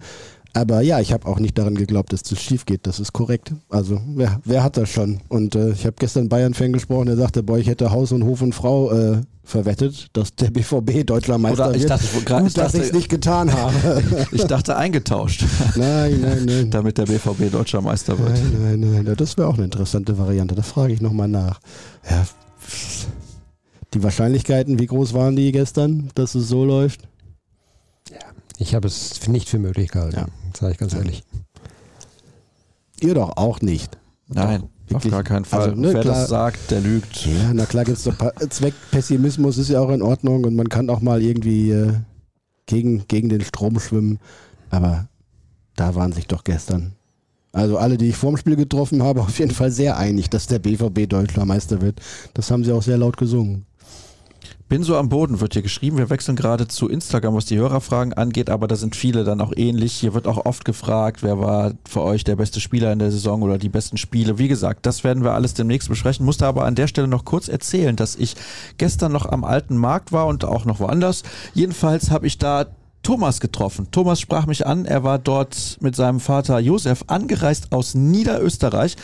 [0.57, 2.87] Aber ja, ich habe auch nicht daran geglaubt, dass das schief geht.
[2.87, 3.53] Das ist korrekt.
[3.69, 5.21] Also, wer, wer hat das schon?
[5.29, 8.41] Und äh, ich habe gestern Bayern-Fan gesprochen, der sagte, boah, ich hätte Haus und Hof
[8.41, 11.91] und Frau äh, verwettet, dass der BVB Deutscher Meister Oder ich wird.
[11.91, 14.03] Dachte, ich Gut, dass ich es nicht getan habe.
[14.33, 15.45] ich dachte eingetauscht.
[15.77, 16.71] Nein, nein, nein.
[16.71, 18.31] Damit der BVB Deutscher Meister wird.
[18.59, 19.15] Nein, nein, nein.
[19.15, 20.55] Das wäre auch eine interessante Variante.
[20.55, 21.61] Da frage ich nochmal nach.
[22.09, 22.27] Ja.
[23.93, 27.03] Die Wahrscheinlichkeiten, wie groß waren die gestern, dass es so läuft?
[28.11, 28.19] Ja,
[28.59, 30.17] ich habe es nicht für möglich gehalten.
[30.17, 30.27] Ja.
[30.57, 31.23] Sage ich ganz ehrlich.
[33.01, 33.99] Ihr doch auch nicht.
[34.29, 34.65] Nein.
[34.89, 35.71] Wirklich, Auf gar keinen Fall.
[35.71, 37.27] Also, ne, Wer klar, das sagt, der lügt.
[37.27, 38.15] Ja, na klar gibt es doch
[38.49, 41.95] Zweckpessimismus ist ja auch in Ordnung und man kann auch mal irgendwie äh,
[42.67, 44.21] gegen, gegen den Strom schwimmen.
[44.71, 45.09] Aber
[45.75, 46.93] da waren sich doch gestern,
[47.53, 50.61] also alle, die ich vorm Spiel getroffen habe, auf jeden Fall sehr einig, dass der
[50.61, 52.01] BVB Deutscher Meister wird.
[52.35, 53.67] Das haben sie auch sehr laut gesungen.
[54.69, 55.97] Bin so am Boden, wird hier geschrieben.
[55.97, 59.53] Wir wechseln gerade zu Instagram, was die Hörerfragen angeht, aber da sind viele dann auch
[59.55, 59.93] ähnlich.
[59.93, 63.43] Hier wird auch oft gefragt, wer war für euch der beste Spieler in der Saison
[63.43, 64.39] oder die besten Spiele.
[64.39, 66.27] Wie gesagt, das werden wir alles demnächst besprechen.
[66.27, 68.35] Musste aber an der Stelle noch kurz erzählen, dass ich
[68.77, 71.23] gestern noch am alten Markt war und auch noch woanders.
[71.55, 72.67] Jedenfalls habe ich da
[73.05, 73.87] Thomas getroffen.
[73.93, 74.85] Thomas sprach mich an.
[74.85, 78.97] Er war dort mit seinem Vater Josef angereist aus Niederösterreich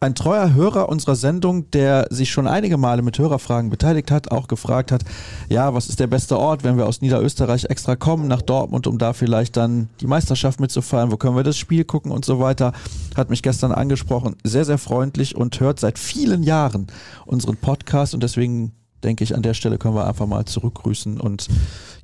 [0.00, 4.46] ein treuer Hörer unserer Sendung, der sich schon einige Male mit Hörerfragen beteiligt hat, auch
[4.46, 5.04] gefragt hat,
[5.48, 8.98] ja, was ist der beste Ort, wenn wir aus Niederösterreich extra kommen nach Dortmund, um
[8.98, 12.72] da vielleicht dann die Meisterschaft mitzufeiern, wo können wir das Spiel gucken und so weiter,
[13.16, 16.88] hat mich gestern angesprochen, sehr, sehr freundlich und hört seit vielen Jahren
[17.24, 18.12] unseren Podcast.
[18.12, 18.72] Und deswegen
[19.02, 21.48] denke ich, an der Stelle können wir einfach mal zurückgrüßen und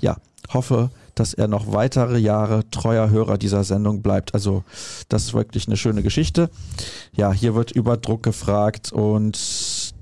[0.01, 0.17] ja,
[0.53, 4.35] hoffe, dass er noch weitere Jahre treuer Hörer dieser Sendung bleibt.
[4.35, 4.65] Also
[5.09, 6.51] das ist wirklich eine schöne Geschichte.
[7.15, 9.39] Ja, hier wird über Druck gefragt und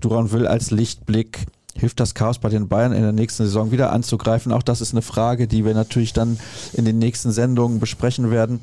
[0.00, 1.46] Duran will als Lichtblick
[1.80, 4.52] Hilft das Chaos bei den Bayern in der nächsten Saison wieder anzugreifen?
[4.52, 6.38] Auch das ist eine Frage, die wir natürlich dann
[6.72, 8.60] in den nächsten Sendungen besprechen werden.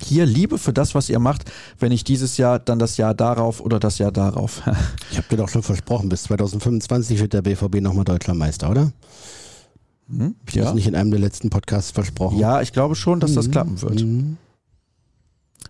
[0.00, 3.60] hier Liebe für das, was ihr macht, wenn nicht dieses Jahr, dann das Jahr darauf
[3.60, 4.62] oder das Jahr darauf.
[5.10, 8.92] Ich habe dir doch schon versprochen, bis 2025 wird der BVB nochmal Deutscher Meister, oder?
[10.08, 10.34] Hm?
[10.46, 10.64] Ich ja.
[10.64, 12.38] das nicht in einem der letzten Podcasts versprochen.
[12.38, 13.52] Ja, ich glaube schon, dass das mhm.
[13.52, 14.02] klappen wird.
[14.02, 14.36] Mhm.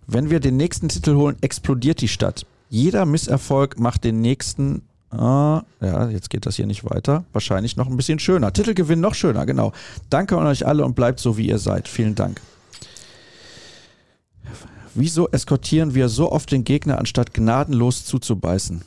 [0.07, 2.47] Wenn wir den nächsten Titel holen, explodiert die Stadt.
[2.69, 4.83] Jeder Misserfolg macht den nächsten
[5.17, 7.25] Ah, ja, jetzt geht das hier nicht weiter.
[7.33, 8.53] Wahrscheinlich noch ein bisschen schöner.
[8.53, 9.73] Titelgewinn noch schöner, genau.
[10.11, 11.87] Danke an euch alle und bleibt so, wie ihr seid.
[11.87, 12.41] Vielen Dank.
[14.95, 18.83] Wieso eskortieren wir so oft den Gegner, anstatt gnadenlos zuzubeißen?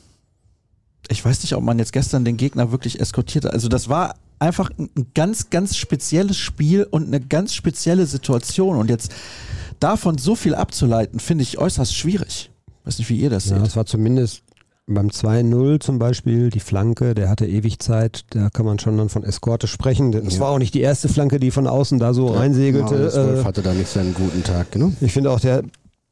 [1.10, 3.54] Ich weiß nicht, ob man jetzt gestern den Gegner wirklich eskortiert hat.
[3.54, 8.78] Also das war einfach ein ganz, ganz spezielles Spiel und eine ganz spezielle Situation.
[8.78, 9.14] Und jetzt
[9.80, 12.52] davon so viel abzuleiten, finde ich äußerst schwierig.
[12.68, 13.66] Ich weiß nicht, wie ihr das ja, seht.
[13.66, 14.44] Das war zumindest
[14.88, 19.10] beim 2-0 zum Beispiel, die Flanke, der hatte ewig Zeit, da kann man schon dann
[19.10, 20.14] von Eskorte sprechen.
[20.14, 20.40] Das ja.
[20.40, 23.14] war auch nicht die erste Flanke, die von außen da so ja, reinsegelte.
[23.14, 24.96] Wolf äh, hatte da nicht seinen guten Tag, ne?
[25.02, 25.64] Ich finde auch der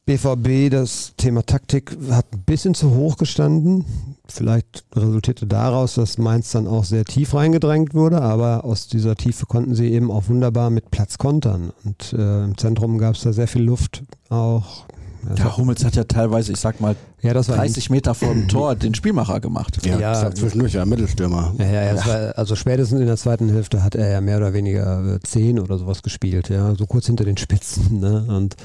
[0.06, 3.86] BVB, das Thema Taktik hat ein bisschen zu hoch gestanden.
[4.28, 9.48] Vielleicht resultierte daraus, dass Mainz dann auch sehr tief reingedrängt wurde, aber aus dieser Tiefe
[9.48, 11.72] konnten sie eben auch wunderbar mit Platz kontern.
[11.84, 14.86] Und äh, im Zentrum gab es da sehr viel Luft auch.
[15.28, 18.76] Also ja, Hummels hat ja teilweise, ich sag mal, ja, 30 Meter vor dem Tor
[18.76, 19.84] den Spielmacher gemacht.
[19.84, 21.56] Ja, ja das zwischendurch ja Mittelstürmer.
[21.58, 22.06] Ja, ja, ja.
[22.06, 25.80] War, also spätestens in der zweiten Hälfte hat er ja mehr oder weniger 10 oder
[25.80, 28.00] sowas gespielt, ja, so kurz hinter den Spitzen.
[28.00, 28.28] Ne?
[28.30, 28.56] Und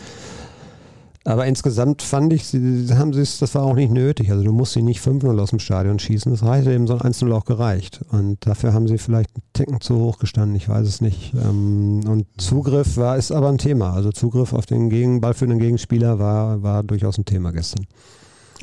[1.30, 4.30] aber insgesamt fand ich, sie haben sie das war auch nicht nötig.
[4.30, 6.32] Also du musst sie nicht 5-0 aus dem Stadion schießen.
[6.32, 8.00] Das reichte eben so ein 1-0 auch gereicht.
[8.10, 11.32] Und dafür haben sie vielleicht einen Ticken zu hoch gestanden, ich weiß es nicht.
[11.34, 13.92] Ähm, und Zugriff war, ist aber ein Thema.
[13.92, 17.86] Also Zugriff auf den Gegen, Ball für den Gegenspieler war, war durchaus ein Thema gestern.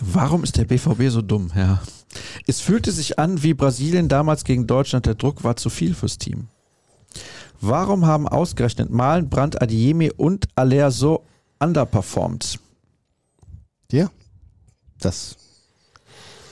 [0.01, 1.82] Warum ist der BVB so dumm, ja?
[2.45, 5.05] Es fühlte sich an wie Brasilien damals gegen Deutschland.
[5.05, 6.47] Der Druck war zu viel fürs Team.
[7.61, 11.24] Warum haben ausgerechnet Malen, Brandt, Adiemi und Aller so
[11.60, 12.60] underperformed.
[13.91, 14.10] Ja,
[14.99, 15.38] das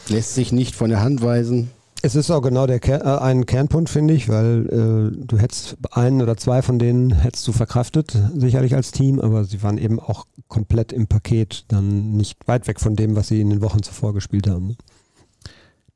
[0.07, 1.71] lässt sich nicht von der Hand weisen.
[2.01, 5.75] Es ist auch genau der Ker äh, ein Kernpunkt, finde ich, weil äh, du hättest
[5.89, 9.99] einen oder zwei von denen hättest du verkraftet, sicherlich als Team, aber sie waren eben
[9.99, 13.81] auch komplett im Paket dann nicht weit weg von dem, was sie in den Wochen
[13.81, 14.77] zuvor gespielt haben.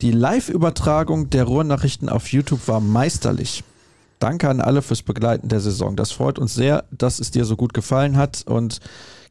[0.02, 3.64] Die Live-Übertragung der Ruhrnachrichten auf YouTube war meisterlich.
[4.20, 5.96] Danke an alle fürs Begleiten der Saison.
[5.96, 8.44] Das freut uns sehr, dass es dir so gut gefallen hat.
[8.46, 8.80] Und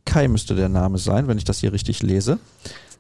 [0.05, 2.39] Kai müsste der Name sein, wenn ich das hier richtig lese.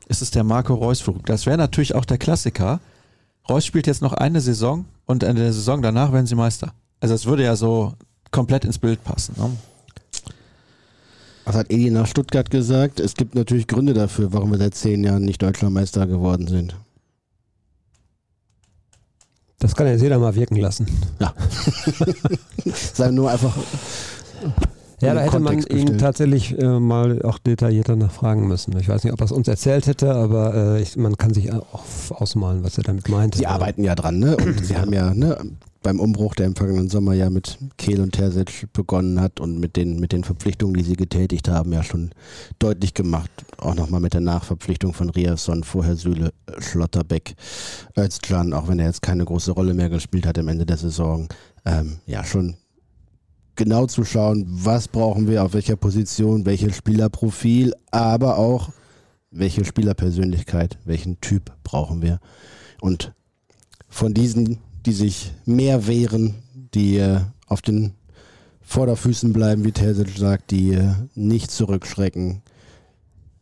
[0.09, 1.29] Es ist der Marco Reus verrückt.
[1.29, 2.81] Das wäre natürlich auch der Klassiker.
[3.49, 6.75] Reus spielt jetzt noch eine Saison und in der Saison danach werden sie Meister.
[7.01, 7.95] Also es würde ja so
[8.31, 9.35] komplett ins Bild passen.
[9.39, 9.51] Ne?
[11.47, 13.01] Was hat Edi nach Stuttgart gesagt?
[13.01, 16.77] Es gibt natürlich Gründe dafür, warum wir seit zehn Jahren nicht Deutschlandmeister geworden sind.
[19.59, 20.87] Das kann ja jeder mal wirken lassen.
[21.19, 21.35] Ja.
[22.95, 23.57] Sei nur einfach.
[25.01, 28.77] Ja, da hätte man ihn tatsächlich äh, mal auch detaillierter nachfragen müssen.
[28.79, 31.53] Ich weiß nicht, ob er es uns erzählt hätte, aber äh, ich, man kann sich
[31.53, 33.39] auch ausmalen, was er damit meinte.
[33.39, 34.37] Sie arbeiten ja dran, ne?
[34.37, 35.39] Und sie haben ja, ne,
[35.83, 39.77] beim Umbruch, der im vergangenen Sommer ja mit Kehl und Terzic begonnen hat und mit
[39.77, 42.11] den, mit den Verpflichtungen, die sie getätigt haben, ja schon
[42.59, 43.31] deutlich gemacht.
[43.59, 47.35] Auch nochmal mit der Nachverpflichtung von Riasson, vorher Süle, Schlotterbeck,
[47.97, 51.29] Özcan, auch wenn er jetzt keine große Rolle mehr gespielt hat am Ende der Saison.
[51.65, 52.57] Ähm, ja, schon
[53.55, 58.71] genau zu schauen, was brauchen wir auf welcher Position, welches Spielerprofil, aber auch
[59.31, 62.19] welche Spielerpersönlichkeit, welchen Typ brauchen wir.
[62.81, 63.13] Und
[63.89, 64.59] von diesen
[64.89, 66.37] die sich mehr wehren,
[66.73, 67.93] die äh, auf den
[68.63, 72.41] Vorderfüßen bleiben, wie Terzic sagt, die äh, nicht zurückschrecken,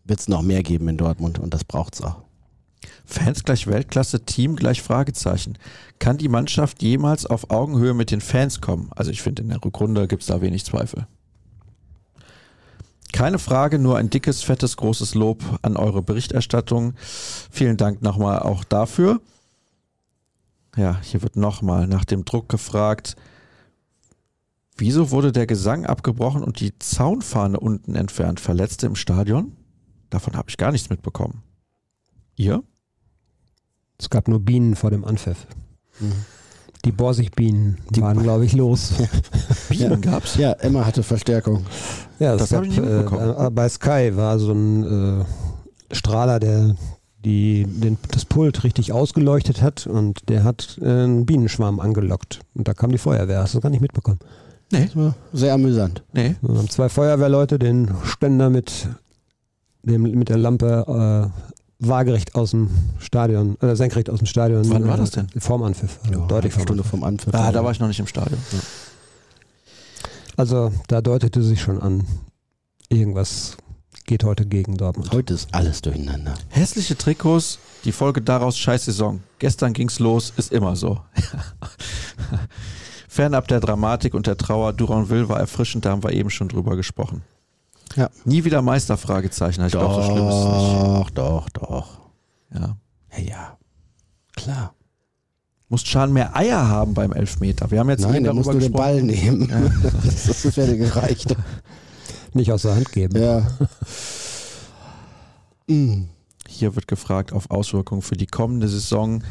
[0.05, 2.17] wird es noch mehr geben in Dortmund und das braucht es auch.
[3.05, 5.57] Fans gleich Weltklasse, Team gleich Fragezeichen.
[6.01, 8.91] Kann die Mannschaft jemals auf Augenhöhe mit den Fans kommen?
[8.97, 11.07] Also ich finde, in der Rückrunde gibt es da wenig Zweifel.
[13.13, 16.95] Keine Frage, nur ein dickes, fettes, großes Lob an eure Berichterstattung.
[17.53, 19.21] Vielen Dank nochmal auch dafür.
[20.77, 23.17] Ja, hier wird nochmal nach dem Druck gefragt.
[24.77, 28.41] Wieso wurde der Gesang abgebrochen und die Zaunfahne unten entfernt?
[28.41, 29.57] Verletzte im Stadion?
[30.11, 31.43] Davon habe ich gar nichts mitbekommen.
[32.37, 32.63] Ihr?
[33.99, 35.47] Es gab nur Bienen vor dem Anpfiff.
[35.99, 36.13] Mhm.
[36.85, 38.93] Die Borsigbienen die waren, glaube ich, los.
[39.71, 40.13] Bienen ja.
[40.13, 40.37] gab's?
[40.37, 41.65] Ja, Emma hatte Verstärkung.
[42.19, 43.35] Ja, das, das habe ich nicht mitbekommen.
[43.39, 46.77] Äh, bei Sky war so ein äh, Strahler, der
[47.27, 52.39] die den, das Pult richtig ausgeleuchtet hat und der hat äh, einen Bienenschwarm angelockt.
[52.55, 53.41] Und da kam die Feuerwehr.
[53.41, 54.21] Hast du das gar nicht mitbekommen?
[54.71, 54.85] Nee.
[54.85, 56.05] Das war sehr amüsant.
[56.13, 56.37] Nee.
[56.41, 58.89] Und haben zwei Feuerwehrleute den Ständer mit,
[59.83, 62.71] dem, mit der Lampe äh, waagerecht aus dem
[63.01, 64.63] Stadion, äh, senkrecht aus dem Stadion.
[64.71, 65.27] Wann war das denn?
[65.37, 65.99] Vorm Anpfiff.
[66.05, 67.35] Also ja, deutlich eine Stunde vom Anpfiff.
[67.35, 68.39] Ah, da war ich noch nicht im Stadion.
[68.53, 68.59] Ja.
[70.37, 72.05] Also da deutete sich schon an,
[72.89, 73.57] irgendwas
[74.07, 75.11] geht heute gegen Dortmund.
[75.13, 76.35] Heute ist alles durcheinander.
[76.49, 79.21] Hässliche Trikots, die Folge daraus scheiß Saison.
[79.39, 81.01] Gestern ging's los, ist immer so.
[83.09, 86.77] Fernab der Dramatik und der Trauer, Duranville war erfrischend, da haben wir eben schon drüber
[86.77, 87.23] gesprochen.
[87.95, 88.11] Ja.
[88.25, 89.65] Nie wieder Meister, Fragezeichen.
[89.65, 90.83] Ich glaube, so schlimm ist es nicht.
[90.83, 91.99] Doch, doch, doch.
[92.53, 92.77] Ja.
[93.17, 93.59] Ja, ja.
[94.37, 94.75] Klar.
[95.69, 97.71] Muss Schan mehr Eier haben beim Elfmeter.
[97.71, 98.77] Wir haben jetzt Nein, eben der muss nur den gesprochen.
[98.77, 99.49] Ball nehmen.
[100.05, 101.35] Das, das wäre gereicht.
[102.37, 103.21] Nicht aus der Hand geben.
[103.21, 103.47] Ja.
[105.69, 106.05] Mm.
[106.47, 109.25] Hier wird gefragt auf Auswirkungen für die kommende Saison.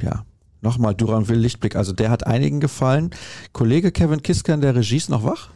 [0.00, 0.24] Ja,
[0.62, 1.76] nochmal Duranville Lichtblick.
[1.76, 3.10] Also der hat einigen gefallen.
[3.52, 5.50] Kollege Kevin Kisker in der Regie ist noch wach?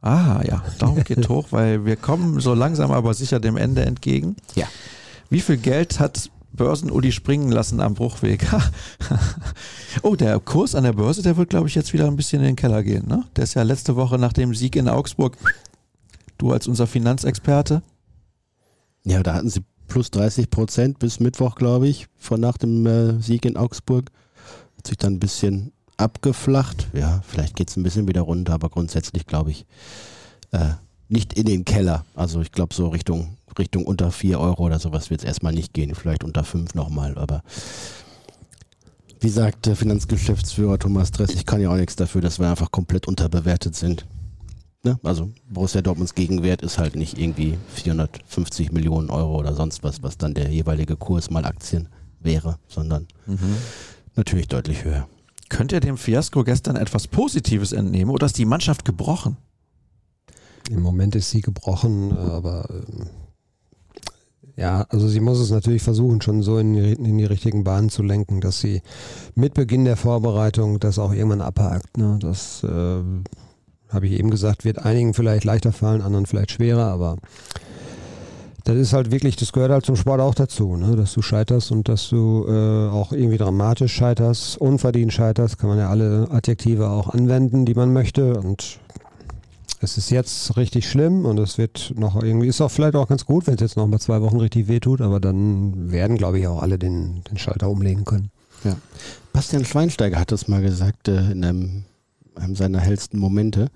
[0.00, 4.34] Ah ja, Daumen geht hoch, weil wir kommen so langsam aber sicher dem Ende entgegen.
[4.56, 4.66] Ja.
[5.30, 8.46] Wie viel Geld hat Börsen-Udi springen lassen am Bruchweg?
[10.02, 12.48] oh, der Kurs an der Börse, der wird, glaube ich, jetzt wieder ein bisschen in
[12.48, 13.08] den Keller gehen.
[13.08, 13.24] Ne?
[13.36, 15.38] Der ist ja letzte Woche nach dem Sieg in Augsburg,
[16.36, 17.82] du als unser Finanzexperte,
[19.04, 23.22] Ja, da hatten sie plus 30 Prozent bis Mittwoch, glaube ich, von nach dem äh,
[23.22, 24.10] Sieg in Augsburg.
[24.76, 26.88] Hat sich dann ein bisschen abgeflacht.
[26.92, 29.66] Ja, vielleicht geht es ein bisschen wieder runter, aber grundsätzlich glaube ich
[30.52, 30.72] äh,
[31.08, 32.04] nicht in den Keller.
[32.14, 35.72] Also ich glaube so Richtung, Richtung unter 4 Euro oder sowas wird es erstmal nicht
[35.72, 35.94] gehen.
[35.94, 37.42] Vielleicht unter 5 nochmal, aber
[39.20, 42.70] wie sagt der Finanzgeschäftsführer Thomas Dress, ich kann ja auch nichts dafür, dass wir einfach
[42.70, 44.06] komplett unterbewertet sind.
[44.84, 44.98] Ne?
[45.02, 50.18] Also Borussia Dortmunds Gegenwert ist halt nicht irgendwie 450 Millionen Euro oder sonst was, was
[50.18, 51.88] dann der jeweilige Kurs mal Aktien
[52.20, 53.08] wäre, sondern
[54.14, 55.08] natürlich deutlich höher.
[55.48, 59.36] Könnt ihr dem Fiasko gestern etwas Positives entnehmen oder ist die Mannschaft gebrochen?
[60.70, 63.06] Im Moment ist sie gebrochen, aber ähm,
[64.58, 67.90] ja, also sie muss es natürlich versuchen, schon so in die, in die richtigen Bahnen
[67.90, 68.82] zu lenken, dass sie
[69.36, 71.96] mit Beginn der Vorbereitung das auch irgendwann abhakt.
[71.96, 72.18] Ne?
[72.20, 73.02] Das äh,
[73.88, 77.18] habe ich eben gesagt, wird einigen vielleicht leichter fallen, anderen vielleicht schwerer, aber
[78.64, 80.96] das ist halt wirklich, das gehört halt zum Sport auch dazu, ne?
[80.96, 85.78] dass du scheiterst und dass du äh, auch irgendwie dramatisch scheiterst, unverdient scheiterst, kann man
[85.78, 88.80] ja alle Adjektive auch anwenden, die man möchte und
[89.80, 93.24] es ist jetzt richtig schlimm und es wird noch irgendwie, ist auch vielleicht auch ganz
[93.24, 96.46] gut, wenn es jetzt noch mal zwei Wochen richtig wehtut, aber dann werden, glaube ich,
[96.48, 98.30] auch alle den, den Schalter umlegen können.
[99.32, 101.84] Bastian Schweinsteiger hat das mal gesagt äh, in einem,
[102.34, 103.68] einem seiner hellsten Momente.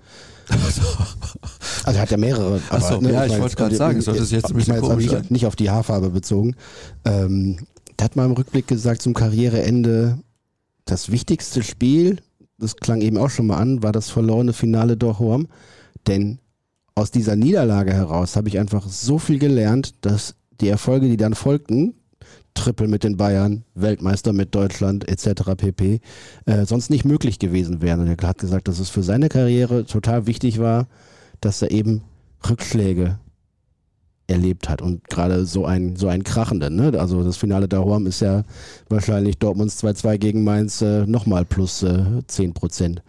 [1.85, 2.61] Also er hat ja mehrere.
[2.69, 4.81] Ach so, ja, ich meine, wollte gerade sagen, es hört sich jetzt ein ich bisschen
[4.81, 6.55] komisch nicht, nicht auf die Haarfarbe bezogen.
[7.05, 7.57] Ähm,
[7.97, 10.19] der hat mal im Rückblick gesagt, zum Karriereende,
[10.85, 12.17] das wichtigste Spiel,
[12.57, 15.47] das klang eben auch schon mal an, war das verlorene Finale Dorhorm.
[16.07, 16.39] Denn
[16.95, 21.33] aus dieser Niederlage heraus habe ich einfach so viel gelernt, dass die Erfolge, die dann
[21.33, 21.95] folgten,
[22.53, 25.55] Triple mit den Bayern, Weltmeister mit Deutschland etc.
[25.57, 25.99] pp.
[26.45, 27.99] Äh, sonst nicht möglich gewesen wären.
[27.99, 30.87] Und er hat gesagt, dass es für seine Karriere total wichtig war,
[31.41, 32.03] dass er eben
[32.47, 33.19] Rückschläge
[34.27, 36.75] erlebt hat und gerade so ein so ein krachenden.
[36.75, 36.97] Ne?
[36.97, 38.43] Also das Finale Horm ist ja
[38.87, 43.01] wahrscheinlich Dortmunds 2-2 gegen Mainz äh, nochmal plus äh, 10 Prozent.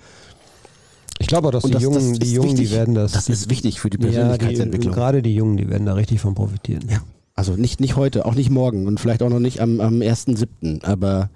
[1.19, 2.69] Ich glaube auch, dass die das- Jungen, das die Jungen, wichtig.
[2.70, 3.12] die werden das.
[3.12, 4.93] Das ist wichtig für die ja, die, Persönlichkeitsentwicklung.
[4.95, 6.85] gerade die Jungen, die werden da richtig von profitieren.
[6.91, 6.99] Ja.
[7.35, 10.85] Also nicht, nicht heute, auch nicht morgen und vielleicht auch noch nicht am, am 1.7.
[10.85, 11.31] Aber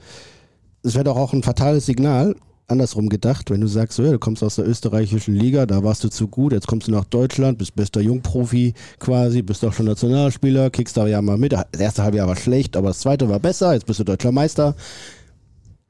[0.82, 2.36] es wäre doch auch ein fatales Signal,
[2.68, 6.05] andersrum gedacht, wenn du sagst, so, ja, du kommst aus der österreichischen Liga, da warst
[6.05, 9.86] du zu gut, jetzt kommst du nach Deutschland, bist bester Jungprofi quasi, bist auch schon
[9.86, 11.52] Nationalspieler, kickst da ja mal mit.
[11.52, 14.32] Das erste halbe Jahr war schlecht, aber das zweite war besser, jetzt bist du deutscher
[14.32, 14.76] Meister.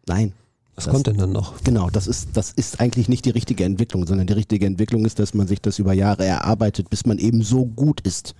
[0.07, 0.33] Nein.
[0.79, 1.61] Was Das- kommt denn dann noch?
[1.65, 5.19] Genau, das ist, das ist eigentlich nicht die richtige Entwicklung, sondern die richtige Entwicklung ist,
[5.19, 8.37] dass man sich das über Jahre erarbeitet, bis man eben so gut ist.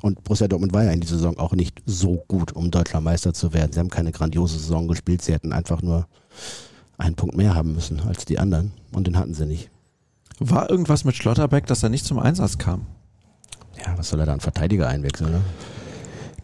[0.00, 3.32] Und Borussia Dortmund war ja in dieser Saison auch nicht so gut, um deutscher Meister
[3.32, 3.72] zu werden.
[3.72, 6.08] Sie haben keine grandiose Saison gespielt, sie hätten einfach nur
[6.98, 9.70] einen Punkt mehr haben müssen als die anderen und den hatten sie nicht.
[10.40, 12.86] War irgendwas mit Schlotterbeck, dass er nicht zum Einsatz kam?
[13.78, 15.30] Ja, was soll er da einen Verteidiger einwechseln?
[15.30, 15.40] Ne?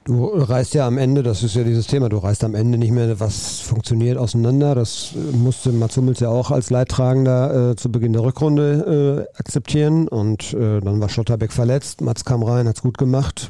[0.09, 2.93] Du reißt ja am Ende, das ist ja dieses Thema, du reißt am Ende nicht
[2.93, 4.75] mehr, was funktioniert, auseinander.
[4.75, 9.39] Das äh, musste Mats Hummels ja auch als Leidtragender äh, zu Beginn der Rückrunde äh,
[9.39, 10.09] akzeptieren.
[10.09, 13.49] Und äh, dann war Schotterbeck verletzt, Mats kam rein, hat's gut gemacht.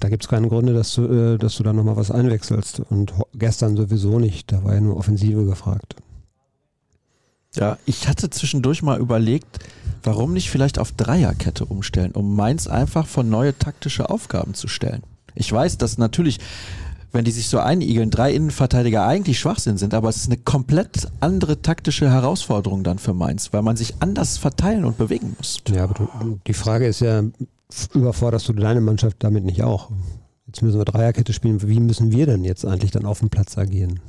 [0.00, 2.82] da gibt's keine Gründe, dass du, äh, dass du da nochmal was einwechselst.
[2.90, 5.96] Und gestern sowieso nicht, da war ja nur Offensive gefragt.
[7.54, 9.60] Ja, ich hatte zwischendurch mal überlegt,
[10.02, 15.02] warum nicht vielleicht auf Dreierkette umstellen, um Mainz einfach vor neue taktische Aufgaben zu stellen.
[15.34, 16.38] Ich weiß, dass natürlich,
[17.12, 21.08] wenn die sich so einigeln, drei Innenverteidiger eigentlich Schwachsinn sind, aber es ist eine komplett
[21.20, 25.60] andere taktische Herausforderung dann für Mainz, weil man sich anders verteilen und bewegen muss.
[25.68, 27.22] Ja, aber du, die Frage ist ja,
[27.94, 29.90] überforderst du deine Mannschaft damit nicht auch?
[30.46, 31.62] Jetzt müssen wir Dreierkette spielen.
[31.62, 34.00] Wie müssen wir denn jetzt eigentlich dann auf dem Platz agieren?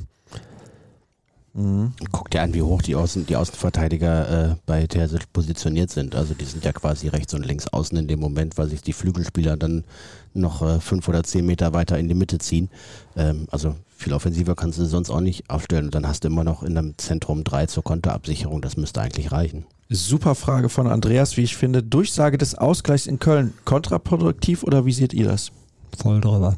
[1.54, 1.94] Mhm.
[2.12, 6.16] Guck dir an, wie hoch die, Außen, die Außenverteidiger äh, bei Terzic positioniert sind.
[6.16, 8.94] Also die sind ja quasi rechts und links außen in dem Moment, weil sich die
[8.94, 9.84] Flügelspieler dann
[10.34, 12.70] noch äh, fünf oder zehn Meter weiter in die Mitte ziehen.
[13.16, 15.86] Ähm, also viel offensiver kannst du sonst auch nicht aufstellen.
[15.86, 18.62] Und dann hast du immer noch in einem Zentrum drei zur Konterabsicherung.
[18.62, 19.66] Das müsste eigentlich reichen.
[19.90, 21.84] Super Frage von Andreas, wie ich finde.
[21.84, 25.52] Durchsage des Ausgleichs in Köln kontraproduktiv oder wie seht ihr das?
[25.98, 26.56] Voll drüber.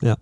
[0.00, 0.16] Ja,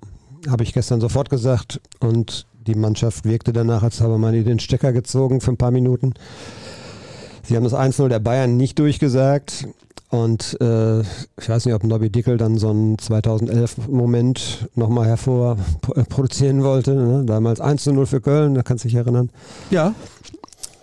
[0.48, 4.92] habe ich gestern sofort gesagt und die Mannschaft wirkte danach, als habe man den Stecker
[4.92, 6.14] gezogen für ein paar Minuten.
[7.42, 9.68] Sie haben das 1-0 der Bayern nicht durchgesagt.
[10.14, 16.94] Und äh, ich weiß nicht, ob Nobby Dickel dann so einen 2011-Moment nochmal hervorproduzieren wollte.
[16.94, 17.24] Ne?
[17.24, 19.30] Damals 1-0 für Köln, da kannst du dich erinnern.
[19.72, 19.92] Ja.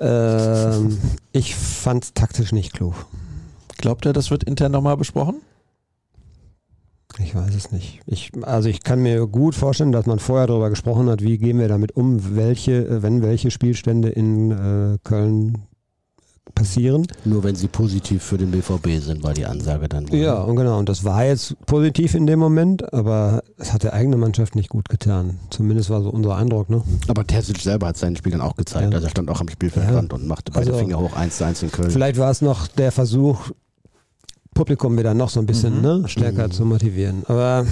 [0.01, 0.97] Ähm,
[1.31, 2.93] ich fand es taktisch nicht klug.
[3.77, 5.35] Glaubt ihr, das wird intern nochmal besprochen?
[7.17, 8.01] Ich weiß es nicht.
[8.07, 11.57] Ich, also ich kann mir gut vorstellen, dass man vorher darüber gesprochen hat, wie gehen
[11.57, 15.67] wir damit um, welche, äh, wenn welche Spielstände in äh, Köln
[16.55, 17.07] passieren.
[17.25, 20.09] Nur wenn sie positiv für den BVB sind, war die Ansage dann.
[20.11, 20.17] wohl.
[20.17, 20.77] Ja, und genau.
[20.79, 24.69] Und das war jetzt positiv in dem Moment, aber es hat der eigene Mannschaft nicht
[24.69, 25.39] gut getan.
[25.49, 26.81] Zumindest war so unser Eindruck, ne?
[27.07, 28.89] Aber Terzic selber hat seinen Spiel dann auch gezeigt.
[28.91, 28.95] Ja.
[28.95, 30.15] Also er stand auch am Spielfeldrand Ja.
[30.17, 31.91] und machte beide Also- Finger hoch 1 zu 1 in Köln.
[31.91, 33.51] Vielleicht war es noch der Versuch,
[34.53, 35.81] Publikum wieder noch so ein bisschen Mhm.
[35.81, 36.51] ne, stärker Mhm.
[36.51, 37.23] zu motivieren.
[37.27, 37.65] Aber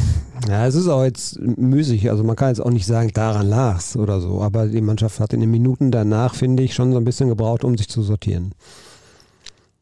[0.48, 2.10] ja, es ist auch jetzt müßig.
[2.10, 4.42] Also man kann jetzt auch nicht sagen, daran lag's oder so.
[4.42, 7.64] Aber die Mannschaft hat in den Minuten danach, finde ich, schon so ein bisschen gebraucht,
[7.66, 8.54] um sich zu sortieren.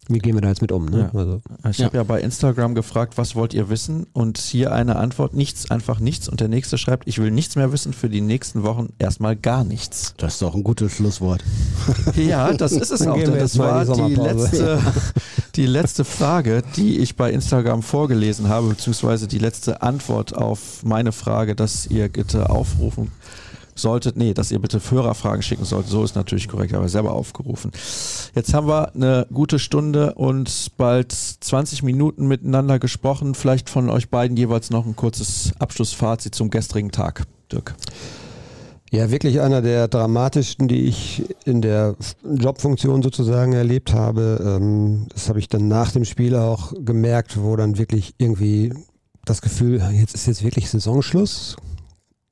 [0.10, 0.86] Wie gehen wir da jetzt mit um?
[0.86, 1.12] Ne?
[1.14, 1.20] Ja.
[1.20, 4.08] Also, Ich habe ja bei Instagram gefragt, was wollt ihr wissen?
[4.14, 6.30] Und hier eine Antwort, nichts, einfach nichts.
[6.30, 9.64] Und der nächste schreibt, ich will nichts mehr wissen für die nächsten Wochen, erstmal gar
[9.64, 10.14] nichts.
[10.18, 11.44] Das ist doch ein gutes Schlusswort.
[12.16, 13.16] Ja, das ist es auch.
[13.16, 14.80] Denn das war die die letzte,
[15.56, 21.12] die letzte Frage, die ich bei Instagram vorgelesen habe, beziehungsweise die letzte Antwort auf meine
[21.12, 23.12] Frage, dass ihr bitte aufrufen
[23.78, 25.92] solltet, nee, dass ihr bitte Hörerfragen schicken solltet.
[25.92, 27.72] So ist natürlich korrekt, aber selber aufgerufen.
[28.36, 33.36] Jetzt haben wir eine gute Stunde und bald 20 Minuten miteinander gesprochen.
[33.36, 37.24] Vielleicht von euch beiden jeweils noch ein kurzes Abschlussfazit zum gestrigen Tag.
[37.52, 37.76] Dirk.
[38.90, 44.60] Ja, wirklich einer der dramatischsten, die ich in der Jobfunktion sozusagen erlebt habe.
[44.62, 48.74] Ähm, das habe ich dann nach dem Spiel auch gemerkt, wo dann wirklich irgendwie
[49.26, 51.58] das Gefühl, jetzt ist jetzt wirklich Saisonschluss.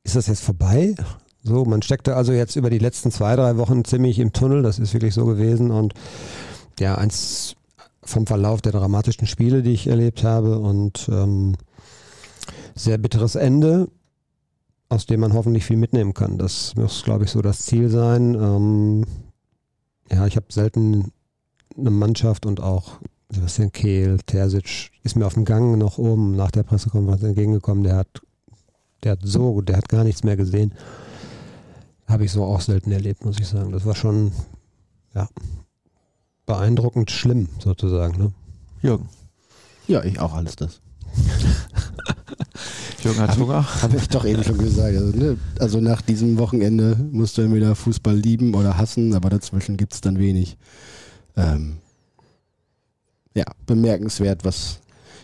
[0.03, 0.95] Ist das jetzt vorbei?
[1.45, 4.63] So, man steckte also jetzt über die letzten zwei, drei Wochen ziemlich im Tunnel.
[4.63, 5.72] Das ist wirklich so gewesen.
[5.72, 5.93] Und
[6.80, 7.55] ja, eins
[8.03, 11.55] vom Verlauf der dramatischen Spiele, die ich erlebt habe und ähm,
[12.76, 13.88] sehr bitteres Ende
[14.89, 16.38] aus dem man hoffentlich viel mitnehmen kann.
[16.38, 18.35] Das muss, glaube ich, so das Ziel sein.
[18.35, 19.05] Ähm,
[20.11, 21.11] ja, ich habe selten
[21.77, 22.99] eine Mannschaft und auch
[23.30, 27.84] Sebastian Kehl, Terzic ist mir auf dem Gang noch oben nach der Pressekonferenz entgegengekommen.
[27.84, 28.22] Der hat,
[29.03, 30.73] der hat so, der hat gar nichts mehr gesehen.
[32.07, 33.72] Habe ich so auch selten erlebt, muss ich sagen.
[33.72, 34.32] Das war schon,
[35.14, 35.27] ja,
[36.45, 38.18] beeindruckend schlimm sozusagen.
[38.18, 38.32] Ne?
[38.82, 39.10] Jürgen.
[39.88, 40.82] Ja, ich auch alles das.
[43.03, 43.82] Jürgen hat Hab- Hunger.
[43.82, 44.95] Habe ich doch eben schon gesagt.
[44.95, 49.77] Also, ne, also nach diesem Wochenende musst du entweder Fußball lieben oder hassen, aber dazwischen
[49.77, 50.57] gibt es dann wenig.
[51.36, 51.77] Ähm,
[53.36, 54.80] ja, bemerkenswert, was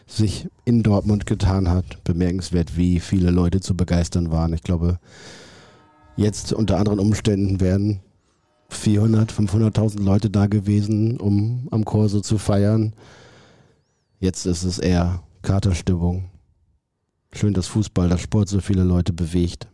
[0.05, 2.03] sich in Dortmund getan hat.
[2.03, 4.53] Bemerkenswert, wie viele Leute zu begeistern waren.
[4.53, 4.99] Ich glaube,
[6.15, 7.99] jetzt unter anderen Umständen wären
[8.69, 12.93] 400, 500.000 Leute da gewesen, um am Corso zu feiern.
[14.19, 16.25] Jetzt ist es eher Katerstimmung.
[17.33, 19.67] Schön, dass Fußball, dass Sport so viele Leute bewegt.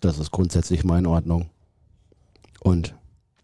[0.00, 1.46] Das ist grundsätzlich mal in Ordnung.
[2.60, 2.94] Und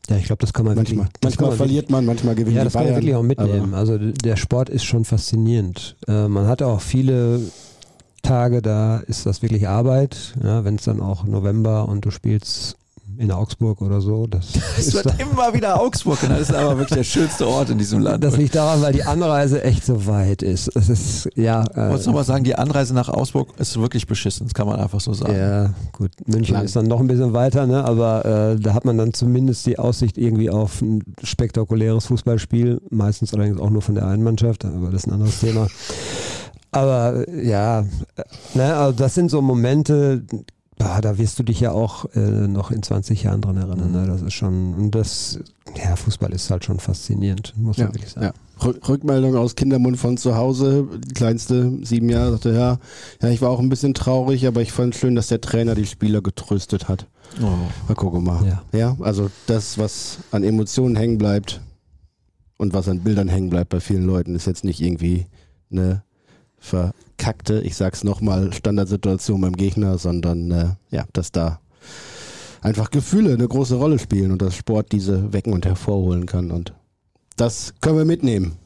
[0.09, 2.65] Ja, ich glaube, das kann man manchmal, wirklich, manchmal man verliert man, manchmal gewinnt Ja,
[2.65, 3.03] das kann man Bayern.
[3.03, 3.75] wirklich auch mitnehmen.
[3.75, 5.97] Also der Sport ist schon faszinierend.
[6.07, 7.41] Äh, man hat auch viele
[8.23, 10.35] Tage, da ist das wirklich Arbeit.
[10.43, 12.77] Ja, Wenn es dann auch November und du spielst
[13.19, 14.27] in Augsburg oder so.
[14.27, 14.47] Das,
[14.79, 16.41] Es wird da, immer wieder Augsburg genannt.
[16.41, 18.25] Das ist aber wirklich der schönste Ort in diesem Land.
[18.25, 20.75] das liegt daran, weil die Anreise echt so weit ist.
[20.75, 21.65] Es ist, ja.
[21.69, 24.47] Ich wollte Äh, nochmal sagen, die Anreise nach Augsburg ist wirklich beschissen.
[24.47, 25.35] Das kann man einfach so sagen.
[25.37, 26.13] ja, gut.
[26.27, 26.65] München Lang.
[26.65, 27.85] ist dann noch ein bisschen weiter, ne?
[27.85, 32.81] aber äh, da hat man dann zumindest die Aussicht irgendwie auf ein spektakuläres Fußballspiel.
[32.89, 35.67] Meistens allerdings auch nur von der einen Mannschaft, aber das ist ein anderes Thema.
[36.73, 37.85] Aber ja,
[38.55, 40.25] ne, also das sind so Momente,
[40.79, 43.91] bah, da wirst du dich ja auch äh, noch in 20 Jahren dran erinnern.
[43.93, 44.07] Ne?
[44.07, 45.41] Das ist schon, und das,
[45.77, 48.27] ja, Fußball ist halt schon faszinierend, muss man Ja, wirklich sagen.
[48.27, 48.33] ja.
[48.65, 50.87] Rück- Rückmeldung aus Kindermund von zu Hause.
[51.07, 52.79] Die kleinste, sieben Jahre, sagte, ja,
[53.23, 55.87] ja, ich war auch ein bisschen traurig, aber ich fand schön, dass der Trainer die
[55.87, 57.07] Spieler getröstet hat.
[57.41, 57.47] Oh.
[57.89, 58.45] Mal gucken mal.
[58.47, 58.63] Ja.
[58.79, 61.61] Ja, also das, was an Emotionen hängen bleibt
[62.59, 65.27] und was an Bildern hängen bleibt bei vielen Leuten, ist jetzt nicht irgendwie
[65.73, 66.03] eine
[66.61, 71.61] verkackte, ich sag's nochmal, Standardsituation beim Gegner, sondern äh, ja, dass da
[72.61, 76.51] einfach Gefühle eine große Rolle spielen und dass Sport diese wecken und hervorholen kann.
[76.51, 76.75] Und
[77.37, 78.57] das können wir mitnehmen.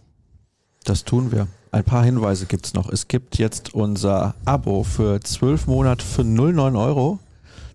[0.84, 1.46] Das tun wir.
[1.70, 2.88] Ein paar Hinweise gibt es noch.
[2.90, 7.18] Es gibt jetzt unser Abo für zwölf Monate für 09 Euro.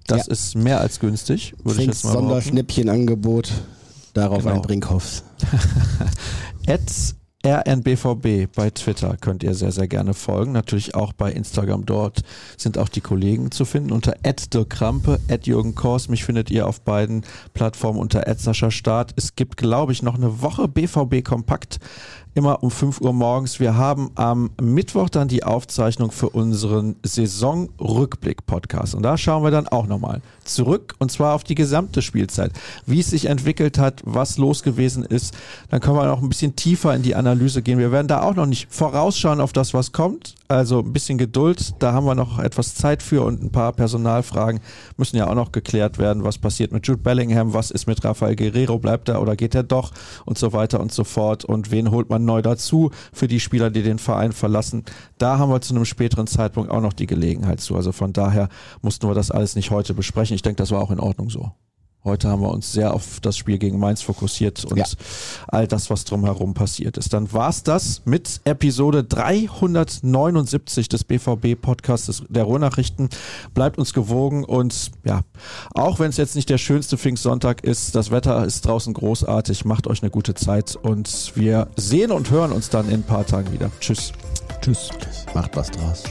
[0.07, 0.31] Das ja.
[0.33, 3.51] ist mehr als günstig, würde ich jetzt mal Sonderschnäppchenangebot.
[4.13, 4.55] Darauf genau.
[4.55, 5.23] ein Brinkhoffs.
[7.45, 10.51] RNBVB bei Twitter könnt ihr sehr, sehr gerne folgen.
[10.51, 11.85] Natürlich auch bei Instagram.
[11.85, 12.23] Dort
[12.57, 14.15] sind auch die Kollegen zu finden unter
[14.65, 16.09] Krampe, Jürgen Kors.
[16.09, 18.27] Mich findet ihr auf beiden Plattformen unter
[18.71, 19.13] Start.
[19.15, 21.79] Es gibt, glaube ich, noch eine Woche BVB Kompakt
[22.39, 23.59] immer um 5 Uhr morgens.
[23.59, 28.95] Wir haben am Mittwoch dann die Aufzeichnung für unseren Saisonrückblick-Podcast.
[28.95, 32.53] Und da schauen wir dann auch nochmal zurück und zwar auf die gesamte Spielzeit,
[32.85, 35.35] wie es sich entwickelt hat, was los gewesen ist.
[35.69, 37.77] Dann können wir noch ein bisschen tiefer in die Analyse gehen.
[37.77, 40.35] Wir werden da auch noch nicht vorausschauen auf das, was kommt.
[40.51, 44.61] Also ein bisschen Geduld, da haben wir noch etwas Zeit für und ein paar Personalfragen
[44.97, 46.23] müssen ja auch noch geklärt werden.
[46.23, 47.53] Was passiert mit Jude Bellingham?
[47.53, 48.79] Was ist mit Rafael Guerrero?
[48.79, 49.91] Bleibt er oder geht er doch?
[50.25, 51.45] Und so weiter und so fort.
[51.45, 54.85] Und wen holt man neu dazu für die Spieler, die den Verein verlassen?
[55.19, 57.75] Da haben wir zu einem späteren Zeitpunkt auch noch die Gelegenheit zu.
[57.75, 58.49] Also von daher
[58.81, 60.33] mussten wir das alles nicht heute besprechen.
[60.33, 61.51] Ich denke, das war auch in Ordnung so.
[62.05, 64.85] Heute haben wir uns sehr auf das Spiel gegen Mainz fokussiert und ja.
[65.49, 67.11] all das, was drumherum passiert ist.
[67.11, 73.09] Dann war es das mit Episode 379 des BVB-Podcasts der Ruhrnachrichten.
[73.53, 75.21] Bleibt uns gewogen und ja,
[75.73, 79.65] auch wenn es jetzt nicht der schönste Pfingstsonntag ist, das Wetter ist draußen großartig.
[79.65, 83.25] Macht euch eine gute Zeit und wir sehen und hören uns dann in ein paar
[83.25, 83.71] Tagen wieder.
[83.81, 84.13] Tschüss.
[84.61, 84.89] Tschüss.
[85.33, 86.03] Macht was draus.